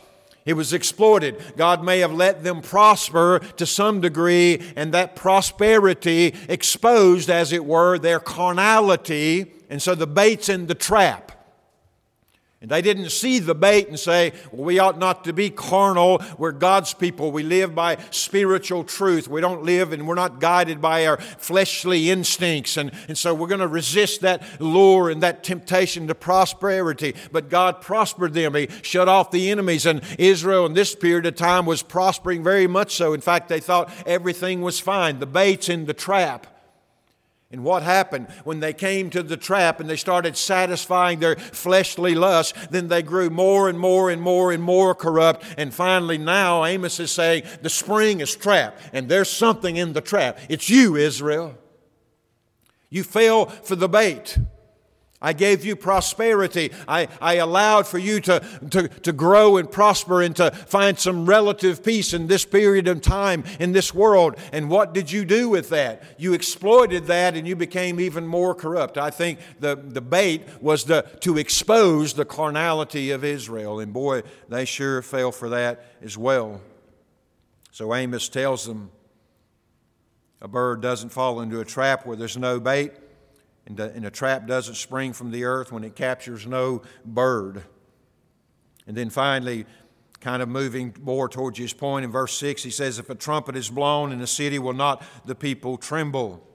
It 0.46 0.52
was 0.52 0.72
exploited. 0.72 1.42
God 1.56 1.82
may 1.82 2.00
have 2.00 2.12
let 2.12 2.44
them 2.44 2.60
prosper 2.60 3.40
to 3.56 3.66
some 3.66 4.00
degree, 4.00 4.62
and 4.76 4.92
that 4.92 5.16
prosperity 5.16 6.34
exposed, 6.48 7.30
as 7.30 7.50
it 7.52 7.64
were, 7.64 7.98
their 7.98 8.20
carnality. 8.20 9.52
And 9.70 9.82
so 9.82 9.94
the 9.94 10.06
bait's 10.06 10.48
in 10.48 10.66
the 10.66 10.74
trap. 10.74 11.32
And 12.64 12.70
they 12.70 12.80
didn't 12.80 13.10
see 13.10 13.40
the 13.40 13.54
bait 13.54 13.88
and 13.88 14.00
say, 14.00 14.32
well, 14.50 14.64
we 14.64 14.78
ought 14.78 14.98
not 14.98 15.24
to 15.24 15.34
be 15.34 15.50
carnal. 15.50 16.22
We're 16.38 16.50
God's 16.50 16.94
people. 16.94 17.30
We 17.30 17.42
live 17.42 17.74
by 17.74 17.98
spiritual 18.10 18.84
truth. 18.84 19.28
We 19.28 19.42
don't 19.42 19.64
live 19.64 19.92
and 19.92 20.08
we're 20.08 20.14
not 20.14 20.40
guided 20.40 20.80
by 20.80 21.04
our 21.06 21.18
fleshly 21.18 22.08
instincts. 22.08 22.78
And, 22.78 22.90
and 23.06 23.18
so 23.18 23.34
we're 23.34 23.48
going 23.48 23.60
to 23.60 23.68
resist 23.68 24.22
that 24.22 24.62
lure 24.62 25.10
and 25.10 25.22
that 25.22 25.44
temptation 25.44 26.06
to 26.06 26.14
prosperity. 26.14 27.14
But 27.30 27.50
God 27.50 27.82
prospered 27.82 28.32
them. 28.32 28.54
He 28.54 28.70
shut 28.80 29.10
off 29.10 29.30
the 29.30 29.50
enemies. 29.50 29.84
And 29.84 30.00
Israel 30.18 30.64
in 30.64 30.72
this 30.72 30.94
period 30.94 31.26
of 31.26 31.34
time 31.34 31.66
was 31.66 31.82
prospering 31.82 32.42
very 32.42 32.66
much 32.66 32.96
so. 32.96 33.12
In 33.12 33.20
fact, 33.20 33.50
they 33.50 33.60
thought 33.60 33.92
everything 34.06 34.62
was 34.62 34.80
fine. 34.80 35.18
The 35.18 35.26
bait's 35.26 35.68
in 35.68 35.84
the 35.84 35.92
trap. 35.92 36.53
And 37.54 37.62
what 37.62 37.84
happened 37.84 38.26
when 38.42 38.58
they 38.58 38.72
came 38.72 39.10
to 39.10 39.22
the 39.22 39.36
trap 39.36 39.78
and 39.78 39.88
they 39.88 39.94
started 39.94 40.36
satisfying 40.36 41.20
their 41.20 41.36
fleshly 41.36 42.16
lust? 42.16 42.56
Then 42.72 42.88
they 42.88 43.00
grew 43.00 43.30
more 43.30 43.68
and 43.68 43.78
more 43.78 44.10
and 44.10 44.20
more 44.20 44.50
and 44.50 44.60
more 44.60 44.92
corrupt. 44.92 45.44
And 45.56 45.72
finally, 45.72 46.18
now 46.18 46.64
Amos 46.64 46.98
is 46.98 47.12
saying 47.12 47.44
the 47.62 47.70
spring 47.70 48.18
is 48.18 48.34
trapped, 48.34 48.80
and 48.92 49.08
there's 49.08 49.30
something 49.30 49.76
in 49.76 49.92
the 49.92 50.00
trap. 50.00 50.40
It's 50.48 50.68
you, 50.68 50.96
Israel. 50.96 51.56
You 52.90 53.04
fell 53.04 53.46
for 53.46 53.76
the 53.76 53.88
bait. 53.88 54.36
I 55.24 55.32
gave 55.32 55.64
you 55.64 55.74
prosperity. 55.74 56.70
I, 56.86 57.08
I 57.18 57.36
allowed 57.36 57.86
for 57.86 57.96
you 57.96 58.20
to, 58.20 58.40
to, 58.70 58.88
to 58.88 59.12
grow 59.12 59.56
and 59.56 59.70
prosper 59.70 60.20
and 60.20 60.36
to 60.36 60.50
find 60.50 60.98
some 60.98 61.24
relative 61.24 61.82
peace 61.82 62.12
in 62.12 62.26
this 62.26 62.44
period 62.44 62.86
of 62.88 63.00
time 63.00 63.42
in 63.58 63.72
this 63.72 63.94
world. 63.94 64.36
And 64.52 64.68
what 64.68 64.92
did 64.92 65.10
you 65.10 65.24
do 65.24 65.48
with 65.48 65.70
that? 65.70 66.02
You 66.18 66.34
exploited 66.34 67.06
that 67.06 67.36
and 67.36 67.48
you 67.48 67.56
became 67.56 68.00
even 68.00 68.26
more 68.26 68.54
corrupt. 68.54 68.98
I 68.98 69.08
think 69.08 69.38
the, 69.60 69.76
the 69.76 70.02
bait 70.02 70.42
was 70.60 70.84
the, 70.84 71.02
to 71.20 71.38
expose 71.38 72.12
the 72.12 72.26
carnality 72.26 73.10
of 73.10 73.24
Israel. 73.24 73.80
And 73.80 73.94
boy, 73.94 74.24
they 74.50 74.66
sure 74.66 75.00
fell 75.00 75.32
for 75.32 75.48
that 75.48 75.86
as 76.02 76.18
well. 76.18 76.60
So 77.72 77.94
Amos 77.94 78.28
tells 78.28 78.66
them 78.66 78.90
a 80.42 80.48
bird 80.48 80.82
doesn't 80.82 81.08
fall 81.08 81.40
into 81.40 81.60
a 81.60 81.64
trap 81.64 82.04
where 82.04 82.18
there's 82.18 82.36
no 82.36 82.60
bait 82.60 82.92
and, 83.66 83.80
a 83.80 84.10
trap 84.10 84.46
doesn't 84.46 84.74
spring 84.74 85.12
from 85.12 85.30
the 85.30 85.44
earth 85.44 85.72
when 85.72 85.84
it 85.84 85.96
captures 85.96 86.46
no 86.46 86.82
bird. 87.04 87.64
And 88.86 88.96
then 88.96 89.08
finally, 89.08 89.64
kind 90.20 90.42
of 90.42 90.48
moving 90.48 90.94
more 91.02 91.28
towards 91.28 91.58
his 91.58 91.72
point 91.72 92.04
in 92.04 92.10
verse 92.10 92.36
6, 92.38 92.62
he 92.62 92.70
says, 92.70 92.98
If 92.98 93.10
a 93.10 93.14
trumpet 93.14 93.56
is 93.56 93.70
blown 93.70 94.12
in 94.12 94.20
a 94.20 94.26
city, 94.26 94.58
will 94.58 94.74
not 94.74 95.02
the 95.24 95.34
people 95.34 95.76
tremble? 95.76 96.46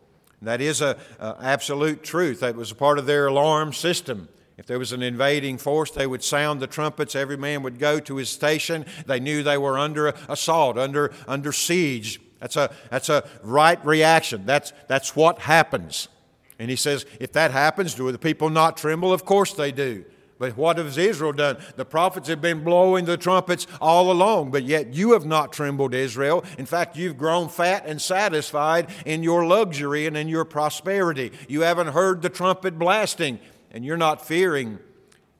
That 0.41 0.61
is 0.61 0.81
a, 0.81 0.97
a 1.19 1.35
absolute 1.41 2.03
truth. 2.03 2.39
That 2.39 2.55
was 2.55 2.71
a 2.71 2.75
part 2.75 2.97
of 2.97 3.05
their 3.05 3.27
alarm 3.27 3.73
system. 3.73 4.29
If 4.57 4.65
there 4.65 4.79
was 4.79 4.91
an 4.91 5.01
invading 5.01 5.57
force, 5.57 5.91
they 5.91 6.07
would 6.07 6.23
sound 6.23 6.59
the 6.59 6.67
trumpets. 6.67 7.15
Every 7.15 7.37
man 7.37 7.63
would 7.63 7.79
go 7.79 7.99
to 8.01 8.15
his 8.17 8.29
station. 8.29 8.85
They 9.05 9.19
knew 9.19 9.41
they 9.41 9.57
were 9.57 9.77
under 9.77 10.09
assault, 10.27 10.77
under, 10.77 11.13
under 11.27 11.51
siege. 11.51 12.19
That's 12.39 12.55
a, 12.55 12.73
that's 12.89 13.09
a 13.09 13.27
right 13.43 13.83
reaction. 13.85 14.45
That's, 14.45 14.73
that's 14.87 15.15
what 15.15 15.39
happens. 15.39 16.07
And 16.59 16.69
he 16.69 16.75
says, 16.75 17.05
if 17.19 17.31
that 17.31 17.51
happens, 17.51 17.95
do 17.95 18.11
the 18.11 18.19
people 18.19 18.49
not 18.49 18.77
tremble? 18.77 19.13
Of 19.13 19.25
course 19.25 19.53
they 19.53 19.71
do. 19.71 20.05
But 20.37 20.55
what 20.55 20.77
has 20.77 20.97
Israel 20.97 21.33
done? 21.33 21.57
The 21.75 21.83
prophets 21.83 22.29
have 22.29 22.41
been 22.41 22.63
blowing 22.63 23.03
the 23.03 23.17
trumpets 23.17 23.67
all 23.81 24.09
along, 24.09 24.51
but 24.51 24.63
yet 24.63 24.93
you 24.93 25.11
have 25.11 25.25
not 25.25 25.51
trembled, 25.51 25.93
Israel. 25.93 26.45
In 26.57 26.65
fact, 26.65 26.95
you've 26.95 27.17
grown 27.17 27.49
fat 27.49 27.85
and 27.85 28.01
satisfied 28.01 28.89
in 29.05 29.21
your 29.21 29.45
luxury 29.45 30.07
and 30.07 30.15
in 30.15 30.29
your 30.29 30.45
prosperity. 30.45 31.33
You 31.49 31.61
haven't 31.61 31.87
heard 31.87 32.21
the 32.21 32.29
trumpet 32.29 32.79
blasting, 32.79 33.39
and 33.71 33.83
you're 33.83 33.97
not 33.97 34.25
fearing. 34.25 34.79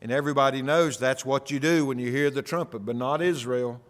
And 0.02 0.12
everybody 0.12 0.62
knows 0.62 0.98
that's 0.98 1.26
what 1.26 1.50
you 1.50 1.62
do 1.62 1.86
when 1.86 1.98
you 1.98 2.12
hear 2.12 2.30
the 2.30 2.42
trumpet, 2.42 2.80
but 2.80 2.98
not 2.98 3.22
Israel. 3.22 3.82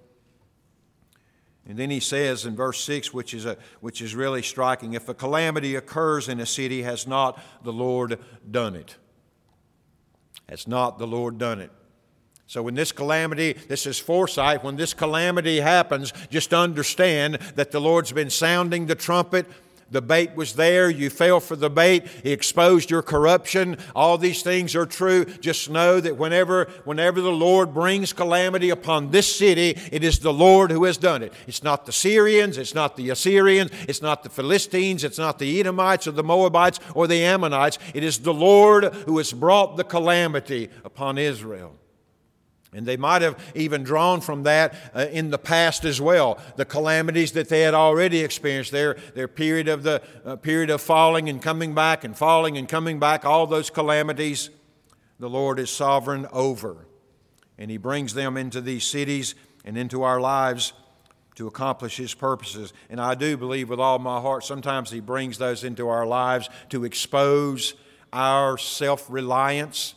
And 1.69 1.77
then 1.77 1.91
he 1.91 1.99
says 1.99 2.47
in 2.47 2.55
verse 2.55 2.83
6, 2.83 3.13
which 3.13 3.31
is, 3.35 3.45
a, 3.45 3.55
which 3.79 4.01
is 4.01 4.15
really 4.15 4.41
striking 4.41 4.93
if 4.93 5.07
a 5.07 5.13
calamity 5.13 5.75
occurs 5.75 6.27
in 6.27 6.39
a 6.39 6.45
city, 6.45 6.81
has 6.81 7.05
not 7.05 7.39
the 7.63 7.71
Lord 7.71 8.17
done 8.49 8.75
it? 8.75 8.95
Has 10.49 10.67
not 10.67 10.97
the 10.97 11.05
Lord 11.05 11.37
done 11.37 11.61
it? 11.61 11.69
So, 12.47 12.63
when 12.63 12.73
this 12.73 12.91
calamity, 12.91 13.53
this 13.53 13.85
is 13.85 13.99
foresight, 13.99 14.63
when 14.63 14.77
this 14.77 14.95
calamity 14.95 15.59
happens, 15.59 16.11
just 16.31 16.55
understand 16.55 17.35
that 17.53 17.69
the 17.69 17.79
Lord's 17.79 18.11
been 18.11 18.31
sounding 18.31 18.87
the 18.87 18.95
trumpet 18.95 19.45
the 19.91 20.01
bait 20.01 20.35
was 20.35 20.53
there. 20.53 20.89
You 20.89 21.09
fell 21.09 21.39
for 21.39 21.55
the 21.55 21.69
bait. 21.69 22.07
He 22.23 22.31
exposed 22.31 22.91
your 22.91 23.01
corruption. 23.01 23.77
All 23.95 24.17
these 24.17 24.41
things 24.41 24.75
are 24.75 24.85
true. 24.85 25.25
Just 25.25 25.69
know 25.69 25.99
that 25.99 26.17
whenever, 26.17 26.65
whenever 26.83 27.21
the 27.21 27.31
Lord 27.31 27.73
brings 27.73 28.13
calamity 28.13 28.69
upon 28.69 29.11
this 29.11 29.33
city, 29.33 29.77
it 29.91 30.03
is 30.03 30.19
the 30.19 30.33
Lord 30.33 30.71
who 30.71 30.83
has 30.83 30.97
done 30.97 31.23
it. 31.23 31.33
It's 31.47 31.63
not 31.63 31.85
the 31.85 31.91
Syrians. 31.91 32.57
It's 32.57 32.75
not 32.75 32.95
the 32.95 33.09
Assyrians. 33.09 33.71
It's 33.87 34.01
not 34.01 34.23
the 34.23 34.29
Philistines. 34.29 35.03
It's 35.03 35.17
not 35.19 35.39
the 35.39 35.59
Edomites 35.59 36.07
or 36.07 36.11
the 36.11 36.23
Moabites 36.23 36.79
or 36.93 37.07
the 37.07 37.23
Ammonites. 37.23 37.79
It 37.93 38.03
is 38.03 38.19
the 38.19 38.33
Lord 38.33 38.93
who 38.93 39.17
has 39.17 39.33
brought 39.33 39.77
the 39.77 39.83
calamity 39.83 40.69
upon 40.83 41.17
Israel. 41.17 41.75
And 42.71 42.85
they 42.85 42.97
might 42.97 43.23
have 43.23 43.51
even 43.55 43.83
drawn 43.83 44.21
from 44.21 44.43
that 44.43 44.75
uh, 44.93 45.07
in 45.11 45.31
the 45.31 45.39
past 45.39 45.85
as 45.85 45.99
well, 45.99 46.37
the 46.55 46.65
calamities 46.65 47.31
that 47.31 47.49
they 47.49 47.61
had 47.61 47.73
already 47.73 48.19
experienced, 48.19 48.71
their, 48.71 48.95
their 49.15 49.27
period, 49.27 49.67
of 49.67 49.81
the, 49.81 50.03
uh, 50.23 50.35
period 50.35 50.69
of 50.69 50.79
falling 50.79 51.29
and 51.29 51.41
coming 51.41 51.73
back 51.73 52.03
and 52.03 52.15
falling 52.15 52.57
and 52.57 52.69
coming 52.69 52.99
back, 52.99 53.25
all 53.25 53.47
those 53.47 53.71
calamities, 53.71 54.51
the 55.19 55.29
Lord 55.29 55.57
is 55.57 55.71
sovereign 55.71 56.27
over. 56.31 56.85
And 57.57 57.71
He 57.71 57.77
brings 57.77 58.13
them 58.13 58.37
into 58.37 58.61
these 58.61 58.85
cities 58.85 59.33
and 59.65 59.75
into 59.75 60.03
our 60.03 60.21
lives 60.21 60.73
to 61.35 61.47
accomplish 61.47 61.97
His 61.97 62.13
purposes. 62.13 62.71
And 62.89 63.01
I 63.01 63.15
do 63.15 63.35
believe 63.35 63.69
with 63.69 63.79
all 63.79 63.97
my 63.97 64.21
heart, 64.21 64.43
sometimes 64.43 64.91
He 64.91 64.99
brings 64.99 65.39
those 65.39 65.63
into 65.63 65.87
our 65.87 66.05
lives 66.05 66.51
to 66.69 66.85
expose 66.85 67.73
our 68.13 68.59
self 68.59 69.07
reliance, 69.09 69.95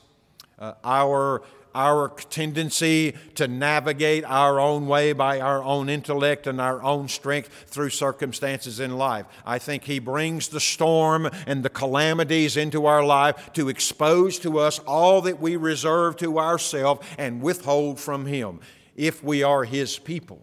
uh, 0.58 0.72
our 0.82 1.42
our 1.74 2.08
tendency 2.30 3.14
to 3.34 3.48
navigate 3.48 4.24
our 4.24 4.60
own 4.60 4.86
way 4.86 5.12
by 5.12 5.40
our 5.40 5.62
own 5.62 5.88
intellect 5.88 6.46
and 6.46 6.60
our 6.60 6.82
own 6.82 7.08
strength 7.08 7.48
through 7.66 7.90
circumstances 7.90 8.80
in 8.80 8.96
life. 8.96 9.26
I 9.44 9.58
think 9.58 9.84
He 9.84 9.98
brings 9.98 10.48
the 10.48 10.60
storm 10.60 11.28
and 11.46 11.62
the 11.62 11.70
calamities 11.70 12.56
into 12.56 12.86
our 12.86 13.04
life 13.04 13.52
to 13.54 13.68
expose 13.68 14.38
to 14.40 14.58
us 14.58 14.78
all 14.80 15.22
that 15.22 15.40
we 15.40 15.56
reserve 15.56 16.16
to 16.18 16.38
ourselves 16.38 17.06
and 17.18 17.42
withhold 17.42 18.00
from 18.00 18.26
Him 18.26 18.60
if 18.96 19.22
we 19.22 19.42
are 19.42 19.64
His 19.64 19.98
people. 19.98 20.42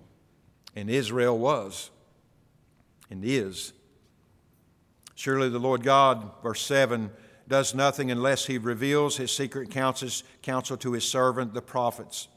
And 0.75 0.89
Israel 0.89 1.37
was 1.37 1.91
and 3.09 3.23
is. 3.25 3.73
Surely 5.15 5.49
the 5.49 5.59
Lord 5.59 5.83
God, 5.83 6.31
verse 6.41 6.61
7, 6.61 7.11
does 7.49 7.73
nothing 7.73 8.11
unless 8.11 8.45
he 8.45 8.57
reveals 8.57 9.17
his 9.17 9.31
secret 9.31 9.69
counsel 9.71 10.77
to 10.77 10.93
his 10.93 11.03
servant, 11.03 11.53
the 11.53 11.61
prophets. 11.61 12.29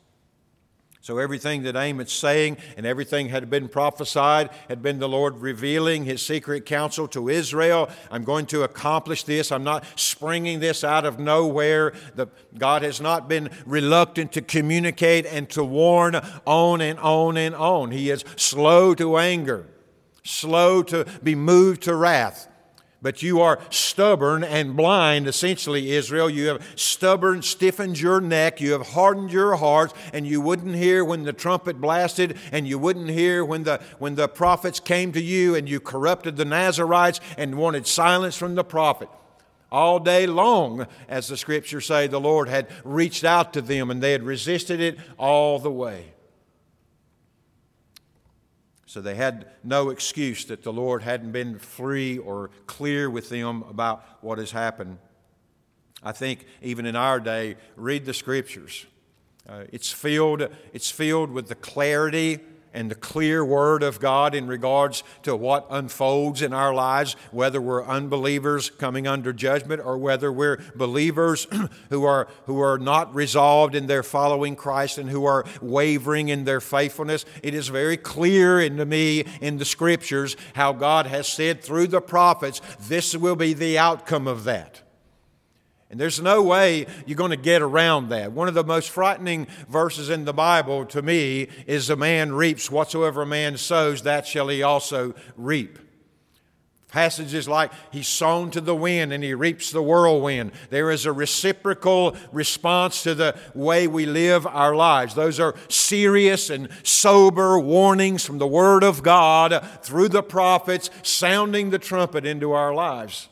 So 1.03 1.19
everything 1.19 1.65
that 1.65 1.75
Amos 1.75 2.13
saying 2.13 2.59
and 2.77 2.87
everything 2.87 3.29
had 3.29 3.51
been 3.51 3.69
prophesied 3.69 4.51
had 4.69 4.83
been 4.83 5.01
the 5.01 5.09
Lord 5.09 5.39
revealing 5.39 6.05
his 6.05 6.25
secret 6.25 6.65
counsel 6.65 7.09
to 7.09 7.29
Israel. 7.29 7.91
I'm 8.09 8.23
going 8.23 8.47
to 8.47 8.63
accomplish 8.63 9.25
this. 9.25 9.51
I'm 9.51 9.65
not 9.65 9.85
springing 9.97 10.61
this 10.61 10.85
out 10.85 11.05
of 11.05 11.19
nowhere. 11.19 11.93
The, 12.15 12.29
God 12.57 12.83
has 12.83 13.01
not 13.01 13.29
been 13.29 13.51
reluctant 13.67 14.31
to 14.33 14.43
communicate 14.43 15.27
and 15.27 15.51
to 15.51 15.65
warn 15.65 16.15
on 16.47 16.81
and 16.81 17.01
on 17.01 17.37
and 17.37 17.57
on. 17.57 17.91
He 17.91 18.09
is 18.09 18.25
slow 18.37 18.95
to 18.95 19.19
anger, 19.19 19.67
slow 20.23 20.85
to 20.85 21.05
be 21.21 21.35
moved 21.35 21.83
to 21.83 21.97
wrath. 21.97 22.47
But 23.03 23.21
you 23.21 23.41
are 23.41 23.59
stubborn 23.69 24.45
and 24.45 24.77
blind, 24.77 25.27
essentially, 25.27 25.91
Israel. 25.91 26.31
You 26.31 26.47
have 26.47 26.65
stubborn, 26.77 27.43
stiffened 27.43 27.99
your 27.99 28.21
neck. 28.21 28.61
You 28.61 28.73
have 28.73 28.91
hardened 28.91 29.33
your 29.33 29.57
heart, 29.57 29.93
and 30.13 30.25
you 30.25 30.41
wouldn't 30.41 30.77
hear 30.77 31.05
when 31.05 31.25
the 31.25 31.33
trumpet 31.33 31.81
blasted, 31.81 32.39
and 32.53 32.67
you 32.69 32.79
wouldn't 32.79 33.11
hear 33.11 33.45
when 33.45 33.65
the, 33.65 33.81
when 33.99 34.15
the 34.15 34.29
prophets 34.29 34.79
came 34.79 35.11
to 35.13 35.21
you, 35.21 35.57
and 35.57 35.69
you 35.69 35.81
corrupted 35.81 36.37
the 36.37 36.45
Nazarites 36.45 37.19
and 37.37 37.59
wanted 37.59 37.89
silence 37.89 38.37
from 38.37 38.55
the 38.55 38.65
prophet. 38.65 39.09
All 39.73 39.99
day 39.99 40.27
long, 40.27 40.87
as 41.09 41.27
the 41.27 41.37
scriptures 41.37 41.87
say, 41.87 42.07
the 42.07 42.21
Lord 42.21 42.49
had 42.49 42.69
reached 42.85 43.25
out 43.25 43.53
to 43.55 43.61
them, 43.61 43.91
and 43.91 44.01
they 44.01 44.13
had 44.13 44.23
resisted 44.23 44.81
it 44.81 44.97
all 45.19 45.59
the 45.59 45.73
way. 45.73 46.13
So 48.93 49.01
they 49.01 49.15
had 49.15 49.47
no 49.65 49.89
excuse 49.89 50.45
that 50.45 50.65
the 50.65 50.71
Lord 50.71 51.03
hadn't 51.03 51.33
been 51.33 51.59
free 51.59 52.19
or 52.19 52.51
clear 52.67 53.09
with 53.09 53.31
them 53.31 53.63
about 53.63 54.05
what 54.21 54.37
has 54.37 54.51
happened. 54.51 54.99
I 56.03 56.13
think 56.13 56.45
even 56.61 56.85
in 56.85 56.95
our 56.95 57.19
day, 57.19 57.57
read 57.75 58.05
the 58.05 58.13
scriptures. 58.13 58.85
Uh, 59.49 59.65
it's, 59.73 59.91
filled, 59.91 60.47
it's 60.75 60.91
filled 60.91 61.31
with 61.31 61.49
the 61.49 61.55
clarity 61.55 62.41
and 62.75 62.91
the 62.91 62.95
clear 62.95 63.45
word 63.45 63.83
of 63.83 64.01
God 64.01 64.35
in 64.35 64.47
regards 64.47 65.03
to 65.23 65.37
what 65.37 65.67
unfolds 65.71 66.43
in 66.43 66.53
our 66.53 66.75
lives, 66.75 67.17
whether 67.31 67.61
we're 67.61 67.85
unbelievers 67.85 68.71
coming 68.71 69.07
under 69.07 69.33
judgment 69.33 69.83
or 69.85 69.99
whether 69.99 70.33
we're 70.33 70.63
believers 70.75 71.47
who 71.91 72.05
are, 72.05 72.29
who 72.47 72.61
are 72.61 72.79
not 72.79 73.15
resolved 73.15 73.75
in 73.75 73.87
their 73.87 74.03
following 74.03 74.57
Christ 74.57 74.99
and 74.99 75.11
who 75.11 75.25
are 75.25 75.45
wavering 75.61 76.29
in 76.29 76.45
their 76.45 76.61
faithfulness. 76.61 77.25
It 77.43 77.55
is 77.55 77.69
very 77.69 77.97
clear 77.97 78.61
in 78.61 78.89
me 78.89 79.25
in 79.41 79.59
the 79.59 79.65
scriptures 79.65 80.37
how 80.55 80.73
God 80.73 81.07
has 81.07 81.27
said 81.27 81.63
through 81.63 81.89
the 81.89 82.01
prophets, 82.01 82.61
this 82.89 83.17
will 83.17 83.37
be 83.37 83.55
the 83.55 83.79
outcome 83.79 84.27
of 84.27 84.45
that. 84.45 84.83
And 85.93 86.01
there's 86.01 86.23
no 86.23 86.43
way 86.43 86.87
you're 87.05 87.19
going 87.19 87.33
to 87.33 87.37
get 87.37 87.61
around 87.61 88.09
that. 88.09 88.33
One 88.33 88.49
of 88.49 88.55
the 88.55 88.65
most 88.65 88.89
frightening 88.89 89.47
verses 89.69 90.09
in 90.09 90.25
the 90.25 90.33
Bible 90.33 90.87
to 90.87 91.03
me 91.03 91.49
is 91.67 91.91
a 91.91 91.97
man 91.97 92.33
reaps 92.33 92.71
whatsoever 92.71 93.23
a 93.23 93.27
man 93.27 93.59
sows, 93.59 94.03
that 94.05 94.27
shall 94.27 94.49
he 94.49 94.63
also 94.63 95.15
reap. 95.37 95.79
Passages 96.89 97.47
like 97.47 97.73
he's 97.91 98.09
sown 98.09 98.51
to 98.53 98.63
the 98.63 98.75
wind 98.75 99.13
and 99.13 99.23
he 99.23 99.35
reaps 99.35 99.71
the 99.71 99.83
whirlwind. 99.83 100.53
There 100.71 100.91
is 100.91 101.05
a 101.05 101.13
reciprocal 101.13 102.17
response 102.33 103.03
to 103.03 103.15
the 103.15 103.37
way 103.55 103.87
we 103.87 104.07
live 104.07 104.47
our 104.47 104.75
lives. 104.75 105.15
Those 105.15 105.39
are 105.39 105.55
serious 105.69 106.49
and 106.49 106.71
sober 106.85 107.59
warnings 107.59 108.25
from 108.25 108.39
the 108.39 108.47
Word 108.47 108.83
of 108.83 109.03
God 109.03 109.63
through 109.83 110.09
the 110.09 110.23
prophets, 110.23 110.89
sounding 111.03 111.69
the 111.69 111.79
trumpet 111.79 112.25
into 112.25 112.53
our 112.53 112.73
lives. 112.73 113.29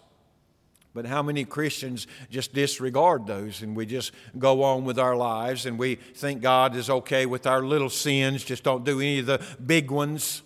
But 0.92 1.06
how 1.06 1.22
many 1.22 1.44
Christians 1.44 2.06
just 2.30 2.52
disregard 2.52 3.26
those 3.26 3.62
and 3.62 3.76
we 3.76 3.86
just 3.86 4.12
go 4.38 4.62
on 4.64 4.84
with 4.84 4.98
our 4.98 5.14
lives 5.14 5.66
and 5.66 5.78
we 5.78 5.94
think 5.94 6.42
God 6.42 6.74
is 6.74 6.90
okay 6.90 7.26
with 7.26 7.46
our 7.46 7.62
little 7.62 7.90
sins, 7.90 8.42
just 8.44 8.64
don't 8.64 8.84
do 8.84 8.98
any 8.98 9.20
of 9.20 9.26
the 9.26 9.40
big 9.64 9.90
ones? 9.90 10.42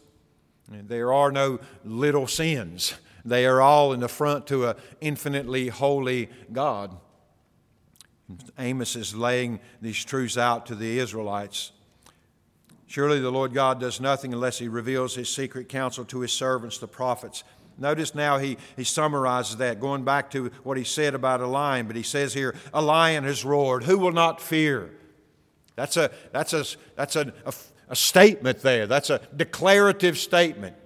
There 0.68 1.12
are 1.12 1.32
no 1.32 1.60
little 1.84 2.26
sins. 2.26 2.94
They 3.24 3.46
are 3.46 3.62
all 3.62 3.92
in 3.92 4.00
the 4.00 4.08
front 4.08 4.46
to 4.48 4.68
an 4.68 4.76
infinitely 5.00 5.68
holy 5.68 6.28
God. 6.52 6.94
Amos 8.58 8.96
is 8.96 9.14
laying 9.14 9.60
these 9.80 10.04
truths 10.04 10.36
out 10.36 10.66
to 10.66 10.74
the 10.74 10.98
Israelites. 10.98 11.72
Surely 12.86 13.20
the 13.20 13.32
Lord 13.32 13.52
God 13.54 13.80
does 13.80 14.00
nothing 14.00 14.32
unless 14.32 14.58
he 14.58 14.68
reveals 14.68 15.14
his 15.14 15.28
secret 15.28 15.68
counsel 15.68 16.04
to 16.06 16.20
his 16.20 16.32
servants, 16.32 16.78
the 16.78 16.86
prophets. 16.86 17.44
Notice 17.76 18.14
now 18.14 18.38
he, 18.38 18.56
he 18.76 18.84
summarizes 18.84 19.56
that, 19.56 19.80
going 19.80 20.04
back 20.04 20.30
to 20.30 20.50
what 20.62 20.76
he 20.76 20.84
said 20.84 21.14
about 21.14 21.40
a 21.40 21.46
lion, 21.46 21.86
but 21.86 21.96
he 21.96 22.02
says 22.02 22.32
here, 22.32 22.54
A 22.72 22.80
lion 22.80 23.24
has 23.24 23.44
roared. 23.44 23.84
Who 23.84 23.98
will 23.98 24.12
not 24.12 24.40
fear? 24.40 24.90
That's 25.76 25.96
a, 25.96 26.10
that's 26.32 26.52
a, 26.52 26.64
that's 26.94 27.16
a, 27.16 27.32
a, 27.44 27.52
a 27.88 27.96
statement 27.96 28.60
there. 28.60 28.86
That's 28.86 29.10
a 29.10 29.20
declarative 29.36 30.18
statement. 30.18 30.76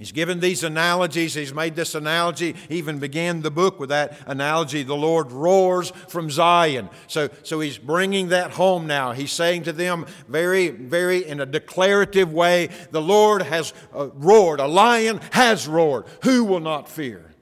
He's 0.00 0.12
given 0.12 0.40
these 0.40 0.64
analogies. 0.64 1.34
He's 1.34 1.52
made 1.52 1.76
this 1.76 1.94
analogy, 1.94 2.54
he 2.70 2.78
even 2.78 3.00
began 3.00 3.42
the 3.42 3.50
book 3.50 3.78
with 3.78 3.90
that 3.90 4.16
analogy. 4.26 4.82
The 4.82 4.96
Lord 4.96 5.30
roars 5.30 5.90
from 6.08 6.30
Zion. 6.30 6.88
So, 7.06 7.28
so 7.42 7.60
he's 7.60 7.76
bringing 7.76 8.28
that 8.28 8.52
home 8.52 8.86
now. 8.86 9.12
He's 9.12 9.30
saying 9.30 9.64
to 9.64 9.74
them 9.74 10.06
very, 10.26 10.70
very 10.70 11.28
in 11.28 11.38
a 11.38 11.44
declarative 11.44 12.32
way, 12.32 12.70
the 12.90 13.02
Lord 13.02 13.42
has 13.42 13.74
uh, 13.94 14.08
roared. 14.14 14.58
A 14.58 14.66
lion 14.66 15.20
has 15.32 15.68
roared. 15.68 16.06
Who 16.22 16.44
will 16.44 16.60
not 16.60 16.88
fear? 16.88 17.34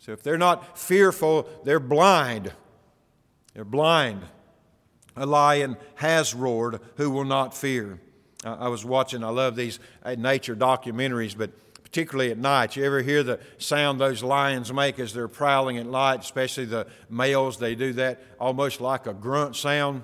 So 0.00 0.10
if 0.10 0.24
they're 0.24 0.36
not 0.36 0.76
fearful, 0.76 1.48
they're 1.64 1.78
blind. 1.78 2.52
They're 3.54 3.64
blind. 3.64 4.22
A 5.14 5.26
lion 5.26 5.76
has 5.94 6.34
roared. 6.34 6.80
Who 6.96 7.08
will 7.08 7.24
not 7.24 7.56
fear? 7.56 8.00
I 8.46 8.68
was 8.68 8.84
watching, 8.84 9.24
I 9.24 9.30
love 9.30 9.56
these 9.56 9.78
uh, 10.02 10.14
nature 10.16 10.54
documentaries, 10.54 11.36
but 11.36 11.50
particularly 11.82 12.30
at 12.30 12.38
night. 12.38 12.76
You 12.76 12.84
ever 12.84 13.02
hear 13.02 13.22
the 13.22 13.40
sound 13.58 14.00
those 14.00 14.22
lions 14.22 14.72
make 14.72 14.98
as 14.98 15.12
they're 15.12 15.28
prowling 15.28 15.78
at 15.78 15.86
night, 15.86 16.20
especially 16.20 16.66
the 16.66 16.86
males? 17.08 17.58
They 17.58 17.74
do 17.74 17.92
that 17.94 18.22
almost 18.38 18.80
like 18.80 19.06
a 19.06 19.14
grunt 19.14 19.56
sound. 19.56 20.02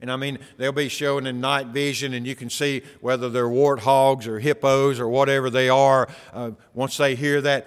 And 0.00 0.10
I 0.10 0.16
mean, 0.16 0.38
they'll 0.56 0.72
be 0.72 0.88
showing 0.88 1.26
in 1.26 1.40
night 1.40 1.68
vision, 1.68 2.14
and 2.14 2.26
you 2.26 2.34
can 2.34 2.48
see 2.48 2.82
whether 3.00 3.28
they're 3.28 3.48
warthogs 3.48 4.26
or 4.26 4.38
hippos 4.38 4.98
or 4.98 5.08
whatever 5.08 5.50
they 5.50 5.68
are. 5.68 6.08
Uh, 6.32 6.52
once 6.72 6.96
they 6.96 7.14
hear 7.14 7.40
that, 7.42 7.66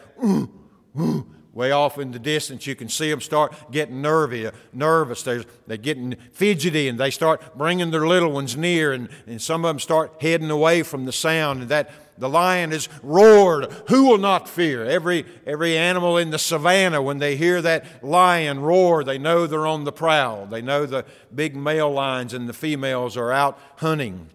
way 1.54 1.72
off 1.72 2.00
in 2.00 2.12
the 2.12 2.20
distance, 2.20 2.66
you 2.66 2.76
can 2.76 2.90
see 2.90 3.10
them 3.10 3.22
start 3.22 3.72
getting 3.72 4.02
nervy, 4.02 4.48
uh, 4.48 4.52
nervous. 4.74 5.24
They're, 5.24 5.44
they're 5.68 5.78
getting 5.78 6.16
fidgety 6.32 6.88
and 6.88 7.00
they 7.00 7.12
start 7.12 7.56
bringing 7.58 7.92
their 7.92 8.08
little 8.08 8.32
ones 8.32 8.58
near, 8.58 8.92
and, 8.92 9.08
and 9.28 9.42
some 9.42 9.64
of 9.64 9.70
them 9.70 9.80
start 9.80 10.14
heading 10.20 10.50
away 10.50 10.84
from 10.84 11.06
the 11.06 11.12
sound. 11.12 11.62
And 11.62 11.70
that 11.70 11.92
the 12.18 12.30
lion 12.30 12.72
has 12.72 12.90
roared. 13.02 13.72
Who 13.90 14.08
will 14.08 14.18
not 14.18 14.50
fear? 14.50 14.86
Every, 14.86 15.26
every 15.46 15.78
animal 15.78 16.18
in 16.18 16.32
the 16.32 16.40
savannah, 16.40 17.02
when 17.02 17.20
they 17.20 17.36
hear 17.36 17.62
that 17.62 18.04
lion 18.04 18.60
roar, 18.60 19.04
they 19.04 19.18
know 19.18 19.48
they're 19.48 19.68
on 19.68 19.84
the 19.84 19.92
prowl. 19.92 20.46
They 20.46 20.62
know 20.62 20.86
the 20.86 21.06
big 21.34 21.56
male 21.56 21.92
lions 21.92 22.34
and 22.34 22.48
the 22.48 22.54
females 22.54 23.18
are 23.18 23.32
out 23.32 23.60
hunting. 23.78 24.30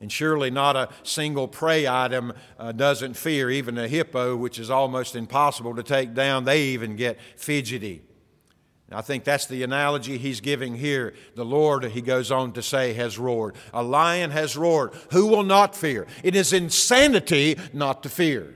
And 0.00 0.12
surely 0.12 0.50
not 0.50 0.76
a 0.76 0.90
single 1.02 1.48
prey 1.48 1.88
item 1.88 2.34
uh, 2.58 2.72
doesn't 2.72 3.14
fear. 3.14 3.50
Even 3.50 3.78
a 3.78 3.88
hippo, 3.88 4.36
which 4.36 4.58
is 4.58 4.70
almost 4.70 5.16
impossible 5.16 5.74
to 5.74 5.82
take 5.82 6.12
down, 6.12 6.44
they 6.44 6.62
even 6.64 6.96
get 6.96 7.18
fidgety. 7.36 8.02
I 8.92 9.02
think 9.02 9.24
that's 9.24 9.46
the 9.46 9.64
analogy 9.64 10.16
he's 10.16 10.40
giving 10.40 10.76
here. 10.76 11.14
The 11.34 11.44
Lord, 11.44 11.84
he 11.84 12.00
goes 12.00 12.30
on 12.30 12.52
to 12.52 12.62
say, 12.62 12.92
has 12.92 13.18
roared. 13.18 13.56
A 13.72 13.82
lion 13.82 14.30
has 14.30 14.56
roared. 14.56 14.94
Who 15.10 15.26
will 15.26 15.42
not 15.42 15.74
fear? 15.74 16.06
It 16.22 16.36
is 16.36 16.52
insanity 16.52 17.58
not 17.72 18.04
to 18.04 18.08
fear. 18.08 18.54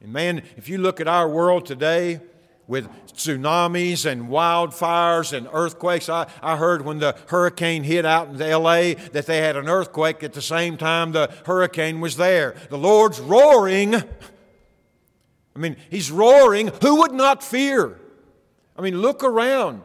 And 0.00 0.12
man, 0.12 0.42
if 0.56 0.68
you 0.68 0.78
look 0.78 1.00
at 1.00 1.08
our 1.08 1.28
world 1.28 1.66
today, 1.66 2.20
with 2.68 2.88
tsunamis 3.08 4.04
and 4.04 4.28
wildfires 4.28 5.32
and 5.32 5.48
earthquakes. 5.52 6.08
I, 6.08 6.28
I 6.42 6.56
heard 6.56 6.84
when 6.84 6.98
the 6.98 7.16
hurricane 7.28 7.84
hit 7.84 8.04
out 8.04 8.28
in 8.28 8.38
LA 8.38 8.94
that 9.12 9.26
they 9.26 9.38
had 9.38 9.56
an 9.56 9.68
earthquake 9.68 10.22
at 10.22 10.32
the 10.32 10.42
same 10.42 10.76
time 10.76 11.12
the 11.12 11.30
hurricane 11.46 12.00
was 12.00 12.16
there. 12.16 12.56
The 12.70 12.78
Lord's 12.78 13.20
roaring. 13.20 13.94
I 13.94 15.58
mean, 15.58 15.76
He's 15.90 16.10
roaring. 16.10 16.70
Who 16.82 16.96
would 17.00 17.12
not 17.12 17.42
fear? 17.42 17.98
I 18.76 18.82
mean, 18.82 19.00
look 19.00 19.24
around 19.24 19.82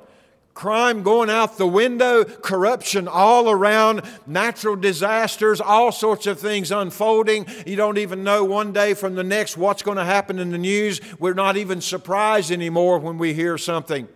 crime 0.54 1.04
going 1.04 1.30
out 1.30 1.58
the 1.58 1.68
window, 1.68 2.24
corruption 2.24 3.08
all 3.08 3.50
around, 3.50 4.02
natural 4.28 4.76
disasters, 4.76 5.62
all 5.62 5.92
sorts 5.92 6.28
of 6.28 6.40
things 6.40 6.72
unfolding. 6.72 7.46
You 7.66 7.76
don't 7.76 7.98
even 7.98 8.24
know 8.24 8.44
one 8.44 8.74
day 8.74 8.94
from 8.94 9.16
the 9.16 9.24
next 9.24 9.58
what's 9.58 9.82
going 9.82 9.98
to 9.98 10.06
happen 10.06 10.40
in 10.40 10.52
the 10.52 10.58
news. 10.58 11.02
We're 11.20 11.34
not 11.34 11.58
even 11.58 11.82
surprised 11.82 12.52
anymore 12.52 13.00
when 13.00 13.18
we 13.18 13.34
hear 13.34 13.58
something. 13.58 14.08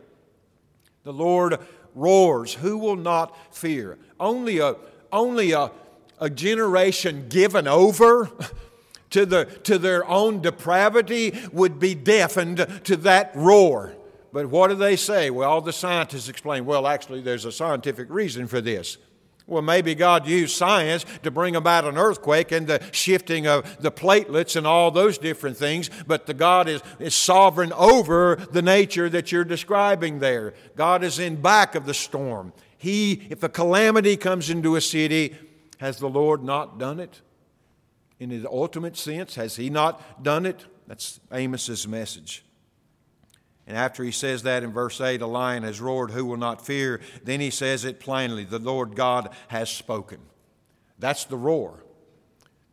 The 1.03 1.13
Lord 1.13 1.59
roars. 1.93 2.53
Who 2.55 2.77
will 2.77 2.95
not 2.97 3.55
fear? 3.55 3.97
Only 4.19 4.59
a, 4.59 4.75
only 5.11 5.53
a, 5.53 5.71
a 6.19 6.29
generation 6.29 7.27
given 7.29 7.67
over. 7.67 8.29
To, 9.11 9.25
the, 9.25 9.45
to 9.63 9.77
their 9.77 10.05
own 10.09 10.41
depravity 10.41 11.39
would 11.53 11.79
be 11.79 11.95
deafened 11.95 12.67
to 12.83 12.97
that 12.97 13.31
roar. 13.33 13.95
But 14.35 14.47
what 14.47 14.67
do 14.67 14.75
they 14.75 14.97
say? 14.97 15.29
Well, 15.29 15.49
all 15.49 15.61
the 15.61 15.71
scientists 15.71 16.27
explain, 16.27 16.65
well, 16.65 16.87
actually, 16.87 17.21
there's 17.21 17.45
a 17.45 17.53
scientific 17.53 18.09
reason 18.09 18.47
for 18.47 18.59
this. 18.59 18.97
Well, 19.47 19.61
maybe 19.61 19.95
God 19.95 20.27
used 20.27 20.57
science 20.57 21.05
to 21.23 21.31
bring 21.31 21.55
about 21.55 21.85
an 21.85 21.97
earthquake 21.97 22.51
and 22.51 22.67
the 22.67 22.83
shifting 22.91 23.47
of 23.47 23.81
the 23.81 23.93
platelets 23.93 24.57
and 24.57 24.67
all 24.67 24.91
those 24.91 25.17
different 25.17 25.55
things, 25.55 25.89
but 26.05 26.25
the 26.25 26.33
God 26.33 26.67
is, 26.67 26.81
is 26.99 27.15
sovereign 27.15 27.71
over 27.71 28.35
the 28.51 28.61
nature 28.61 29.07
that 29.07 29.31
you're 29.31 29.45
describing 29.45 30.19
there. 30.19 30.53
God 30.75 31.01
is 31.05 31.17
in 31.17 31.41
back 31.41 31.73
of 31.73 31.85
the 31.85 31.93
storm. 31.93 32.51
He, 32.77 33.25
if 33.29 33.41
a 33.41 33.47
calamity 33.47 34.17
comes 34.17 34.49
into 34.49 34.75
a 34.75 34.81
city, 34.81 35.33
has 35.77 35.99
the 35.99 36.09
Lord 36.09 36.43
not 36.43 36.77
done 36.77 36.99
it? 36.99 37.21
In 38.19 38.27
the 38.27 38.49
ultimate 38.49 38.97
sense, 38.97 39.35
has 39.35 39.55
He 39.55 39.69
not 39.69 40.21
done 40.21 40.45
it? 40.45 40.65
That's 40.87 41.21
Amos's 41.31 41.87
message. 41.87 42.43
And 43.67 43.75
after 43.75 44.03
he 44.03 44.11
says 44.11 44.43
that 44.43 44.63
in 44.63 44.71
verse 44.71 45.01
8, 45.01 45.21
a 45.21 45.27
lion 45.27 45.63
has 45.63 45.81
roared, 45.81 46.11
who 46.11 46.25
will 46.25 46.37
not 46.37 46.65
fear? 46.65 47.01
Then 47.23 47.39
he 47.39 47.49
says 47.49 47.83
it 47.83 47.99
plainly 47.99 48.43
the 48.43 48.59
Lord 48.59 48.95
God 48.95 49.29
has 49.47 49.69
spoken. 49.69 50.19
That's 50.99 51.25
the 51.25 51.37
roar. 51.37 51.83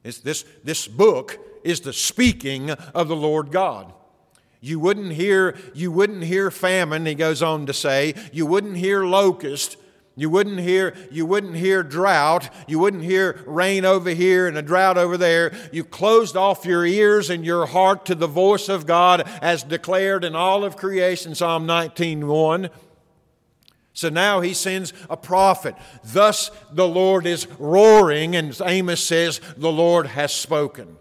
It's 0.05 0.19
this, 0.19 0.45
this 0.65 0.87
book 0.87 1.39
is 1.65 1.81
the 1.81 1.93
speaking 1.93 2.71
of 2.71 3.09
the 3.09 3.17
Lord 3.17 3.51
God. 3.51 3.93
You 4.61 4.79
wouldn't 4.79 5.13
hear, 5.13 5.57
you 5.75 5.91
wouldn't 5.91 6.25
hear 6.25 6.51
famine, 6.51 7.07
he 7.07 7.15
goes 7.15 7.43
on 7.43 7.67
to 7.67 7.73
say. 7.73 8.15
You 8.33 8.47
wouldn't 8.47 8.77
hear 8.77 9.05
locust. 9.05 9.77
You 10.15 10.29
wouldn't 10.29 10.61
hear 10.61 10.95
you 11.11 11.25
wouldn't 11.25 11.57
hear 11.57 11.83
drought, 11.83 12.51
you 12.67 12.79
wouldn't 12.79 13.03
hear 13.03 13.43
rain 13.47 13.85
over 13.85 14.11
here 14.11 14.47
and 14.47 14.59
a 14.59 14.63
drought 14.63 14.99
over 14.99 15.17
there. 15.17 15.53
You 15.73 15.85
closed 15.85 16.37
off 16.37 16.67
your 16.67 16.85
ears 16.85 17.31
and 17.31 17.47
your 17.47 17.67
heart 17.67 18.05
to 18.07 18.15
the 18.15 18.27
voice 18.27 18.69
of 18.69 18.87
God 18.87 19.23
as 19.41 19.63
declared 19.63 20.23
in 20.23 20.37
all 20.37 20.65
of 20.65 20.77
creation 20.77 21.35
Psalm 21.35 21.67
19:1. 21.67 22.69
So 23.95 24.09
now 24.09 24.41
he 24.41 24.55
sends 24.55 24.93
a 25.11 25.17
prophet. 25.17 25.75
Thus 26.05 26.51
the 26.71 26.89
Lord 26.89 27.27
is 27.27 27.47
roaring, 27.59 28.35
and 28.37 28.59
Amos 28.65 29.03
says, 29.03 29.41
The 29.57 29.73
Lord 29.73 30.09
has 30.09 30.33
spoken. 30.33 30.97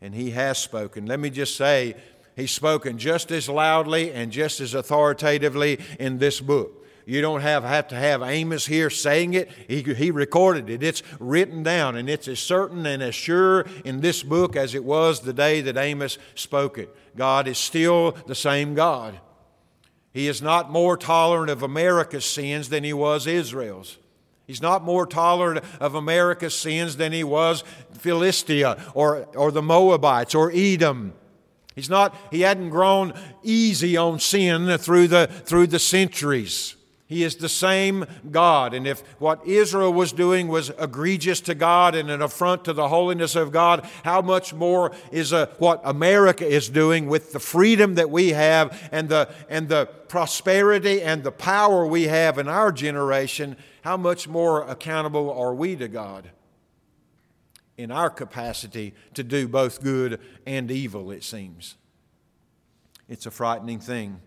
And 0.00 0.14
he 0.14 0.30
has 0.32 0.58
spoken. 0.58 1.06
Let 1.06 1.20
me 1.20 1.30
just 1.30 1.56
say, 1.56 1.94
he's 2.36 2.50
spoken 2.50 2.98
just 2.98 3.30
as 3.30 3.48
loudly 3.48 4.12
and 4.12 4.30
just 4.32 4.60
as 4.60 4.74
authoritatively 4.74 5.78
in 5.98 6.18
this 6.18 6.40
book. 6.40 6.83
You 7.06 7.20
don't 7.20 7.42
have, 7.42 7.64
have 7.64 7.88
to 7.88 7.96
have 7.96 8.22
Amos 8.22 8.66
here 8.66 8.88
saying 8.88 9.34
it. 9.34 9.50
He, 9.68 9.82
he 9.82 10.10
recorded 10.10 10.70
it. 10.70 10.82
It's 10.82 11.02
written 11.20 11.62
down, 11.62 11.96
and 11.96 12.08
it's 12.08 12.28
as 12.28 12.40
certain 12.40 12.86
and 12.86 13.02
as 13.02 13.14
sure 13.14 13.66
in 13.84 14.00
this 14.00 14.22
book 14.22 14.56
as 14.56 14.74
it 14.74 14.84
was 14.84 15.20
the 15.20 15.34
day 15.34 15.60
that 15.60 15.76
Amos 15.76 16.16
spoke 16.34 16.78
it. 16.78 16.94
God 17.14 17.46
is 17.46 17.58
still 17.58 18.12
the 18.26 18.34
same 18.34 18.74
God. 18.74 19.20
He 20.12 20.28
is 20.28 20.40
not 20.40 20.70
more 20.70 20.96
tolerant 20.96 21.50
of 21.50 21.62
America's 21.62 22.24
sins 22.24 22.70
than 22.70 22.84
he 22.84 22.92
was 22.92 23.26
Israel's. 23.26 23.98
He's 24.46 24.62
not 24.62 24.84
more 24.84 25.06
tolerant 25.06 25.64
of 25.80 25.94
America's 25.94 26.54
sins 26.54 26.96
than 26.96 27.12
he 27.12 27.24
was 27.24 27.64
Philistia 27.98 28.82
or, 28.94 29.26
or 29.34 29.50
the 29.50 29.62
Moabites 29.62 30.34
or 30.34 30.52
Edom. 30.54 31.14
He's 31.74 31.90
not, 31.90 32.16
he 32.30 32.42
hadn't 32.42 32.70
grown 32.70 33.14
easy 33.42 33.96
on 33.96 34.20
sin 34.20 34.78
through 34.78 35.08
the, 35.08 35.26
through 35.26 35.66
the 35.66 35.78
centuries. 35.78 36.76
He 37.06 37.22
is 37.22 37.36
the 37.36 37.50
same 37.50 38.06
God. 38.30 38.72
And 38.72 38.86
if 38.86 39.02
what 39.20 39.46
Israel 39.46 39.92
was 39.92 40.12
doing 40.12 40.48
was 40.48 40.70
egregious 40.78 41.40
to 41.42 41.54
God 41.54 41.94
and 41.94 42.10
an 42.10 42.22
affront 42.22 42.64
to 42.64 42.72
the 42.72 42.88
holiness 42.88 43.36
of 43.36 43.52
God, 43.52 43.86
how 44.04 44.22
much 44.22 44.54
more 44.54 44.90
is 45.12 45.32
what 45.58 45.82
America 45.84 46.46
is 46.46 46.70
doing 46.70 47.08
with 47.08 47.32
the 47.32 47.40
freedom 47.40 47.96
that 47.96 48.08
we 48.08 48.30
have 48.30 48.88
and 48.90 49.10
the, 49.10 49.28
and 49.50 49.68
the 49.68 49.86
prosperity 50.08 51.02
and 51.02 51.22
the 51.22 51.32
power 51.32 51.86
we 51.86 52.04
have 52.04 52.38
in 52.38 52.48
our 52.48 52.72
generation? 52.72 53.56
How 53.82 53.98
much 53.98 54.26
more 54.26 54.62
accountable 54.62 55.30
are 55.30 55.54
we 55.54 55.76
to 55.76 55.88
God 55.88 56.30
in 57.76 57.90
our 57.90 58.08
capacity 58.08 58.94
to 59.12 59.22
do 59.22 59.46
both 59.46 59.82
good 59.82 60.20
and 60.46 60.70
evil, 60.70 61.10
it 61.10 61.22
seems? 61.22 61.76
It's 63.10 63.26
a 63.26 63.30
frightening 63.30 63.80
thing. 63.80 64.20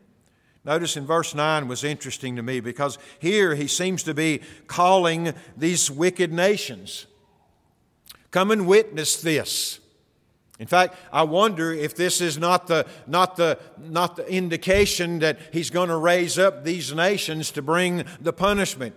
Notice 0.67 0.97
in 0.97 1.05
verse 1.05 1.33
9 1.33 1.69
was 1.69 1.85
interesting 1.85 2.35
to 2.35 2.43
me 2.43 2.59
because 2.59 2.97
here 3.19 3.55
he 3.55 3.67
seems 3.67 4.03
to 4.03 4.13
be 4.13 4.41
calling 4.67 5.33
these 5.55 5.89
wicked 5.89 6.33
nations. 6.33 7.07
Come 8.31 8.51
and 8.51 8.67
witness 8.67 9.21
this. 9.21 9.79
In 10.59 10.67
fact, 10.67 10.95
I 11.13 11.23
wonder 11.23 11.71
if 11.71 11.95
this 11.95 12.19
is 12.19 12.37
not 12.37 12.67
the, 12.67 12.85
not 13.07 13.37
the, 13.37 13.57
not 13.79 14.17
the 14.17 14.29
indication 14.29 15.19
that 15.19 15.39
he's 15.53 15.69
going 15.69 15.87
to 15.87 15.95
raise 15.95 16.37
up 16.37 16.65
these 16.65 16.93
nations 16.93 17.49
to 17.51 17.61
bring 17.61 18.03
the 18.19 18.33
punishment 18.33 18.93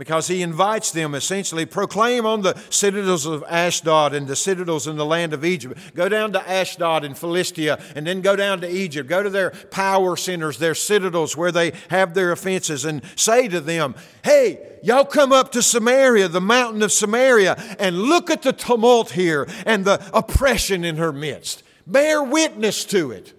because 0.00 0.28
he 0.28 0.40
invites 0.40 0.92
them 0.92 1.14
essentially 1.14 1.66
proclaim 1.66 2.24
on 2.24 2.40
the 2.40 2.58
citadels 2.70 3.26
of 3.26 3.44
Ashdod 3.46 4.14
and 4.14 4.26
the 4.26 4.34
citadels 4.34 4.86
in 4.86 4.96
the 4.96 5.04
land 5.04 5.34
of 5.34 5.44
Egypt. 5.44 5.78
Go 5.94 6.08
down 6.08 6.32
to 6.32 6.50
Ashdod 6.50 7.04
in 7.04 7.12
Philistia 7.12 7.78
and 7.94 8.06
then 8.06 8.22
go 8.22 8.34
down 8.34 8.62
to 8.62 8.68
Egypt. 8.68 9.10
Go 9.10 9.22
to 9.22 9.28
their 9.28 9.50
power 9.50 10.16
centers, 10.16 10.56
their 10.56 10.74
citadels 10.74 11.36
where 11.36 11.52
they 11.52 11.74
have 11.90 12.14
their 12.14 12.32
offenses 12.32 12.86
and 12.86 13.02
say 13.14 13.46
to 13.48 13.60
them, 13.60 13.94
Hey, 14.24 14.78
y'all 14.82 15.04
come 15.04 15.32
up 15.32 15.52
to 15.52 15.60
Samaria, 15.60 16.28
the 16.28 16.40
mountain 16.40 16.82
of 16.82 16.92
Samaria, 16.92 17.62
and 17.78 17.98
look 17.98 18.30
at 18.30 18.40
the 18.40 18.54
tumult 18.54 19.10
here 19.10 19.46
and 19.66 19.84
the 19.84 20.02
oppression 20.14 20.82
in 20.82 20.96
her 20.96 21.12
midst. 21.12 21.62
Bear 21.86 22.22
witness 22.22 22.86
to 22.86 23.10
it. 23.10 23.34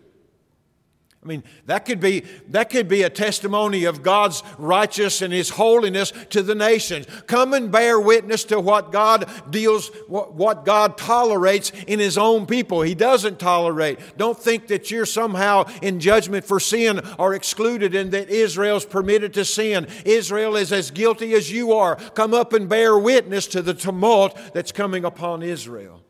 I 1.24 1.28
mean, 1.28 1.44
that 1.68 1.86
could 1.86 2.00
be 2.00 2.22
that 2.48 2.72
could 2.72 2.88
be 2.88 3.04
a 3.04 3.10
testimony 3.10 3.86
of 3.86 4.02
God's 4.02 4.42
righteousness 4.58 5.22
and 5.22 5.32
his 5.32 5.52
holiness 5.52 6.12
to 6.32 6.42
the 6.42 6.56
nations. 6.56 7.06
Come 7.28 7.54
and 7.54 7.72
bear 7.72 8.00
witness 8.00 8.44
to 8.46 8.60
what 8.60 8.92
God 8.92 9.30
deals 9.52 9.92
what, 10.08 10.66
God 10.66 10.98
tolerates 10.98 11.72
in 11.86 12.00
his 12.00 12.18
own 12.18 12.48
people. 12.48 12.82
He 12.82 12.96
doesn't 12.96 13.38
tolerate. 13.38 14.00
Don't 14.18 14.38
think 14.38 14.68
that 14.68 14.90
you're 14.90 15.06
somehow 15.06 15.66
in 15.84 16.00
judgment 16.00 16.44
for 16.44 16.60
sin 16.60 17.02
or 17.20 17.36
excluded 17.36 17.94
and 17.94 18.12
that 18.12 18.30
Israel's 18.30 18.86
permitted 18.86 19.34
to 19.36 19.46
sin. 19.46 19.88
Israel 20.06 20.56
is 20.56 20.72
as 20.72 20.90
guilty 20.90 21.34
as 21.36 21.52
you 21.52 21.74
are. 21.74 21.98
Come 21.98 22.34
up 22.34 22.52
and 22.52 22.68
bear 22.68 22.98
witness 22.98 23.46
to 23.48 23.62
the 23.62 23.76
tumult 23.76 24.36
that's 24.54 24.72
coming 24.72 25.06
upon 25.06 25.44
Israel. 25.44 26.02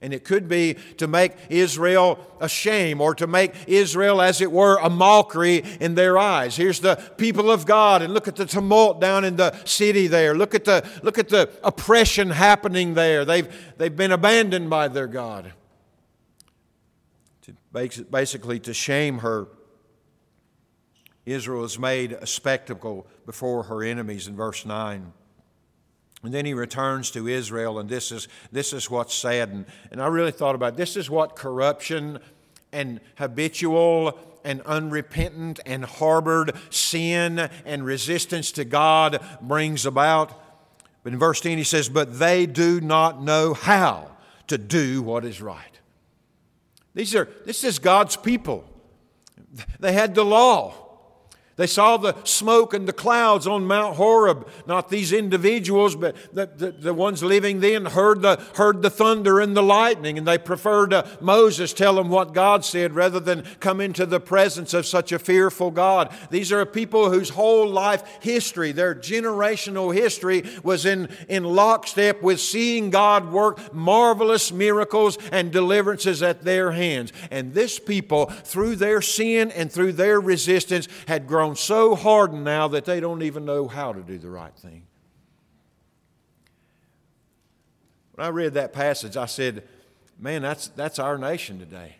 And 0.00 0.14
it 0.14 0.24
could 0.24 0.46
be 0.46 0.74
to 0.98 1.08
make 1.08 1.32
Israel 1.48 2.20
a 2.40 2.48
shame 2.48 3.00
or 3.00 3.16
to 3.16 3.26
make 3.26 3.52
Israel, 3.66 4.22
as 4.22 4.40
it 4.40 4.52
were, 4.52 4.78
a 4.78 4.88
mockery 4.88 5.64
in 5.80 5.96
their 5.96 6.16
eyes. 6.16 6.56
Here's 6.56 6.78
the 6.78 6.96
people 7.16 7.50
of 7.50 7.66
God, 7.66 8.02
and 8.02 8.14
look 8.14 8.28
at 8.28 8.36
the 8.36 8.46
tumult 8.46 9.00
down 9.00 9.24
in 9.24 9.34
the 9.34 9.52
city 9.64 10.06
there. 10.06 10.36
Look 10.36 10.54
at 10.54 10.64
the, 10.64 10.88
look 11.02 11.18
at 11.18 11.28
the 11.28 11.50
oppression 11.64 12.30
happening 12.30 12.94
there. 12.94 13.24
They've, 13.24 13.52
they've 13.76 13.94
been 13.94 14.12
abandoned 14.12 14.70
by 14.70 14.86
their 14.86 15.08
God. 15.08 15.52
To 17.42 18.04
basically, 18.04 18.60
to 18.60 18.74
shame 18.74 19.18
her, 19.18 19.48
Israel 21.26 21.64
is 21.64 21.78
made 21.78 22.12
a 22.12 22.26
spectacle 22.26 23.06
before 23.26 23.64
her 23.64 23.82
enemies 23.82 24.28
in 24.28 24.36
verse 24.36 24.64
9. 24.64 25.12
And 26.22 26.34
then 26.34 26.44
he 26.44 26.54
returns 26.54 27.10
to 27.12 27.28
Israel, 27.28 27.78
and 27.78 27.88
this 27.88 28.10
is, 28.10 28.26
this 28.50 28.72
is 28.72 28.90
what's 28.90 29.14
sad. 29.14 29.50
And, 29.50 29.66
and 29.90 30.02
I 30.02 30.08
really 30.08 30.32
thought 30.32 30.54
about 30.54 30.74
it. 30.74 30.76
this 30.76 30.96
is 30.96 31.08
what 31.08 31.36
corruption 31.36 32.18
and 32.72 33.00
habitual 33.16 34.18
and 34.44 34.60
unrepentant 34.62 35.60
and 35.64 35.84
harbored 35.84 36.52
sin 36.70 37.48
and 37.64 37.84
resistance 37.84 38.50
to 38.52 38.64
God 38.64 39.20
brings 39.40 39.86
about. 39.86 40.32
But 41.04 41.12
in 41.12 41.18
verse 41.18 41.40
10, 41.40 41.56
he 41.56 41.64
says, 41.64 41.88
But 41.88 42.18
they 42.18 42.46
do 42.46 42.80
not 42.80 43.22
know 43.22 43.54
how 43.54 44.10
to 44.48 44.58
do 44.58 45.02
what 45.02 45.24
is 45.24 45.40
right. 45.40 45.78
These 46.94 47.14
are, 47.14 47.28
this 47.44 47.62
is 47.62 47.78
God's 47.78 48.16
people. 48.16 48.64
They 49.78 49.92
had 49.92 50.14
the 50.14 50.24
law. 50.24 50.87
They 51.58 51.66
saw 51.66 51.96
the 51.96 52.14
smoke 52.22 52.72
and 52.72 52.86
the 52.86 52.92
clouds 52.92 53.48
on 53.48 53.66
Mount 53.66 53.96
Horeb. 53.96 54.48
Not 54.66 54.90
these 54.90 55.12
individuals, 55.12 55.96
but 55.96 56.14
the, 56.32 56.46
the, 56.46 56.70
the 56.70 56.94
ones 56.94 57.20
living 57.20 57.58
then 57.58 57.84
heard 57.84 58.22
the, 58.22 58.40
heard 58.54 58.80
the 58.80 58.90
thunder 58.90 59.40
and 59.40 59.56
the 59.56 59.62
lightning, 59.62 60.16
and 60.16 60.26
they 60.26 60.38
preferred 60.38 60.92
uh, 60.92 61.04
Moses 61.20 61.72
tell 61.72 61.96
them 61.96 62.10
what 62.10 62.32
God 62.32 62.64
said 62.64 62.94
rather 62.94 63.18
than 63.18 63.42
come 63.58 63.80
into 63.80 64.06
the 64.06 64.20
presence 64.20 64.72
of 64.72 64.86
such 64.86 65.10
a 65.10 65.18
fearful 65.18 65.72
God. 65.72 66.14
These 66.30 66.52
are 66.52 66.64
people 66.64 67.10
whose 67.10 67.30
whole 67.30 67.68
life 67.68 68.04
history, 68.20 68.70
their 68.70 68.94
generational 68.94 69.92
history, 69.92 70.44
was 70.62 70.86
in, 70.86 71.08
in 71.28 71.42
lockstep 71.42 72.22
with 72.22 72.38
seeing 72.38 72.90
God 72.90 73.32
work 73.32 73.74
marvelous 73.74 74.52
miracles 74.52 75.18
and 75.32 75.50
deliverances 75.50 76.22
at 76.22 76.44
their 76.44 76.70
hands. 76.70 77.12
And 77.32 77.52
this 77.52 77.80
people, 77.80 78.26
through 78.26 78.76
their 78.76 79.02
sin 79.02 79.50
and 79.50 79.72
through 79.72 79.94
their 79.94 80.20
resistance, 80.20 80.86
had 81.08 81.26
grown 81.26 81.47
grown 81.48 81.56
so 81.56 81.94
hardened 81.94 82.44
now 82.44 82.68
that 82.68 82.84
they 82.84 83.00
don't 83.00 83.22
even 83.22 83.44
know 83.46 83.66
how 83.68 83.92
to 83.92 84.02
do 84.02 84.18
the 84.18 84.28
right 84.28 84.54
thing. 84.56 84.82
When 88.12 88.26
I 88.26 88.30
read 88.30 88.54
that 88.54 88.72
passage, 88.74 89.16
I 89.16 89.26
said, 89.26 89.62
man, 90.18 90.42
that's, 90.42 90.68
that's 90.68 90.98
our 90.98 91.16
nation 91.16 91.58
today. 91.58 91.96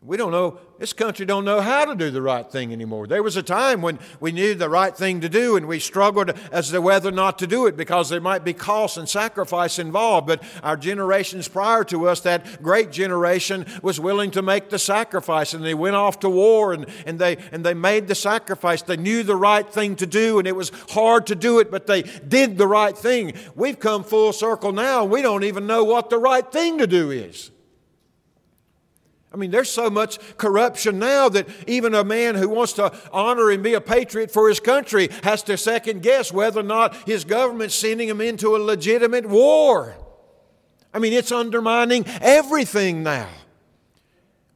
We 0.00 0.16
don't 0.16 0.30
know, 0.30 0.60
this 0.78 0.92
country 0.92 1.26
don't 1.26 1.44
know 1.44 1.60
how 1.60 1.84
to 1.84 1.96
do 1.96 2.12
the 2.12 2.22
right 2.22 2.48
thing 2.48 2.72
anymore. 2.72 3.08
There 3.08 3.22
was 3.22 3.36
a 3.36 3.42
time 3.42 3.82
when 3.82 3.98
we 4.20 4.30
knew 4.30 4.54
the 4.54 4.68
right 4.68 4.96
thing 4.96 5.20
to 5.22 5.28
do 5.28 5.56
and 5.56 5.66
we 5.66 5.80
struggled 5.80 6.30
as 6.52 6.70
to 6.70 6.80
whether 6.80 7.08
or 7.08 7.12
not 7.12 7.36
to 7.40 7.48
do 7.48 7.66
it 7.66 7.76
because 7.76 8.08
there 8.08 8.20
might 8.20 8.44
be 8.44 8.52
cost 8.52 8.96
and 8.96 9.08
sacrifice 9.08 9.80
involved. 9.80 10.28
But 10.28 10.44
our 10.62 10.76
generations 10.76 11.48
prior 11.48 11.82
to 11.84 12.08
us, 12.08 12.20
that 12.20 12.62
great 12.62 12.92
generation 12.92 13.66
was 13.82 13.98
willing 13.98 14.30
to 14.30 14.40
make 14.40 14.70
the 14.70 14.78
sacrifice 14.78 15.52
and 15.52 15.64
they 15.64 15.74
went 15.74 15.96
off 15.96 16.20
to 16.20 16.30
war 16.30 16.72
and, 16.72 16.86
and, 17.04 17.18
they, 17.18 17.36
and 17.50 17.66
they 17.66 17.74
made 17.74 18.06
the 18.06 18.14
sacrifice. 18.14 18.82
They 18.82 18.96
knew 18.96 19.24
the 19.24 19.34
right 19.34 19.68
thing 19.68 19.96
to 19.96 20.06
do 20.06 20.38
and 20.38 20.46
it 20.46 20.54
was 20.54 20.70
hard 20.90 21.26
to 21.26 21.34
do 21.34 21.58
it, 21.58 21.72
but 21.72 21.88
they 21.88 22.02
did 22.02 22.56
the 22.56 22.68
right 22.68 22.96
thing. 22.96 23.32
We've 23.56 23.80
come 23.80 24.04
full 24.04 24.32
circle 24.32 24.70
now. 24.70 25.04
We 25.04 25.22
don't 25.22 25.42
even 25.42 25.66
know 25.66 25.82
what 25.82 26.08
the 26.08 26.18
right 26.18 26.50
thing 26.50 26.78
to 26.78 26.86
do 26.86 27.10
is. 27.10 27.50
I 29.32 29.36
mean, 29.36 29.50
there's 29.50 29.70
so 29.70 29.90
much 29.90 30.18
corruption 30.38 30.98
now 30.98 31.28
that 31.28 31.48
even 31.66 31.94
a 31.94 32.02
man 32.02 32.34
who 32.34 32.48
wants 32.48 32.72
to 32.74 32.92
honor 33.12 33.50
and 33.50 33.62
be 33.62 33.74
a 33.74 33.80
patriot 33.80 34.30
for 34.30 34.48
his 34.48 34.58
country 34.58 35.10
has 35.22 35.42
to 35.44 35.58
second 35.58 36.02
guess 36.02 36.32
whether 36.32 36.60
or 36.60 36.64
not 36.64 36.94
his 37.06 37.24
government's 37.24 37.74
sending 37.74 38.08
him 38.08 38.22
into 38.22 38.56
a 38.56 38.58
legitimate 38.58 39.26
war. 39.26 39.94
I 40.94 40.98
mean, 40.98 41.12
it's 41.12 41.30
undermining 41.30 42.06
everything 42.20 43.02
now. 43.02 43.28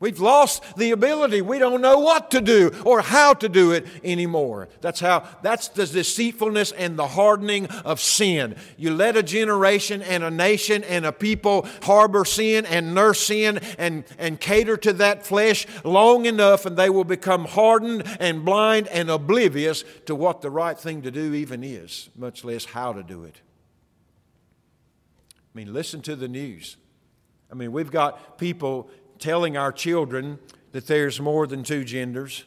We've 0.03 0.19
lost 0.19 0.65
the 0.77 0.91
ability. 0.91 1.43
We 1.43 1.61
don't 1.61 1.81
know 1.81 2.01
what 2.01 2.33
to 2.33 2.41
do 2.41 2.73
or 2.85 3.03
how 3.03 3.35
to 3.35 3.49
do 3.49 3.71
it 3.71 3.87
anymore. 4.03 4.69
That's 4.81 4.99
how 4.99 5.29
that's 5.43 5.69
the 5.69 5.87
deceitfulness 5.87 6.73
and 6.73 6.99
the 6.99 7.07
hardening 7.07 7.67
of 7.67 8.01
sin. 8.01 8.57
You 8.77 8.93
let 8.97 9.17
a 9.17 9.23
generation 9.23 10.03
and 10.03 10.25
a 10.25 10.31
nation 10.31 10.83
and 10.83 11.07
a 11.07 11.13
people 11.13 11.69
harbor 11.85 12.25
sin 12.25 12.67
and 12.67 12.97
nurse 12.97 13.21
sin 13.21 13.61
and, 13.79 14.03
and 14.19 14.41
cater 14.41 14.77
to 14.79 14.93
that 14.95 15.25
flesh 15.25 15.69
long 15.85 16.27
enough, 16.27 16.67
and 16.67 16.77
they 16.77 16.91
will 16.91 17.05
become 17.05 17.45
hardened 17.45 18.03
and 18.19 18.45
blind 18.45 18.89
and 18.89 19.09
oblivious 19.09 19.85
to 20.07 20.17
what 20.17 20.41
the 20.41 20.51
right 20.51 20.77
thing 20.77 21.03
to 21.03 21.13
do 21.13 21.33
even 21.33 21.63
is, 21.63 22.11
much 22.17 22.43
less 22.43 22.65
how 22.65 22.93
to 22.93 23.05
do 23.05 23.23
it. 23.23 23.37
I 25.31 25.59
mean, 25.59 25.73
listen 25.73 26.03
to 26.03 26.17
the 26.17 26.27
news. 26.27 26.77
I 27.53 27.55
mean, 27.55 27.71
we've 27.71 27.91
got 27.91 28.39
people 28.39 28.91
telling 29.23 29.57
our 29.57 29.73
children 29.73 30.39
that 30.73 30.89
there's 30.89 31.21
more 31.21 31.47
than 31.47 31.63
two 31.63 31.85
genders. 31.85 32.45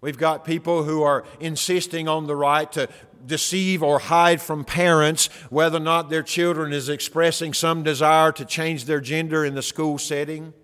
We've 0.00 0.18
got 0.18 0.44
people 0.44 0.84
who 0.84 1.02
are 1.02 1.24
insisting 1.40 2.08
on 2.08 2.26
the 2.26 2.34
right 2.34 2.70
to 2.72 2.88
deceive 3.26 3.82
or 3.82 3.98
hide 3.98 4.40
from 4.40 4.64
parents 4.64 5.26
whether 5.50 5.76
or 5.76 5.80
not 5.80 6.10
their 6.10 6.22
children 6.22 6.72
is 6.72 6.88
expressing 6.88 7.52
some 7.52 7.82
desire 7.82 8.32
to 8.32 8.44
change 8.44 8.86
their 8.86 9.00
gender 9.00 9.44
in 9.44 9.54
the 9.54 9.62
school 9.62 9.98
setting. 9.98 10.54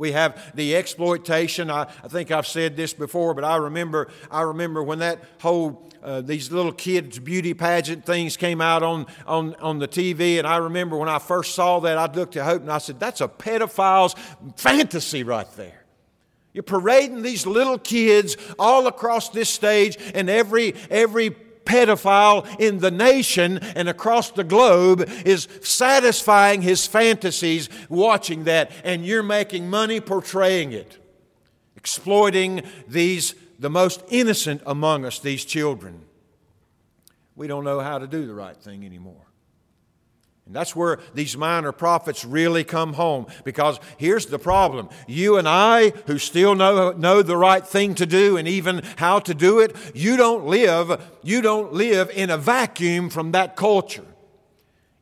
We 0.00 0.12
have 0.12 0.56
the 0.56 0.76
exploitation. 0.76 1.70
I, 1.70 1.82
I 1.82 2.08
think 2.08 2.30
I've 2.30 2.46
said 2.46 2.74
this 2.74 2.94
before, 2.94 3.34
but 3.34 3.44
I 3.44 3.56
remember, 3.56 4.08
I 4.30 4.40
remember 4.40 4.82
when 4.82 5.00
that 5.00 5.22
whole 5.42 5.86
uh, 6.02 6.22
these 6.22 6.50
little 6.50 6.72
kids 6.72 7.18
beauty 7.18 7.52
pageant 7.52 8.06
things 8.06 8.38
came 8.38 8.62
out 8.62 8.82
on, 8.82 9.06
on, 9.26 9.54
on 9.56 9.78
the 9.78 9.86
TV. 9.86 10.38
And 10.38 10.46
I 10.46 10.56
remember 10.56 10.96
when 10.96 11.10
I 11.10 11.18
first 11.18 11.54
saw 11.54 11.80
that, 11.80 11.98
I 11.98 12.10
looked 12.10 12.34
at 12.38 12.46
Hope 12.46 12.62
and 12.62 12.72
I 12.72 12.78
said, 12.78 12.98
That's 12.98 13.20
a 13.20 13.28
pedophile's 13.28 14.14
fantasy 14.56 15.22
right 15.22 15.50
there. 15.58 15.84
You're 16.54 16.62
parading 16.62 17.20
these 17.20 17.44
little 17.44 17.78
kids 17.78 18.38
all 18.58 18.86
across 18.86 19.28
this 19.28 19.50
stage, 19.50 19.98
and 20.14 20.30
every, 20.30 20.76
every 20.88 21.36
pedophile 21.70 22.44
in 22.58 22.78
the 22.78 22.90
nation 22.90 23.58
and 23.58 23.88
across 23.88 24.30
the 24.32 24.42
globe 24.42 25.08
is 25.24 25.46
satisfying 25.62 26.62
his 26.62 26.86
fantasies 26.86 27.68
watching 27.88 28.44
that, 28.44 28.72
and 28.82 29.06
you're 29.06 29.22
making 29.22 29.70
money 29.70 30.00
portraying 30.00 30.72
it, 30.72 30.98
exploiting 31.76 32.62
these, 32.88 33.36
the 33.60 33.70
most 33.70 34.02
innocent 34.08 34.60
among 34.66 35.04
us, 35.04 35.20
these 35.20 35.44
children. 35.44 36.02
We 37.36 37.46
don't 37.46 37.64
know 37.64 37.78
how 37.78 37.98
to 37.98 38.08
do 38.08 38.26
the 38.26 38.34
right 38.34 38.56
thing 38.56 38.84
anymore. 38.84 39.29
And 40.50 40.56
that's 40.56 40.74
where 40.74 40.98
these 41.14 41.36
minor 41.36 41.70
prophets 41.70 42.24
really 42.24 42.64
come 42.64 42.94
home 42.94 43.26
because 43.44 43.78
here's 43.98 44.26
the 44.26 44.38
problem. 44.40 44.88
You 45.06 45.36
and 45.36 45.46
I, 45.48 45.90
who 46.06 46.18
still 46.18 46.56
know, 46.56 46.90
know 46.90 47.22
the 47.22 47.36
right 47.36 47.64
thing 47.64 47.94
to 47.94 48.04
do 48.04 48.36
and 48.36 48.48
even 48.48 48.82
how 48.96 49.20
to 49.20 49.32
do 49.32 49.60
it, 49.60 49.76
you 49.94 50.16
don't 50.16 50.46
live, 50.46 51.00
you 51.22 51.40
don't 51.40 51.72
live 51.72 52.10
in 52.10 52.30
a 52.30 52.36
vacuum 52.36 53.10
from 53.10 53.30
that 53.30 53.54
culture. 53.54 54.02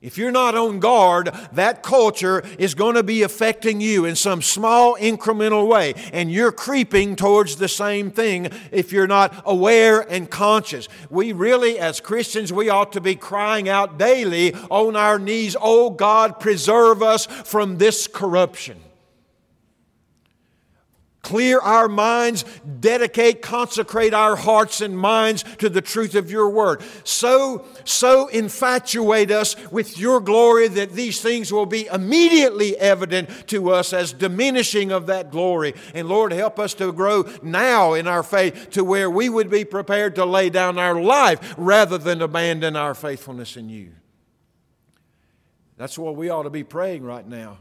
If 0.01 0.17
you're 0.17 0.31
not 0.31 0.55
on 0.55 0.79
guard, 0.79 1.31
that 1.53 1.83
culture 1.83 2.45
is 2.57 2.77
going 2.77 2.95
to 2.95 3.03
be 3.03 3.23
affecting 3.23 3.81
you 3.81 4.05
in 4.05 4.15
some 4.15 4.43
small 4.43 4.97
incremental 4.97 5.67
way, 5.67 5.95
and 6.13 6.31
you're 6.31 6.53
creeping 6.53 7.17
towards 7.17 7.57
the 7.57 7.67
same 7.67 8.13
thing 8.13 8.49
if 8.71 8.93
you're 8.93 9.09
not 9.09 9.43
aware 9.45 10.01
and 10.01 10.31
conscious. 10.31 10.89
We 11.11 11.33
really, 11.33 11.81
as 11.81 12.01
Christians, 12.01 12.53
we 12.53 12.69
ought 12.69 12.93
to 12.93 13.01
be 13.01 13.17
crying 13.17 13.69
out 13.69 13.99
daily 13.99 14.55
on 14.71 14.95
our 14.95 15.19
knees, 15.19 15.57
Oh 15.61 15.91
God, 15.91 16.39
preserve 16.39 17.03
us 17.03 17.27
from 17.27 17.79
this 17.79 18.07
corruption 18.07 18.81
clear 21.23 21.61
our 21.61 21.89
minds, 21.89 22.45
dedicate, 22.81 23.43
consecrate 23.43 24.15
our 24.15 24.37
hearts 24.37 24.81
and 24.81 24.97
minds 24.97 25.45
to 25.59 25.69
the 25.69 25.83
truth 25.83 26.15
of 26.15 26.31
your 26.31 26.49
word. 26.49 26.83
So, 27.05 27.67
so 27.85 28.29
infatuate 28.29 29.31
us 29.31 29.57
with 29.71 29.99
your 29.99 30.21
glory 30.21 30.69
that 30.69 30.93
these 30.93 31.21
things 31.21 31.53
will 31.53 31.67
be 31.67 31.87
immediately 31.87 32.77
evident 32.79 33.49
to 33.49 33.71
us 33.71 33.93
as 33.93 34.13
diminishing 34.13 34.93
of 34.93 35.07
that 35.07 35.31
glory. 35.31 35.75
And 35.93 36.09
Lord, 36.09 36.33
help 36.33 36.59
us 36.59 36.75
to 36.75 36.93
grow 36.93 37.25
now 37.43 37.95
in 37.95 38.07
our 38.07 38.23
faith 38.23 38.71
to 38.71 38.85
where 38.85 39.11
we 39.11 39.29
would 39.29 39.51
be 39.51 39.65
prepared 39.65 40.15
to 40.15 40.25
lay 40.25 40.51
down 40.51 40.79
our 40.79 41.01
life 41.01 41.55
rather 41.59 41.99
than 41.99 42.23
abandon 42.23 42.77
our 42.77 42.95
faithfulness 42.95 43.57
in 43.57 43.69
you. 43.69 43.93
That's 45.77 45.99
what 45.99 46.17
we 46.17 46.29
ought 46.29 46.43
to 46.43 46.51
be 46.51 46.65
praying 46.65 47.05
right 47.05 47.27
now. 47.27 47.59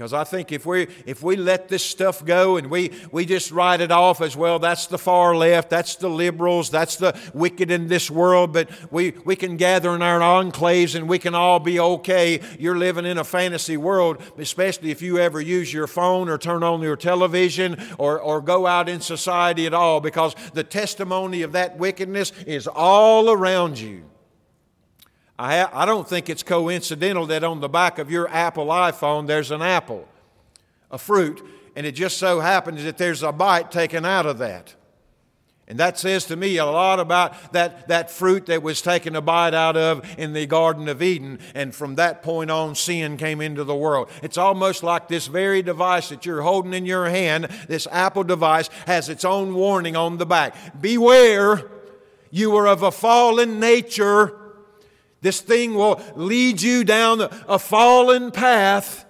Because 0.00 0.14
I 0.14 0.24
think 0.24 0.50
if 0.50 0.64
we, 0.64 0.86
if 1.04 1.22
we 1.22 1.36
let 1.36 1.68
this 1.68 1.84
stuff 1.84 2.24
go 2.24 2.56
and 2.56 2.70
we, 2.70 2.90
we 3.12 3.26
just 3.26 3.50
write 3.50 3.82
it 3.82 3.92
off 3.92 4.22
as 4.22 4.34
well, 4.34 4.58
that's 4.58 4.86
the 4.86 4.96
far 4.96 5.36
left, 5.36 5.68
that's 5.68 5.96
the 5.96 6.08
liberals, 6.08 6.70
that's 6.70 6.96
the 6.96 7.14
wicked 7.34 7.70
in 7.70 7.86
this 7.86 8.10
world, 8.10 8.50
but 8.50 8.70
we, 8.90 9.10
we 9.26 9.36
can 9.36 9.58
gather 9.58 9.94
in 9.94 10.00
our 10.00 10.20
enclaves 10.20 10.94
and 10.94 11.06
we 11.06 11.18
can 11.18 11.34
all 11.34 11.58
be 11.58 11.78
okay. 11.78 12.40
You're 12.58 12.78
living 12.78 13.04
in 13.04 13.18
a 13.18 13.24
fantasy 13.24 13.76
world, 13.76 14.22
especially 14.38 14.90
if 14.90 15.02
you 15.02 15.18
ever 15.18 15.38
use 15.38 15.70
your 15.70 15.86
phone 15.86 16.30
or 16.30 16.38
turn 16.38 16.62
on 16.62 16.80
your 16.80 16.96
television 16.96 17.76
or, 17.98 18.18
or 18.18 18.40
go 18.40 18.66
out 18.66 18.88
in 18.88 19.02
society 19.02 19.66
at 19.66 19.74
all, 19.74 20.00
because 20.00 20.34
the 20.54 20.64
testimony 20.64 21.42
of 21.42 21.52
that 21.52 21.76
wickedness 21.76 22.32
is 22.46 22.66
all 22.66 23.28
around 23.30 23.78
you. 23.78 24.04
I, 25.40 25.66
I 25.72 25.86
don't 25.86 26.06
think 26.06 26.28
it's 26.28 26.42
coincidental 26.42 27.24
that 27.28 27.44
on 27.44 27.60
the 27.60 27.68
back 27.68 27.98
of 27.98 28.10
your 28.10 28.28
Apple 28.28 28.66
iPhone 28.66 29.26
there's 29.26 29.50
an 29.50 29.62
apple, 29.62 30.06
a 30.90 30.98
fruit, 30.98 31.42
and 31.74 31.86
it 31.86 31.92
just 31.92 32.18
so 32.18 32.40
happens 32.40 32.84
that 32.84 32.98
there's 32.98 33.22
a 33.22 33.32
bite 33.32 33.70
taken 33.70 34.04
out 34.04 34.26
of 34.26 34.36
that. 34.38 34.74
And 35.66 35.78
that 35.78 35.98
says 35.98 36.26
to 36.26 36.36
me 36.36 36.58
a 36.58 36.66
lot 36.66 37.00
about 37.00 37.54
that, 37.54 37.88
that 37.88 38.10
fruit 38.10 38.46
that 38.46 38.62
was 38.62 38.82
taken 38.82 39.16
a 39.16 39.22
bite 39.22 39.54
out 39.54 39.78
of 39.78 40.04
in 40.18 40.34
the 40.34 40.44
Garden 40.44 40.88
of 40.88 41.00
Eden. 41.00 41.38
And 41.54 41.74
from 41.74 41.94
that 41.94 42.22
point 42.22 42.50
on, 42.50 42.74
sin 42.74 43.16
came 43.16 43.40
into 43.40 43.64
the 43.64 43.74
world. 43.74 44.10
It's 44.22 44.36
almost 44.36 44.82
like 44.82 45.08
this 45.08 45.26
very 45.26 45.62
device 45.62 46.10
that 46.10 46.26
you're 46.26 46.42
holding 46.42 46.74
in 46.74 46.84
your 46.84 47.08
hand, 47.08 47.44
this 47.66 47.86
Apple 47.90 48.24
device, 48.24 48.68
has 48.86 49.08
its 49.08 49.24
own 49.24 49.54
warning 49.54 49.96
on 49.96 50.18
the 50.18 50.26
back. 50.26 50.54
Beware, 50.78 51.70
you 52.30 52.54
are 52.56 52.66
of 52.66 52.82
a 52.82 52.90
fallen 52.90 53.58
nature 53.58 54.36
this 55.20 55.40
thing 55.40 55.74
will 55.74 56.00
lead 56.14 56.62
you 56.62 56.84
down 56.84 57.20
a 57.20 57.58
fallen 57.58 58.30
path 58.30 59.04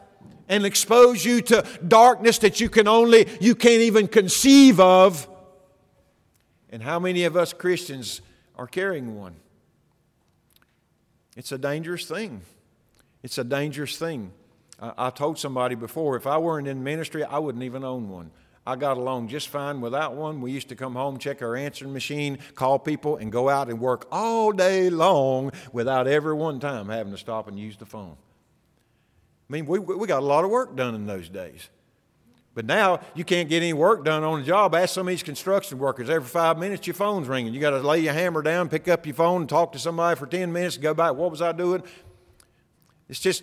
and 0.48 0.66
expose 0.66 1.24
you 1.24 1.40
to 1.40 1.64
darkness 1.86 2.38
that 2.38 2.60
you 2.60 2.68
can 2.68 2.88
only, 2.88 3.28
you 3.40 3.54
can't 3.54 3.82
even 3.82 4.08
conceive 4.08 4.80
of. 4.80 5.28
And 6.70 6.82
how 6.82 6.98
many 6.98 7.24
of 7.24 7.36
us 7.36 7.52
Christians 7.52 8.20
are 8.56 8.66
carrying 8.66 9.16
one? 9.16 9.36
It's 11.36 11.52
a 11.52 11.58
dangerous 11.58 12.04
thing. 12.04 12.42
It's 13.22 13.38
a 13.38 13.44
dangerous 13.44 13.96
thing. 13.96 14.32
I, 14.80 14.92
I 14.98 15.10
told 15.10 15.38
somebody 15.38 15.76
before 15.76 16.16
if 16.16 16.26
I 16.26 16.38
weren't 16.38 16.66
in 16.66 16.82
ministry, 16.82 17.22
I 17.22 17.38
wouldn't 17.38 17.62
even 17.64 17.84
own 17.84 18.08
one. 18.08 18.32
I 18.70 18.76
got 18.76 18.96
along 18.96 19.26
just 19.26 19.48
fine 19.48 19.80
without 19.80 20.14
one. 20.14 20.40
We 20.40 20.52
used 20.52 20.68
to 20.68 20.76
come 20.76 20.94
home, 20.94 21.18
check 21.18 21.42
our 21.42 21.56
answering 21.56 21.92
machine, 21.92 22.38
call 22.54 22.78
people, 22.78 23.16
and 23.16 23.32
go 23.32 23.48
out 23.48 23.68
and 23.68 23.80
work 23.80 24.06
all 24.12 24.52
day 24.52 24.90
long 24.90 25.50
without 25.72 26.06
ever 26.06 26.36
one 26.36 26.60
time 26.60 26.88
having 26.88 27.10
to 27.10 27.18
stop 27.18 27.48
and 27.48 27.58
use 27.58 27.76
the 27.76 27.84
phone. 27.84 28.16
I 29.48 29.52
mean, 29.52 29.66
we, 29.66 29.80
we 29.80 30.06
got 30.06 30.20
a 30.20 30.24
lot 30.24 30.44
of 30.44 30.50
work 30.50 30.76
done 30.76 30.94
in 30.94 31.04
those 31.04 31.28
days. 31.28 31.68
But 32.54 32.64
now 32.64 33.00
you 33.16 33.24
can't 33.24 33.48
get 33.48 33.56
any 33.56 33.72
work 33.72 34.04
done 34.04 34.22
on 34.22 34.42
a 34.42 34.44
job. 34.44 34.72
Ask 34.76 34.94
some 34.94 35.08
of 35.08 35.10
these 35.10 35.24
construction 35.24 35.80
workers. 35.80 36.08
Every 36.08 36.28
five 36.28 36.56
minutes, 36.56 36.86
your 36.86 36.94
phone's 36.94 37.26
ringing. 37.26 37.52
You 37.52 37.58
got 37.58 37.70
to 37.70 37.80
lay 37.80 37.98
your 37.98 38.12
hammer 38.12 38.40
down, 38.40 38.68
pick 38.68 38.86
up 38.86 39.04
your 39.04 39.16
phone, 39.16 39.48
talk 39.48 39.72
to 39.72 39.80
somebody 39.80 40.16
for 40.16 40.26
10 40.26 40.52
minutes, 40.52 40.76
go 40.76 40.94
back. 40.94 41.14
What 41.14 41.32
was 41.32 41.42
I 41.42 41.50
doing? 41.50 41.82
It's 43.08 43.18
just 43.18 43.42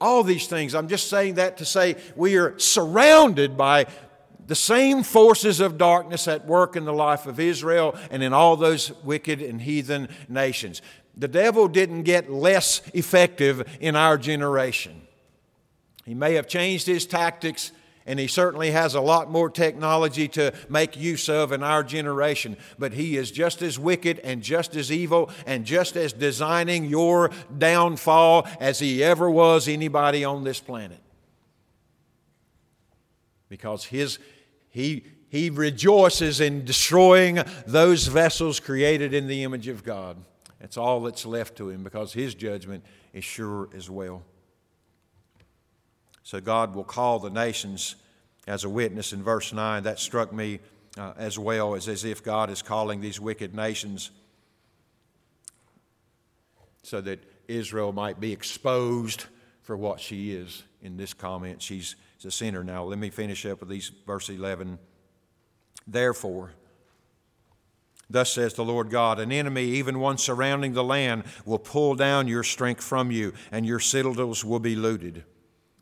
all 0.00 0.22
these 0.22 0.46
things. 0.46 0.74
I'm 0.74 0.88
just 0.88 1.08
saying 1.08 1.34
that 1.34 1.58
to 1.58 1.64
say 1.64 1.96
we 2.16 2.36
are 2.36 2.58
surrounded 2.58 3.56
by 3.56 3.86
the 4.46 4.54
same 4.54 5.02
forces 5.02 5.60
of 5.60 5.78
darkness 5.78 6.28
at 6.28 6.46
work 6.46 6.76
in 6.76 6.84
the 6.84 6.92
life 6.92 7.26
of 7.26 7.40
Israel 7.40 7.96
and 8.10 8.22
in 8.22 8.32
all 8.32 8.56
those 8.56 8.92
wicked 9.02 9.40
and 9.40 9.62
heathen 9.62 10.08
nations. 10.28 10.82
The 11.16 11.28
devil 11.28 11.68
didn't 11.68 12.02
get 12.02 12.30
less 12.30 12.82
effective 12.92 13.66
in 13.80 13.96
our 13.96 14.18
generation. 14.18 15.02
He 16.04 16.14
may 16.14 16.34
have 16.34 16.48
changed 16.48 16.86
his 16.86 17.06
tactics, 17.06 17.72
and 18.04 18.18
he 18.18 18.26
certainly 18.26 18.72
has 18.72 18.94
a 18.94 19.00
lot 19.00 19.30
more 19.30 19.48
technology 19.48 20.28
to 20.28 20.52
make 20.68 20.96
use 20.96 21.28
of 21.28 21.52
in 21.52 21.62
our 21.62 21.82
generation, 21.82 22.56
but 22.78 22.92
he 22.92 23.16
is 23.16 23.30
just 23.30 23.62
as 23.62 23.78
wicked 23.78 24.18
and 24.18 24.42
just 24.42 24.76
as 24.76 24.92
evil 24.92 25.30
and 25.46 25.64
just 25.64 25.96
as 25.96 26.12
designing 26.12 26.84
your 26.84 27.30
downfall 27.56 28.46
as 28.60 28.80
he 28.80 29.02
ever 29.02 29.30
was 29.30 29.68
anybody 29.68 30.24
on 30.24 30.44
this 30.44 30.60
planet. 30.60 31.00
Because 33.48 33.84
his 33.84 34.18
he, 34.74 35.04
he 35.28 35.50
rejoices 35.50 36.40
in 36.40 36.64
destroying 36.64 37.38
those 37.64 38.08
vessels 38.08 38.58
created 38.58 39.14
in 39.14 39.28
the 39.28 39.44
image 39.44 39.68
of 39.68 39.84
God. 39.84 40.16
That's 40.58 40.76
all 40.76 41.00
that's 41.02 41.24
left 41.24 41.56
to 41.58 41.70
him 41.70 41.84
because 41.84 42.12
his 42.12 42.34
judgment 42.34 42.84
is 43.12 43.22
sure 43.22 43.68
as 43.72 43.88
well. 43.88 44.24
So 46.24 46.40
God 46.40 46.74
will 46.74 46.82
call 46.82 47.20
the 47.20 47.30
nations 47.30 47.94
as 48.48 48.64
a 48.64 48.68
witness 48.68 49.12
in 49.12 49.22
verse 49.22 49.52
9. 49.52 49.84
That 49.84 50.00
struck 50.00 50.32
me 50.32 50.58
uh, 50.98 51.12
as 51.16 51.38
well 51.38 51.76
as 51.76 51.86
as 51.86 52.04
if 52.04 52.24
God 52.24 52.50
is 52.50 52.60
calling 52.60 53.00
these 53.00 53.20
wicked 53.20 53.54
nations 53.54 54.10
so 56.82 57.00
that 57.00 57.22
Israel 57.46 57.92
might 57.92 58.18
be 58.18 58.32
exposed 58.32 59.26
for 59.62 59.76
what 59.76 60.00
she 60.00 60.32
is. 60.32 60.64
In 60.82 60.96
this 60.96 61.14
comment, 61.14 61.62
she's 61.62 61.94
a 62.24 62.30
sinner. 62.30 62.64
Now, 62.64 62.84
let 62.84 62.98
me 62.98 63.10
finish 63.10 63.46
up 63.46 63.60
with 63.60 63.68
these 63.68 63.90
verse 64.06 64.28
11. 64.28 64.78
Therefore, 65.86 66.52
Thus 68.10 68.32
says 68.32 68.54
the 68.54 68.64
Lord 68.64 68.90
God 68.90 69.18
An 69.18 69.32
enemy, 69.32 69.64
even 69.64 69.98
one 69.98 70.18
surrounding 70.18 70.72
the 70.74 70.84
land, 70.84 71.24
will 71.44 71.58
pull 71.58 71.94
down 71.94 72.28
your 72.28 72.42
strength 72.42 72.82
from 72.82 73.10
you, 73.10 73.32
and 73.50 73.64
your 73.64 73.80
citadels 73.80 74.44
will 74.44 74.60
be 74.60 74.76
looted. 74.76 75.24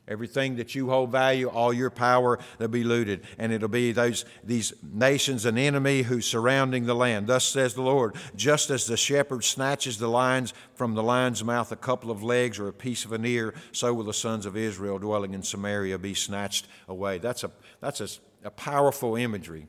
Everything 0.08 0.56
that 0.56 0.74
you 0.74 0.90
hold 0.90 1.12
value, 1.12 1.48
all 1.48 1.72
your 1.72 1.88
power, 1.90 2.40
they'll 2.58 2.66
be 2.66 2.82
looted. 2.82 3.24
And 3.38 3.52
it'll 3.52 3.68
be 3.68 3.92
those, 3.92 4.24
these 4.42 4.72
nations, 4.82 5.44
an 5.44 5.56
enemy 5.56 6.02
who's 6.02 6.26
surrounding 6.26 6.86
the 6.86 6.94
land. 6.94 7.28
Thus 7.28 7.44
says 7.44 7.74
the 7.74 7.82
Lord, 7.82 8.16
just 8.34 8.68
as 8.70 8.86
the 8.86 8.96
shepherd 8.96 9.44
snatches 9.44 9.98
the 9.98 10.08
lions 10.08 10.54
from 10.74 10.94
the 10.94 11.04
lion's 11.04 11.44
mouth, 11.44 11.70
a 11.70 11.76
couple 11.76 12.10
of 12.10 12.24
legs 12.24 12.58
or 12.58 12.66
a 12.66 12.72
piece 12.72 13.04
of 13.04 13.12
an 13.12 13.24
ear, 13.24 13.54
so 13.70 13.94
will 13.94 14.02
the 14.02 14.12
sons 14.12 14.44
of 14.44 14.56
Israel 14.56 14.98
dwelling 14.98 15.34
in 15.34 15.42
Samaria 15.44 15.98
be 15.98 16.14
snatched 16.14 16.66
away. 16.88 17.18
That's 17.18 17.44
a, 17.44 17.52
that's 17.80 18.00
a, 18.00 18.08
a 18.42 18.50
powerful 18.50 19.14
imagery. 19.14 19.68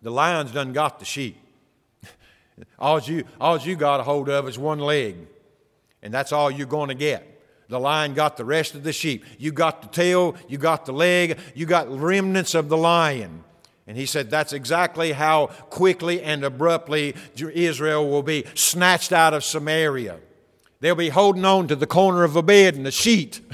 The 0.00 0.10
lions 0.10 0.52
done 0.52 0.72
got 0.72 1.00
the 1.00 1.04
sheep. 1.04 1.36
all 2.78 2.98
you, 2.98 3.24
all 3.38 3.58
you 3.58 3.76
got 3.76 4.00
a 4.00 4.04
hold 4.04 4.30
of 4.30 4.48
is 4.48 4.58
one 4.58 4.78
leg, 4.78 5.16
and 6.02 6.14
that's 6.14 6.32
all 6.32 6.50
you're 6.50 6.66
going 6.66 6.88
to 6.88 6.94
get. 6.94 7.33
The 7.68 7.80
lion 7.80 8.14
got 8.14 8.36
the 8.36 8.44
rest 8.44 8.74
of 8.74 8.82
the 8.82 8.92
sheep. 8.92 9.24
You 9.38 9.52
got 9.52 9.82
the 9.82 9.88
tail, 9.88 10.36
you 10.48 10.58
got 10.58 10.86
the 10.86 10.92
leg, 10.92 11.38
you 11.54 11.66
got 11.66 11.90
remnants 11.90 12.54
of 12.54 12.68
the 12.68 12.76
lion. 12.76 13.44
And 13.86 13.96
he 13.96 14.06
said 14.06 14.30
that's 14.30 14.52
exactly 14.52 15.12
how 15.12 15.46
quickly 15.46 16.22
and 16.22 16.44
abruptly 16.44 17.14
Israel 17.36 18.08
will 18.08 18.22
be 18.22 18.44
snatched 18.54 19.12
out 19.12 19.34
of 19.34 19.44
Samaria. 19.44 20.20
They'll 20.80 20.94
be 20.94 21.10
holding 21.10 21.44
on 21.44 21.68
to 21.68 21.76
the 21.76 21.86
corner 21.86 22.24
of 22.24 22.36
a 22.36 22.42
bed 22.42 22.74
and 22.74 22.86
a 22.86 22.92
sheet. 22.92 23.40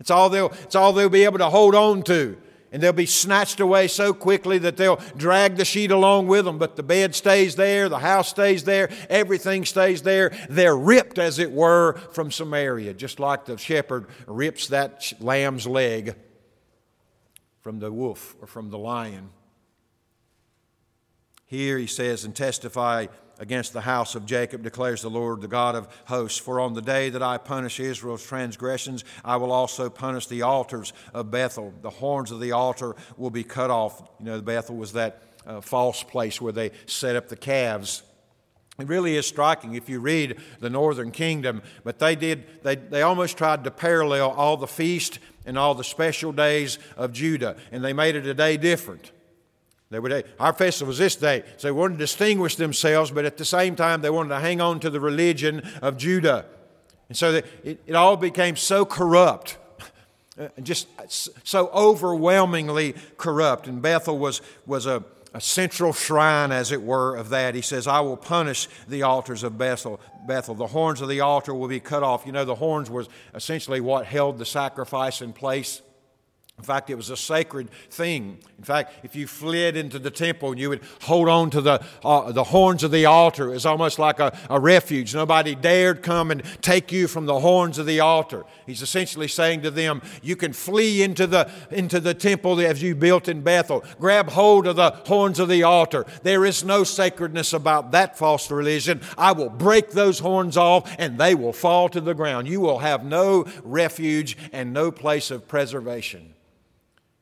It's 0.00 0.10
all 0.10 0.28
they'll, 0.28 0.50
it's 0.64 0.74
all 0.74 0.92
they'll 0.92 1.08
be 1.08 1.24
able 1.24 1.38
to 1.38 1.48
hold 1.48 1.74
on 1.74 2.02
to 2.02 2.36
and 2.74 2.82
they'll 2.82 2.92
be 2.92 3.06
snatched 3.06 3.60
away 3.60 3.86
so 3.86 4.12
quickly 4.12 4.58
that 4.58 4.76
they'll 4.76 5.00
drag 5.16 5.54
the 5.54 5.64
sheet 5.64 5.92
along 5.92 6.26
with 6.26 6.44
them. 6.44 6.58
But 6.58 6.74
the 6.74 6.82
bed 6.82 7.14
stays 7.14 7.54
there, 7.54 7.88
the 7.88 8.00
house 8.00 8.30
stays 8.30 8.64
there, 8.64 8.90
everything 9.08 9.64
stays 9.64 10.02
there. 10.02 10.32
They're 10.50 10.76
ripped, 10.76 11.20
as 11.20 11.38
it 11.38 11.52
were, 11.52 11.92
from 12.10 12.32
Samaria, 12.32 12.94
just 12.94 13.20
like 13.20 13.44
the 13.44 13.56
shepherd 13.56 14.08
rips 14.26 14.66
that 14.68 15.12
lamb's 15.20 15.68
leg 15.68 16.16
from 17.60 17.78
the 17.78 17.92
wolf 17.92 18.34
or 18.40 18.48
from 18.48 18.70
the 18.70 18.78
lion. 18.78 19.30
Here 21.46 21.78
he 21.78 21.86
says, 21.86 22.24
and 22.24 22.34
testify 22.34 23.06
against 23.38 23.72
the 23.72 23.80
house 23.80 24.14
of 24.14 24.26
Jacob, 24.26 24.62
declares 24.62 25.02
the 25.02 25.10
Lord, 25.10 25.40
the 25.40 25.48
God 25.48 25.74
of 25.74 25.88
hosts. 26.06 26.38
For 26.38 26.60
on 26.60 26.74
the 26.74 26.82
day 26.82 27.10
that 27.10 27.22
I 27.22 27.38
punish 27.38 27.80
Israel's 27.80 28.24
transgressions, 28.24 29.04
I 29.24 29.36
will 29.36 29.52
also 29.52 29.90
punish 29.90 30.26
the 30.26 30.42
altars 30.42 30.92
of 31.12 31.30
Bethel. 31.30 31.72
The 31.82 31.90
horns 31.90 32.30
of 32.30 32.40
the 32.40 32.52
altar 32.52 32.96
will 33.16 33.30
be 33.30 33.44
cut 33.44 33.70
off. 33.70 34.02
You 34.18 34.26
know, 34.26 34.40
Bethel 34.40 34.76
was 34.76 34.92
that 34.92 35.22
uh, 35.46 35.60
false 35.60 36.02
place 36.02 36.40
where 36.40 36.52
they 36.52 36.70
set 36.86 37.16
up 37.16 37.28
the 37.28 37.36
calves. 37.36 38.02
It 38.78 38.88
really 38.88 39.16
is 39.16 39.26
striking 39.26 39.74
if 39.74 39.88
you 39.88 40.00
read 40.00 40.38
the 40.58 40.70
northern 40.70 41.12
kingdom, 41.12 41.62
but 41.84 42.00
they 42.00 42.16
did, 42.16 42.44
they, 42.64 42.74
they 42.74 43.02
almost 43.02 43.38
tried 43.38 43.62
to 43.64 43.70
parallel 43.70 44.30
all 44.30 44.56
the 44.56 44.66
feast 44.66 45.20
and 45.46 45.56
all 45.56 45.74
the 45.74 45.84
special 45.84 46.32
days 46.32 46.78
of 46.96 47.12
Judah, 47.12 47.56
and 47.70 47.84
they 47.84 47.92
made 47.92 48.16
it 48.16 48.26
a 48.26 48.34
day 48.34 48.56
different. 48.56 49.12
They 49.94 50.00
would, 50.00 50.24
our 50.40 50.52
festival 50.52 50.88
was 50.88 50.98
this 50.98 51.14
day. 51.14 51.44
So 51.56 51.68
they 51.68 51.72
wanted 51.72 51.94
to 51.94 51.98
distinguish 51.98 52.56
themselves, 52.56 53.12
but 53.12 53.24
at 53.24 53.36
the 53.36 53.44
same 53.44 53.76
time, 53.76 54.02
they 54.02 54.10
wanted 54.10 54.30
to 54.30 54.40
hang 54.40 54.60
on 54.60 54.80
to 54.80 54.90
the 54.90 54.98
religion 54.98 55.62
of 55.82 55.96
Judah. 55.96 56.46
And 57.08 57.16
so 57.16 57.34
it, 57.62 57.80
it 57.86 57.94
all 57.94 58.16
became 58.16 58.56
so 58.56 58.84
corrupt, 58.84 59.56
uh, 60.36 60.48
just 60.64 60.88
so 61.44 61.68
overwhelmingly 61.68 62.96
corrupt. 63.16 63.68
And 63.68 63.80
Bethel 63.80 64.18
was, 64.18 64.40
was 64.66 64.86
a, 64.86 65.04
a 65.32 65.40
central 65.40 65.92
shrine, 65.92 66.50
as 66.50 66.72
it 66.72 66.82
were, 66.82 67.14
of 67.14 67.28
that. 67.28 67.54
He 67.54 67.62
says, 67.62 67.86
I 67.86 68.00
will 68.00 68.16
punish 68.16 68.68
the 68.88 69.04
altars 69.04 69.44
of 69.44 69.56
Bethel. 69.56 70.00
Bethel. 70.26 70.56
The 70.56 70.66
horns 70.66 71.00
of 71.02 71.08
the 71.08 71.20
altar 71.20 71.54
will 71.54 71.68
be 71.68 71.78
cut 71.78 72.02
off. 72.02 72.26
You 72.26 72.32
know, 72.32 72.44
the 72.44 72.56
horns 72.56 72.90
was 72.90 73.08
essentially 73.32 73.80
what 73.80 74.06
held 74.06 74.38
the 74.38 74.44
sacrifice 74.44 75.22
in 75.22 75.32
place. 75.32 75.82
In 76.56 76.62
fact, 76.62 76.88
it 76.88 76.94
was 76.94 77.10
a 77.10 77.16
sacred 77.16 77.68
thing. 77.90 78.38
In 78.56 78.64
fact, 78.64 79.04
if 79.04 79.14
you 79.14 79.26
fled 79.26 79.76
into 79.76 79.98
the 79.98 80.10
temple 80.10 80.52
and 80.52 80.58
you 80.58 80.70
would 80.70 80.80
hold 81.02 81.28
on 81.28 81.50
to 81.50 81.60
the, 81.60 81.84
uh, 82.04 82.32
the 82.32 82.44
horns 82.44 82.84
of 82.84 82.90
the 82.90 83.04
altar, 83.04 83.50
it 83.50 83.54
was 83.54 83.66
almost 83.66 83.98
like 83.98 84.20
a, 84.20 84.34
a 84.48 84.58
refuge. 84.58 85.14
Nobody 85.14 85.56
dared 85.56 86.02
come 86.02 86.30
and 86.30 86.42
take 86.62 86.92
you 86.92 87.08
from 87.08 87.26
the 87.26 87.40
horns 87.40 87.76
of 87.78 87.86
the 87.86 88.00
altar. 88.00 88.44
He's 88.66 88.82
essentially 88.82 89.26
saying 89.28 89.62
to 89.62 89.70
them, 89.70 90.00
You 90.22 90.36
can 90.36 90.52
flee 90.52 91.02
into 91.02 91.26
the, 91.26 91.50
into 91.70 91.98
the 91.98 92.14
temple 92.14 92.58
as 92.60 92.80
you 92.80 92.94
built 92.94 93.28
in 93.28 93.42
Bethel. 93.42 93.84
Grab 93.98 94.30
hold 94.30 94.66
of 94.66 94.76
the 94.76 94.92
horns 95.06 95.40
of 95.40 95.48
the 95.48 95.64
altar. 95.64 96.06
There 96.22 96.46
is 96.46 96.64
no 96.64 96.84
sacredness 96.84 97.52
about 97.52 97.90
that 97.90 98.16
false 98.16 98.50
religion. 98.50 99.02
I 99.18 99.32
will 99.32 99.50
break 99.50 99.90
those 99.90 100.20
horns 100.20 100.56
off 100.56 100.94
and 100.98 101.18
they 101.18 101.34
will 101.34 101.52
fall 101.52 101.90
to 101.90 102.00
the 102.00 102.14
ground. 102.14 102.46
You 102.46 102.60
will 102.60 102.78
have 102.78 103.04
no 103.04 103.44
refuge 103.64 104.38
and 104.52 104.72
no 104.72 104.92
place 104.92 105.32
of 105.32 105.46
preservation 105.48 106.34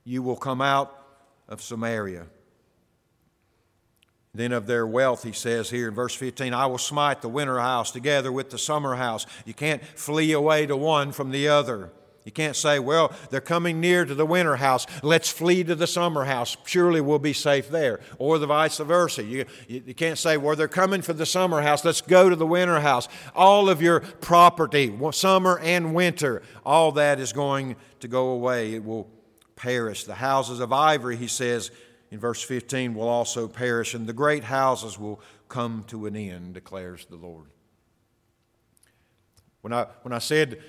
you 0.05 0.23
will 0.23 0.37
come 0.37 0.61
out 0.61 0.99
of 1.49 1.63
Samaria. 1.63 2.27
Then 4.35 4.53
of 4.53 4.67
their 4.67 4.87
wealth, 4.87 5.25
he 5.25 5.33
says 5.33 5.69
here 5.69 5.89
in 5.89 5.95
verse 5.95 6.15
15, 6.15 6.55
I 6.55 6.65
will 6.65 6.79
smite 6.79 7.21
the 7.21 7.29
winter 7.29 7.59
house 7.59 7.91
together 7.91 8.33
with 8.33 8.49
the 8.49 8.59
summer 8.59 8.95
house. 8.95 9.27
You 9.45 9.53
can't 9.53 9.85
flee 9.85 10.33
away 10.33 10.65
to 10.67 10.77
one 10.77 11.13
from 11.13 11.33
the 11.33 11.49
other. 11.49 11.91
You 12.25 12.33
can't 12.33 12.57
say, 12.57 12.79
well, 12.79 13.13
they're 13.31 13.41
coming 13.41 13.81
near 13.81 14.05
to 14.05 14.15
the 14.15 14.25
winter 14.25 14.57
house. 14.57 14.87
Let's 15.03 15.29
flee 15.29 15.65
to 15.65 15.75
the 15.75 15.89
summer 15.89 16.25
house. 16.25 16.57
Surely 16.65 17.01
we'll 17.01 17.19
be 17.19 17.33
safe 17.33 17.69
there. 17.69 18.01
Or 18.17 18.39
the 18.39 18.47
vice 18.47 18.79
versa. 18.79 19.23
You, 19.25 19.45
you, 19.69 19.83
you, 19.87 19.95
can't 19.95 20.19
say, 20.19 20.37
well, 20.37 20.55
they're 20.55 20.69
coming 20.69 21.03
for 21.03 21.13
the 21.13 21.27
summer 21.27 21.61
house. 21.61 21.85
Let's 21.85 22.01
go 22.01 22.31
to 22.31 22.37
the 22.37 22.47
winter 22.47 22.81
house. 22.81 23.09
All 23.35 23.69
of 23.69 23.83
your 23.83 24.01
property, 24.01 24.97
summer 25.11 25.59
and 25.59 25.95
winter, 25.95 26.43
all 26.65 26.93
that 26.93 27.19
is 27.19 27.33
going 27.33 27.77
to 28.01 28.09
go 28.09 28.29
away. 28.29 28.75
It 28.75 28.85
will 28.85 29.11
perish. 29.57 30.05
The 30.05 30.15
houses 30.15 30.61
of 30.61 30.73
ivory, 30.73 31.17
he 31.17 31.29
says 31.29 31.71
in 32.11 32.19
verse 32.19 32.43
15, 32.43 32.95
will 32.95 33.09
also 33.09 33.49
perish, 33.49 33.95
and 33.95 34.07
the 34.07 34.13
great 34.13 34.45
houses 34.45 34.99
will 34.99 35.21
come 35.49 35.85
to 35.89 36.07
an 36.07 36.17
end, 36.17 36.55
declares 36.55 37.07
the 37.07 37.17
Lord. 37.17 37.47
When 39.63 39.73
I, 39.73 39.87
when 40.03 40.13
I 40.13 40.19
said, 40.19 40.61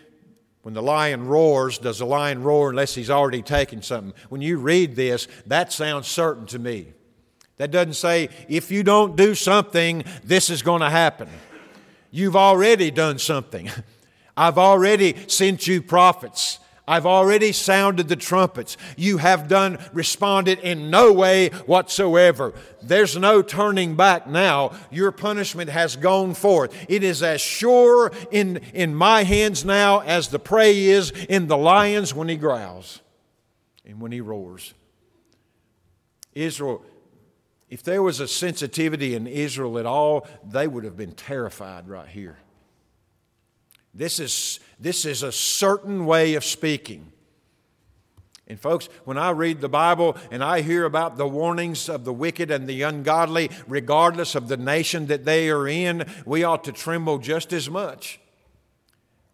when 0.62 0.74
the 0.74 0.82
lion 0.82 1.28
roars, 1.28 1.78
does 1.78 2.00
the 2.00 2.06
lion 2.06 2.42
roar 2.42 2.70
unless 2.70 2.96
he's 2.96 3.10
already 3.10 3.42
taken 3.42 3.82
something? 3.82 4.14
When 4.30 4.42
you 4.42 4.58
read 4.58 4.96
this, 4.96 5.28
that 5.48 5.74
sounds 5.74 6.08
certain 6.08 6.46
to 6.48 6.60
me. 6.60 6.94
That 7.58 7.70
doesn't 7.70 7.94
say, 7.94 8.30
if 8.48 8.72
you 8.72 8.84
don't 8.84 9.16
do 9.16 9.36
something, 9.36 10.06
this 10.24 10.50
is 10.50 10.62
going 10.62 10.82
to 10.82 10.90
happen. 10.90 11.28
You've 12.12 12.36
already 12.36 12.92
done 12.92 13.20
something. 13.20 13.70
I've 14.38 14.58
already 14.58 15.28
sent 15.28 15.68
you 15.68 15.82
prophets. 15.82 16.60
I've 16.86 17.06
already 17.06 17.54
sounded 17.54 18.10
the 18.10 18.18
trumpets. 18.18 18.76
You 18.98 19.18
have 19.18 19.48
done, 19.48 19.80
responded 19.94 20.60
in 20.60 20.90
no 20.90 21.14
way 21.14 21.50
whatsoever. 21.66 22.54
There's 22.82 23.18
no 23.18 23.42
turning 23.42 23.96
back 23.96 24.28
now. 24.28 24.74
Your 24.92 25.14
punishment 25.14 25.70
has 25.70 25.96
gone 25.96 26.34
forth. 26.34 26.76
It 26.90 27.04
is 27.04 27.24
as 27.24 27.40
sure 27.40 28.12
in, 28.32 28.58
in 28.74 28.94
my 28.96 29.24
hands 29.24 29.64
now 29.64 30.00
as 30.02 30.28
the 30.28 30.40
prey 30.40 30.86
is 30.86 31.12
in 31.30 31.48
the 31.48 31.58
lion's 31.58 32.14
when 32.14 32.28
he 32.28 32.36
growls 32.36 33.00
and 33.86 34.02
when 34.02 34.12
he 34.12 34.20
roars. 34.20 34.74
Israel, 36.34 36.84
if 37.70 37.82
there 37.82 38.04
was 38.04 38.20
a 38.20 38.28
sensitivity 38.28 39.16
in 39.16 39.26
Israel 39.26 39.80
at 39.80 39.86
all, 39.86 40.28
they 40.46 40.68
would 40.68 40.84
have 40.84 40.98
been 40.98 41.14
terrified 41.14 41.88
right 41.88 42.10
here. 42.10 42.40
This 43.94 44.20
is, 44.20 44.60
this 44.80 45.06
is 45.06 45.24
a 45.24 45.32
certain 45.32 46.06
way 46.06 46.34
of 46.36 46.44
speaking. 46.44 47.12
And, 48.48 48.60
folks, 48.60 48.90
when 49.06 49.18
I 49.18 49.30
read 49.30 49.62
the 49.62 49.70
Bible 49.70 50.18
and 50.30 50.44
I 50.44 50.62
hear 50.62 50.84
about 50.86 51.18
the 51.18 51.28
warnings 51.28 51.88
of 51.88 52.04
the 52.04 52.14
wicked 52.14 52.52
and 52.52 52.68
the 52.68 52.82
ungodly, 52.82 53.50
regardless 53.68 54.36
of 54.36 54.48
the 54.48 54.58
nation 54.58 55.08
that 55.08 55.26
they 55.26 55.50
are 55.50 55.68
in, 55.68 56.06
we 56.26 56.44
ought 56.44 56.64
to 56.66 56.72
tremble 56.72 57.20
just 57.20 57.54
as 57.54 57.70
much. 57.70 58.20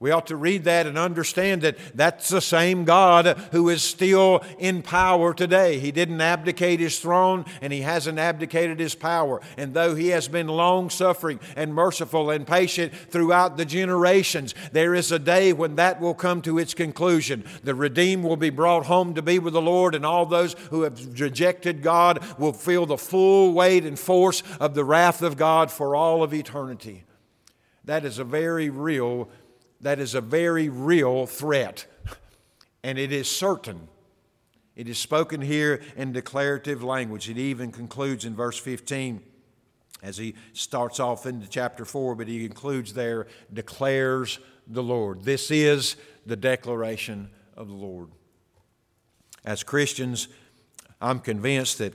We 0.02 0.12
ought 0.12 0.28
to 0.28 0.38
read 0.38 0.64
that 0.64 0.88
and 0.88 0.98
understand 0.98 1.64
that 1.64 1.78
that's 1.94 2.30
the 2.30 2.40
same 2.40 2.86
God 2.86 3.38
who 3.52 3.68
is 3.68 3.84
still 3.84 4.42
in 4.58 4.82
power 4.82 5.34
today. 5.34 5.78
He 5.78 5.92
didn't 5.92 6.22
abdicate 6.22 6.80
his 6.80 7.00
throne 7.00 7.44
and 7.62 7.74
he 7.74 7.82
hasn't 7.82 8.18
abdicated 8.18 8.80
his 8.80 8.96
power. 8.96 9.42
And 9.58 9.74
though 9.74 9.96
he 9.96 10.08
has 10.10 10.30
been 10.30 10.48
long 10.48 10.90
suffering 10.90 11.42
and 11.58 11.74
merciful 11.74 12.30
and 12.30 12.48
patient 12.48 12.94
throughout 12.94 13.58
the 13.58 13.66
generations, 13.66 14.56
there 14.72 14.96
is 14.96 15.12
a 15.12 15.20
day 15.20 15.52
when 15.52 15.76
that 15.76 16.00
will 16.00 16.14
come 16.14 16.42
to 16.44 16.60
its 16.60 16.74
conclusion. 16.74 17.44
The 17.66 17.76
redeemed 17.76 18.24
will 18.24 18.38
be 18.38 18.52
brought 18.52 18.86
home 18.86 19.16
to 19.16 19.22
be 19.22 19.38
with 19.38 19.52
the 19.52 19.62
Lord, 19.62 19.96
and 19.96 20.06
all 20.06 20.26
those 20.26 20.54
who 20.70 20.84
have 20.84 21.20
rejected 21.20 21.84
God 21.84 22.24
will 22.38 22.54
feel 22.54 22.86
the 22.86 22.98
full 22.98 23.52
weight 23.52 23.86
and 23.86 24.00
force 24.00 24.44
of 24.62 24.76
the 24.76 24.86
wrath 24.86 25.22
of 25.22 25.36
God 25.36 25.70
for 25.70 25.94
all 25.94 26.24
of 26.24 26.34
eternity. 26.34 27.04
That 27.86 28.06
is 28.06 28.20
a 28.20 28.24
very 28.24 28.70
real 28.70 29.30
that 29.82 30.00
is 30.00 30.16
a 30.16 30.22
very 30.22 30.70
real 30.70 31.26
threat, 31.26 31.86
and 32.84 32.98
it 32.98 33.12
is 33.12 33.30
certain. 33.30 33.88
It 34.76 34.88
is 34.88 34.98
spoken 34.98 35.42
here 35.42 35.82
in 35.98 36.14
declarative 36.14 36.84
language. 36.84 37.30
It 37.30 37.38
even 37.38 37.72
concludes 37.72 38.26
in 38.26 38.36
verse 38.36 38.58
15 38.58 39.22
as 40.02 40.18
he 40.18 40.36
starts 40.54 41.00
off 41.00 41.26
into 41.26 41.48
chapter 41.48 41.84
4, 41.84 42.16
but 42.16 42.28
he 42.28 42.46
includes 42.46 42.94
there, 42.94 43.28
declares 43.52 44.40
the 44.68 44.84
Lord. 44.84 45.24
This 45.24 45.52
is 45.52 45.96
the 46.26 46.38
declaration 46.38 47.30
of 47.58 47.68
the 47.68 47.74
Lord. 47.74 48.10
As 49.44 49.64
Christians, 49.64 50.28
I'm 51.02 51.20
convinced 51.20 51.80
that 51.80 51.94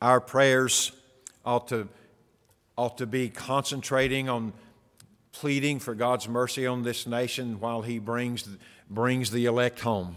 our 0.00 0.20
prayers 0.20 0.92
ought 1.44 1.68
to, 1.68 1.88
ought 2.76 2.98
to 2.98 3.06
be 3.06 3.28
concentrating 3.28 4.28
on 4.28 4.52
pleading 5.34 5.80
for 5.80 5.94
God's 5.94 6.28
mercy 6.28 6.66
on 6.66 6.82
this 6.82 7.06
nation 7.06 7.58
while 7.58 7.82
He 7.82 7.98
brings, 7.98 8.48
brings 8.88 9.30
the 9.30 9.46
elect 9.46 9.80
home. 9.80 10.16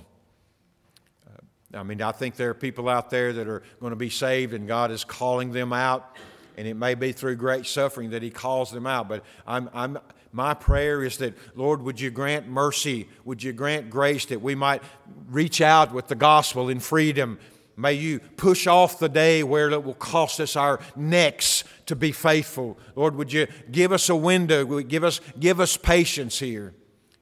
Uh, 1.28 1.78
I 1.80 1.84
mean, 1.84 2.01
I 2.01 2.11
think 2.11 2.36
there 2.36 2.51
are 2.51 2.53
people 2.53 2.88
out 2.88 3.09
there 3.09 3.34
that 3.34 3.47
are 3.47 3.63
going 3.80 3.89
to 3.89 3.97
be 3.97 4.11
saved, 4.11 4.53
and 4.53 4.68
God 4.68 4.91
is 4.91 5.03
calling 5.03 5.51
them 5.51 5.74
out, 5.74 6.15
and 6.55 6.68
it 6.68 6.76
may 6.76 6.93
be 6.93 7.11
through 7.11 7.36
great 7.36 7.65
suffering 7.65 8.11
that 8.11 8.22
He 8.22 8.30
calls 8.30 8.72
them 8.72 8.86
out. 8.86 9.09
But 9.09 9.24
I'm, 9.47 9.70
I'm, 9.74 9.97
my 10.32 10.53
prayer 10.53 11.03
is 11.03 11.18
that, 11.18 11.36
Lord, 11.55 11.82
would 11.82 11.99
you 11.99 12.11
grant 12.11 12.47
mercy? 12.47 13.09
Would 13.26 13.41
you 13.41 13.53
grant 13.53 13.89
grace 13.89 14.26
that 14.28 14.41
we 14.41 14.53
might 14.53 14.84
reach 15.30 15.61
out 15.61 15.93
with 15.93 16.07
the 16.07 16.15
gospel 16.15 16.70
in 16.70 16.80
freedom? 16.80 17.39
May 17.76 17.93
you 17.93 18.20
push 18.20 18.65
off 18.65 18.99
the 18.99 19.09
day 19.09 19.43
where 19.43 19.70
it 19.70 19.84
will 19.84 19.93
cost 19.93 20.39
us 20.39 20.55
our 20.55 20.80
necks 20.95 21.63
to 21.88 21.95
be 21.95 22.11
faithful. 22.11 22.77
Lord, 22.95 23.15
would 23.15 23.33
you 23.33 23.47
give 23.71 23.91
us 23.91 24.07
a 24.09 24.15
window? 24.15 24.65
Give 24.81 25.03
us, 25.03 25.19
give 25.39 25.59
us 25.59 25.75
patience 25.75 26.39
here. 26.39 26.73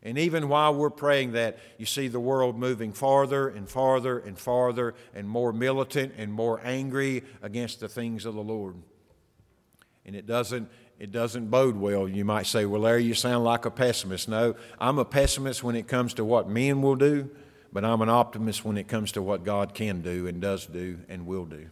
And 0.03 0.19
even 0.19 0.49
while 0.49 0.75
we're 0.75 0.91
praying 0.91 1.31
that, 1.31 1.57
you 1.79 1.87
see 1.87 2.07
the 2.07 2.19
world 2.19 2.59
moving 2.59 2.93
farther 2.93 3.47
and 3.47 3.67
farther 3.67 4.19
and 4.19 4.37
farther 4.37 4.93
and 5.15 5.27
more 5.27 5.51
militant 5.51 6.13
and 6.17 6.31
more 6.31 6.61
angry 6.63 7.23
against 7.41 7.79
the 7.79 7.89
things 7.89 8.25
of 8.25 8.35
the 8.35 8.43
Lord. 8.43 8.75
And 10.05 10.15
it 10.15 10.27
doesn't, 10.27 10.69
it 10.99 11.11
doesn't 11.11 11.49
bode 11.49 11.75
well. 11.75 12.07
You 12.07 12.23
might 12.23 12.45
say, 12.45 12.67
well, 12.67 12.81
Larry, 12.81 13.03
you 13.03 13.15
sound 13.15 13.43
like 13.43 13.65
a 13.65 13.71
pessimist. 13.71 14.29
No, 14.29 14.55
I'm 14.79 14.99
a 14.99 15.05
pessimist 15.05 15.63
when 15.63 15.75
it 15.75 15.87
comes 15.87 16.13
to 16.15 16.23
what 16.23 16.47
men 16.47 16.83
will 16.83 16.95
do, 16.95 17.31
but 17.73 17.83
I'm 17.83 18.01
an 18.01 18.09
optimist 18.09 18.63
when 18.63 18.77
it 18.77 18.87
comes 18.87 19.11
to 19.13 19.23
what 19.23 19.43
God 19.43 19.73
can 19.73 20.01
do 20.01 20.27
and 20.27 20.39
does 20.39 20.67
do 20.67 20.99
and 21.09 21.25
will 21.25 21.45
do. 21.45 21.71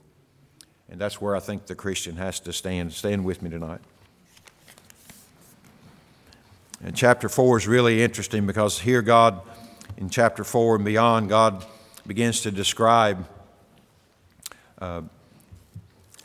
And 0.90 1.00
that's 1.00 1.20
where 1.22 1.36
I 1.36 1.40
think 1.40 1.66
the 1.66 1.76
Christian 1.76 2.18
has 2.18 2.40
to 2.42 2.54
stand. 2.54 2.94
Stand 2.94 3.26
with 3.26 3.42
me 3.42 3.50
tonight. 3.50 3.82
And 6.84 6.96
chapter 6.96 7.30
4 7.30 7.58
is 7.58 7.68
really 7.68 8.04
interesting 8.04 8.46
because 8.46 8.80
here, 8.80 9.02
God, 9.02 9.42
in 9.98 10.10
chapter 10.10 10.44
4 10.44 10.76
and 10.76 10.86
beyond, 10.86 11.30
God 11.30 11.66
begins 12.06 12.42
to 12.42 12.52
describe 12.52 13.28
uh, 14.80 15.04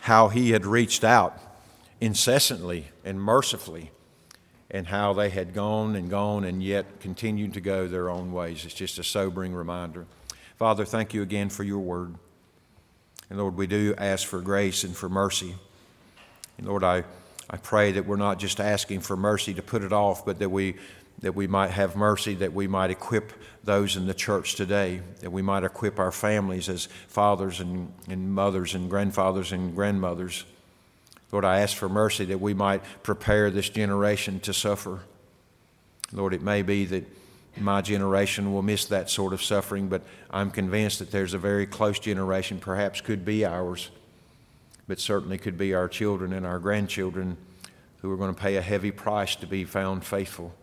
how 0.00 0.28
He 0.28 0.50
had 0.50 0.66
reached 0.66 1.04
out 1.04 1.38
incessantly 2.00 2.86
and 3.04 3.20
mercifully, 3.20 3.90
and 4.70 4.88
how 4.88 5.12
they 5.12 5.30
had 5.30 5.54
gone 5.54 5.96
and 5.96 6.11
gone 6.11 6.44
and 6.44 6.62
yet 6.62 7.00
continued 7.00 7.54
to 7.54 7.61
go 7.61 7.86
their 7.86 8.11
own 8.11 8.32
ways. 8.32 8.64
It's 8.64 8.74
just 8.74 8.98
a 8.98 9.04
sobering 9.04 9.54
reminder. 9.54 10.06
Father, 10.56 10.84
thank 10.84 11.14
you 11.14 11.22
again 11.22 11.48
for 11.48 11.62
your 11.62 11.78
word. 11.78 12.14
And 13.31 13.39
Lord, 13.39 13.57
we 13.57 13.66
do 13.66 13.95
ask 13.99 14.26
for 14.26 14.41
grace 14.41 14.85
and 14.85 14.97
for 14.97 15.09
mercy. 15.09 15.55
And 16.57 16.66
Lord, 16.66 16.83
I, 16.83 17.05
I 17.51 17.57
pray 17.57 17.93
that 17.93 18.07
we're 18.07 18.16
not 18.16 18.39
just 18.39 18.61
asking 18.61 19.01
for 19.01 19.16
mercy 19.16 19.55
to 19.55 19.62
put 19.62 19.83
it 19.83 19.93
off, 19.93 20.24
but 20.24 20.39
that 20.39 20.51
we, 20.51 20.76
that 21.20 21.35
we 21.35 21.47
might 21.47 21.70
have 21.70 21.97
mercy, 21.97 22.35
that 22.37 22.53
we 22.53 22.66
might 22.66 22.91
equip 22.91 23.33
those 23.64 23.97
in 23.97 24.07
the 24.07 24.14
church 24.14 24.55
today, 24.55 25.01
that 25.20 25.31
we 25.31 25.43
might 25.43 25.64
equip 25.64 25.99
our 25.99 26.12
families 26.12 26.68
as 26.68 26.87
fathers 27.09 27.61
and, 27.61 27.93
and 28.09 28.33
mothers 28.35 28.74
and 28.74 28.89
grandfathers 28.89 29.53
and 29.53 29.74
grandmothers. 29.74 30.45
Lord, 31.31 31.45
I 31.45 31.61
ask 31.61 31.76
for 31.76 31.89
mercy 31.89 32.24
that 32.26 32.41
we 32.41 32.55
might 32.55 32.83
prepare 33.03 33.51
this 33.51 33.68
generation 33.68 34.41
to 34.41 34.55
suffer. 34.55 35.01
Lord, 36.12 36.33
it 36.33 36.41
may 36.41 36.62
be 36.62 36.87
that 36.87 37.05
my 37.61 37.80
generation 37.80 38.52
will 38.52 38.62
miss 38.62 38.86
that 38.86 39.11
sort 39.11 39.32
of 39.32 39.42
suffering, 39.42 39.88
but 39.88 40.02
I'm 40.30 40.50
convinced 40.50 40.98
that 40.98 41.11
there's 41.11 41.34
a 41.34 41.38
very 41.38 41.66
close 41.66 41.98
generation, 41.98 42.59
perhaps 42.59 43.00
could 43.00 43.24
be 43.24 43.44
ours, 43.44 43.90
but 44.86 45.00
certainly 45.00 45.38
could 45.38 45.59
be 45.59 45.74
our 45.74 45.88
children 45.88 46.32
and 46.32 46.46
our 46.46 46.59
grandchildren 46.59 47.36
who 48.00 48.12
are 48.12 48.16
going 48.16 48.34
to 48.34 48.40
pay 48.40 48.56
a 48.56 48.62
heavy 48.62 48.90
price 48.90 49.36
to 49.36 49.46
be 49.46 49.64
found 49.64 50.04
faithful. 50.04 50.54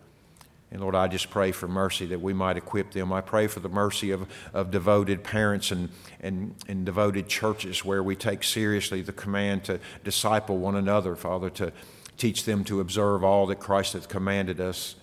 And 0.70 0.80
Lord, 0.80 0.94
I 0.94 1.06
just 1.06 1.30
pray 1.30 1.52
for 1.52 1.68
mercy 1.68 2.06
that 2.06 2.20
we 2.20 2.32
might 2.32 2.56
equip 2.56 2.92
them. 2.92 3.12
I 3.12 3.20
pray 3.20 3.46
for 3.46 3.60
the 3.60 3.68
mercy 3.68 4.10
of, 4.10 4.26
of 4.52 4.70
devoted 4.70 5.22
parents 5.22 5.70
and, 5.70 5.90
and, 6.20 6.54
and 6.66 6.84
devoted 6.84 7.28
churches 7.28 7.84
where 7.84 8.02
we 8.02 8.16
take 8.16 8.42
seriously 8.42 9.00
the 9.00 9.12
command 9.12 9.64
to 9.64 9.78
disciple 10.02 10.58
one 10.58 10.74
another, 10.74 11.14
Father, 11.14 11.50
to 11.50 11.72
teach 12.16 12.44
them 12.44 12.64
to 12.64 12.80
observe 12.80 13.22
all 13.22 13.46
that 13.46 13.60
Christ 13.60 13.92
hath 13.92 14.08
commanded 14.08 14.60
us. 14.60 14.96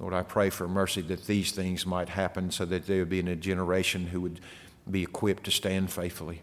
Lord, 0.00 0.14
I 0.14 0.22
pray 0.22 0.48
for 0.48 0.66
mercy 0.66 1.02
that 1.02 1.26
these 1.26 1.52
things 1.52 1.84
might 1.84 2.08
happen 2.08 2.50
so 2.50 2.64
that 2.64 2.86
there 2.86 3.00
would 3.00 3.10
be 3.10 3.20
a 3.20 3.36
generation 3.36 4.06
who 4.06 4.22
would 4.22 4.40
be 4.90 5.02
equipped 5.02 5.44
to 5.44 5.50
stand 5.50 5.92
faithfully. 5.92 6.40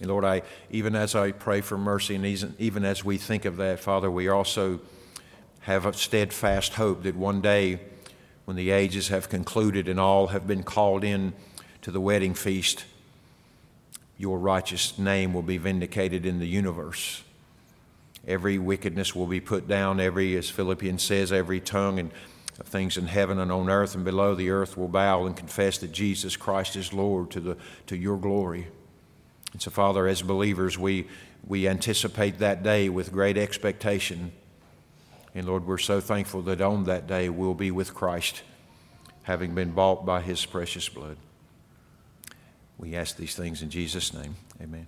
And 0.00 0.08
Lord, 0.08 0.24
I, 0.24 0.42
even 0.70 0.94
as 0.94 1.14
I 1.14 1.32
pray 1.32 1.62
for 1.62 1.78
mercy 1.78 2.14
and 2.14 2.26
even 2.58 2.84
as 2.84 3.04
we 3.04 3.16
think 3.16 3.46
of 3.46 3.56
that, 3.56 3.80
Father, 3.80 4.10
we 4.10 4.28
also 4.28 4.80
have 5.60 5.86
a 5.86 5.94
steadfast 5.94 6.74
hope 6.74 7.02
that 7.04 7.16
one 7.16 7.40
day 7.40 7.80
when 8.44 8.56
the 8.56 8.70
ages 8.70 9.08
have 9.08 9.30
concluded 9.30 9.88
and 9.88 9.98
all 9.98 10.28
have 10.28 10.46
been 10.46 10.62
called 10.62 11.04
in 11.04 11.32
to 11.80 11.90
the 11.90 12.00
wedding 12.00 12.34
feast, 12.34 12.84
your 14.18 14.38
righteous 14.38 14.98
name 14.98 15.32
will 15.32 15.42
be 15.42 15.56
vindicated 15.56 16.26
in 16.26 16.38
the 16.38 16.48
universe. 16.48 17.22
Every 18.26 18.58
wickedness 18.58 19.14
will 19.14 19.26
be 19.26 19.40
put 19.40 19.66
down. 19.66 20.00
Every, 20.00 20.36
as 20.36 20.50
Philippians 20.50 21.02
says, 21.02 21.32
every 21.32 21.60
tongue 21.60 21.98
and 21.98 22.10
things 22.64 22.96
in 22.96 23.06
heaven 23.06 23.38
and 23.38 23.50
on 23.50 23.70
earth 23.70 23.94
and 23.94 24.04
below 24.04 24.34
the 24.34 24.50
earth 24.50 24.76
will 24.76 24.88
bow 24.88 25.24
and 25.24 25.36
confess 25.36 25.78
that 25.78 25.92
Jesus 25.92 26.36
Christ 26.36 26.76
is 26.76 26.92
Lord 26.92 27.30
to, 27.30 27.40
the, 27.40 27.56
to 27.86 27.96
your 27.96 28.18
glory. 28.18 28.68
And 29.52 29.62
so, 29.62 29.70
Father, 29.70 30.06
as 30.06 30.22
believers, 30.22 30.78
we, 30.78 31.08
we 31.46 31.66
anticipate 31.66 32.38
that 32.38 32.62
day 32.62 32.88
with 32.88 33.12
great 33.12 33.38
expectation. 33.38 34.32
And 35.34 35.46
Lord, 35.46 35.66
we're 35.66 35.78
so 35.78 36.00
thankful 36.00 36.42
that 36.42 36.60
on 36.60 36.84
that 36.84 37.06
day 37.06 37.28
we'll 37.28 37.54
be 37.54 37.70
with 37.70 37.94
Christ, 37.94 38.42
having 39.22 39.54
been 39.54 39.72
bought 39.72 40.04
by 40.04 40.20
his 40.20 40.44
precious 40.44 40.88
blood. 40.88 41.16
We 42.78 42.94
ask 42.94 43.16
these 43.16 43.34
things 43.34 43.62
in 43.62 43.70
Jesus' 43.70 44.14
name. 44.14 44.36
Amen. 44.62 44.86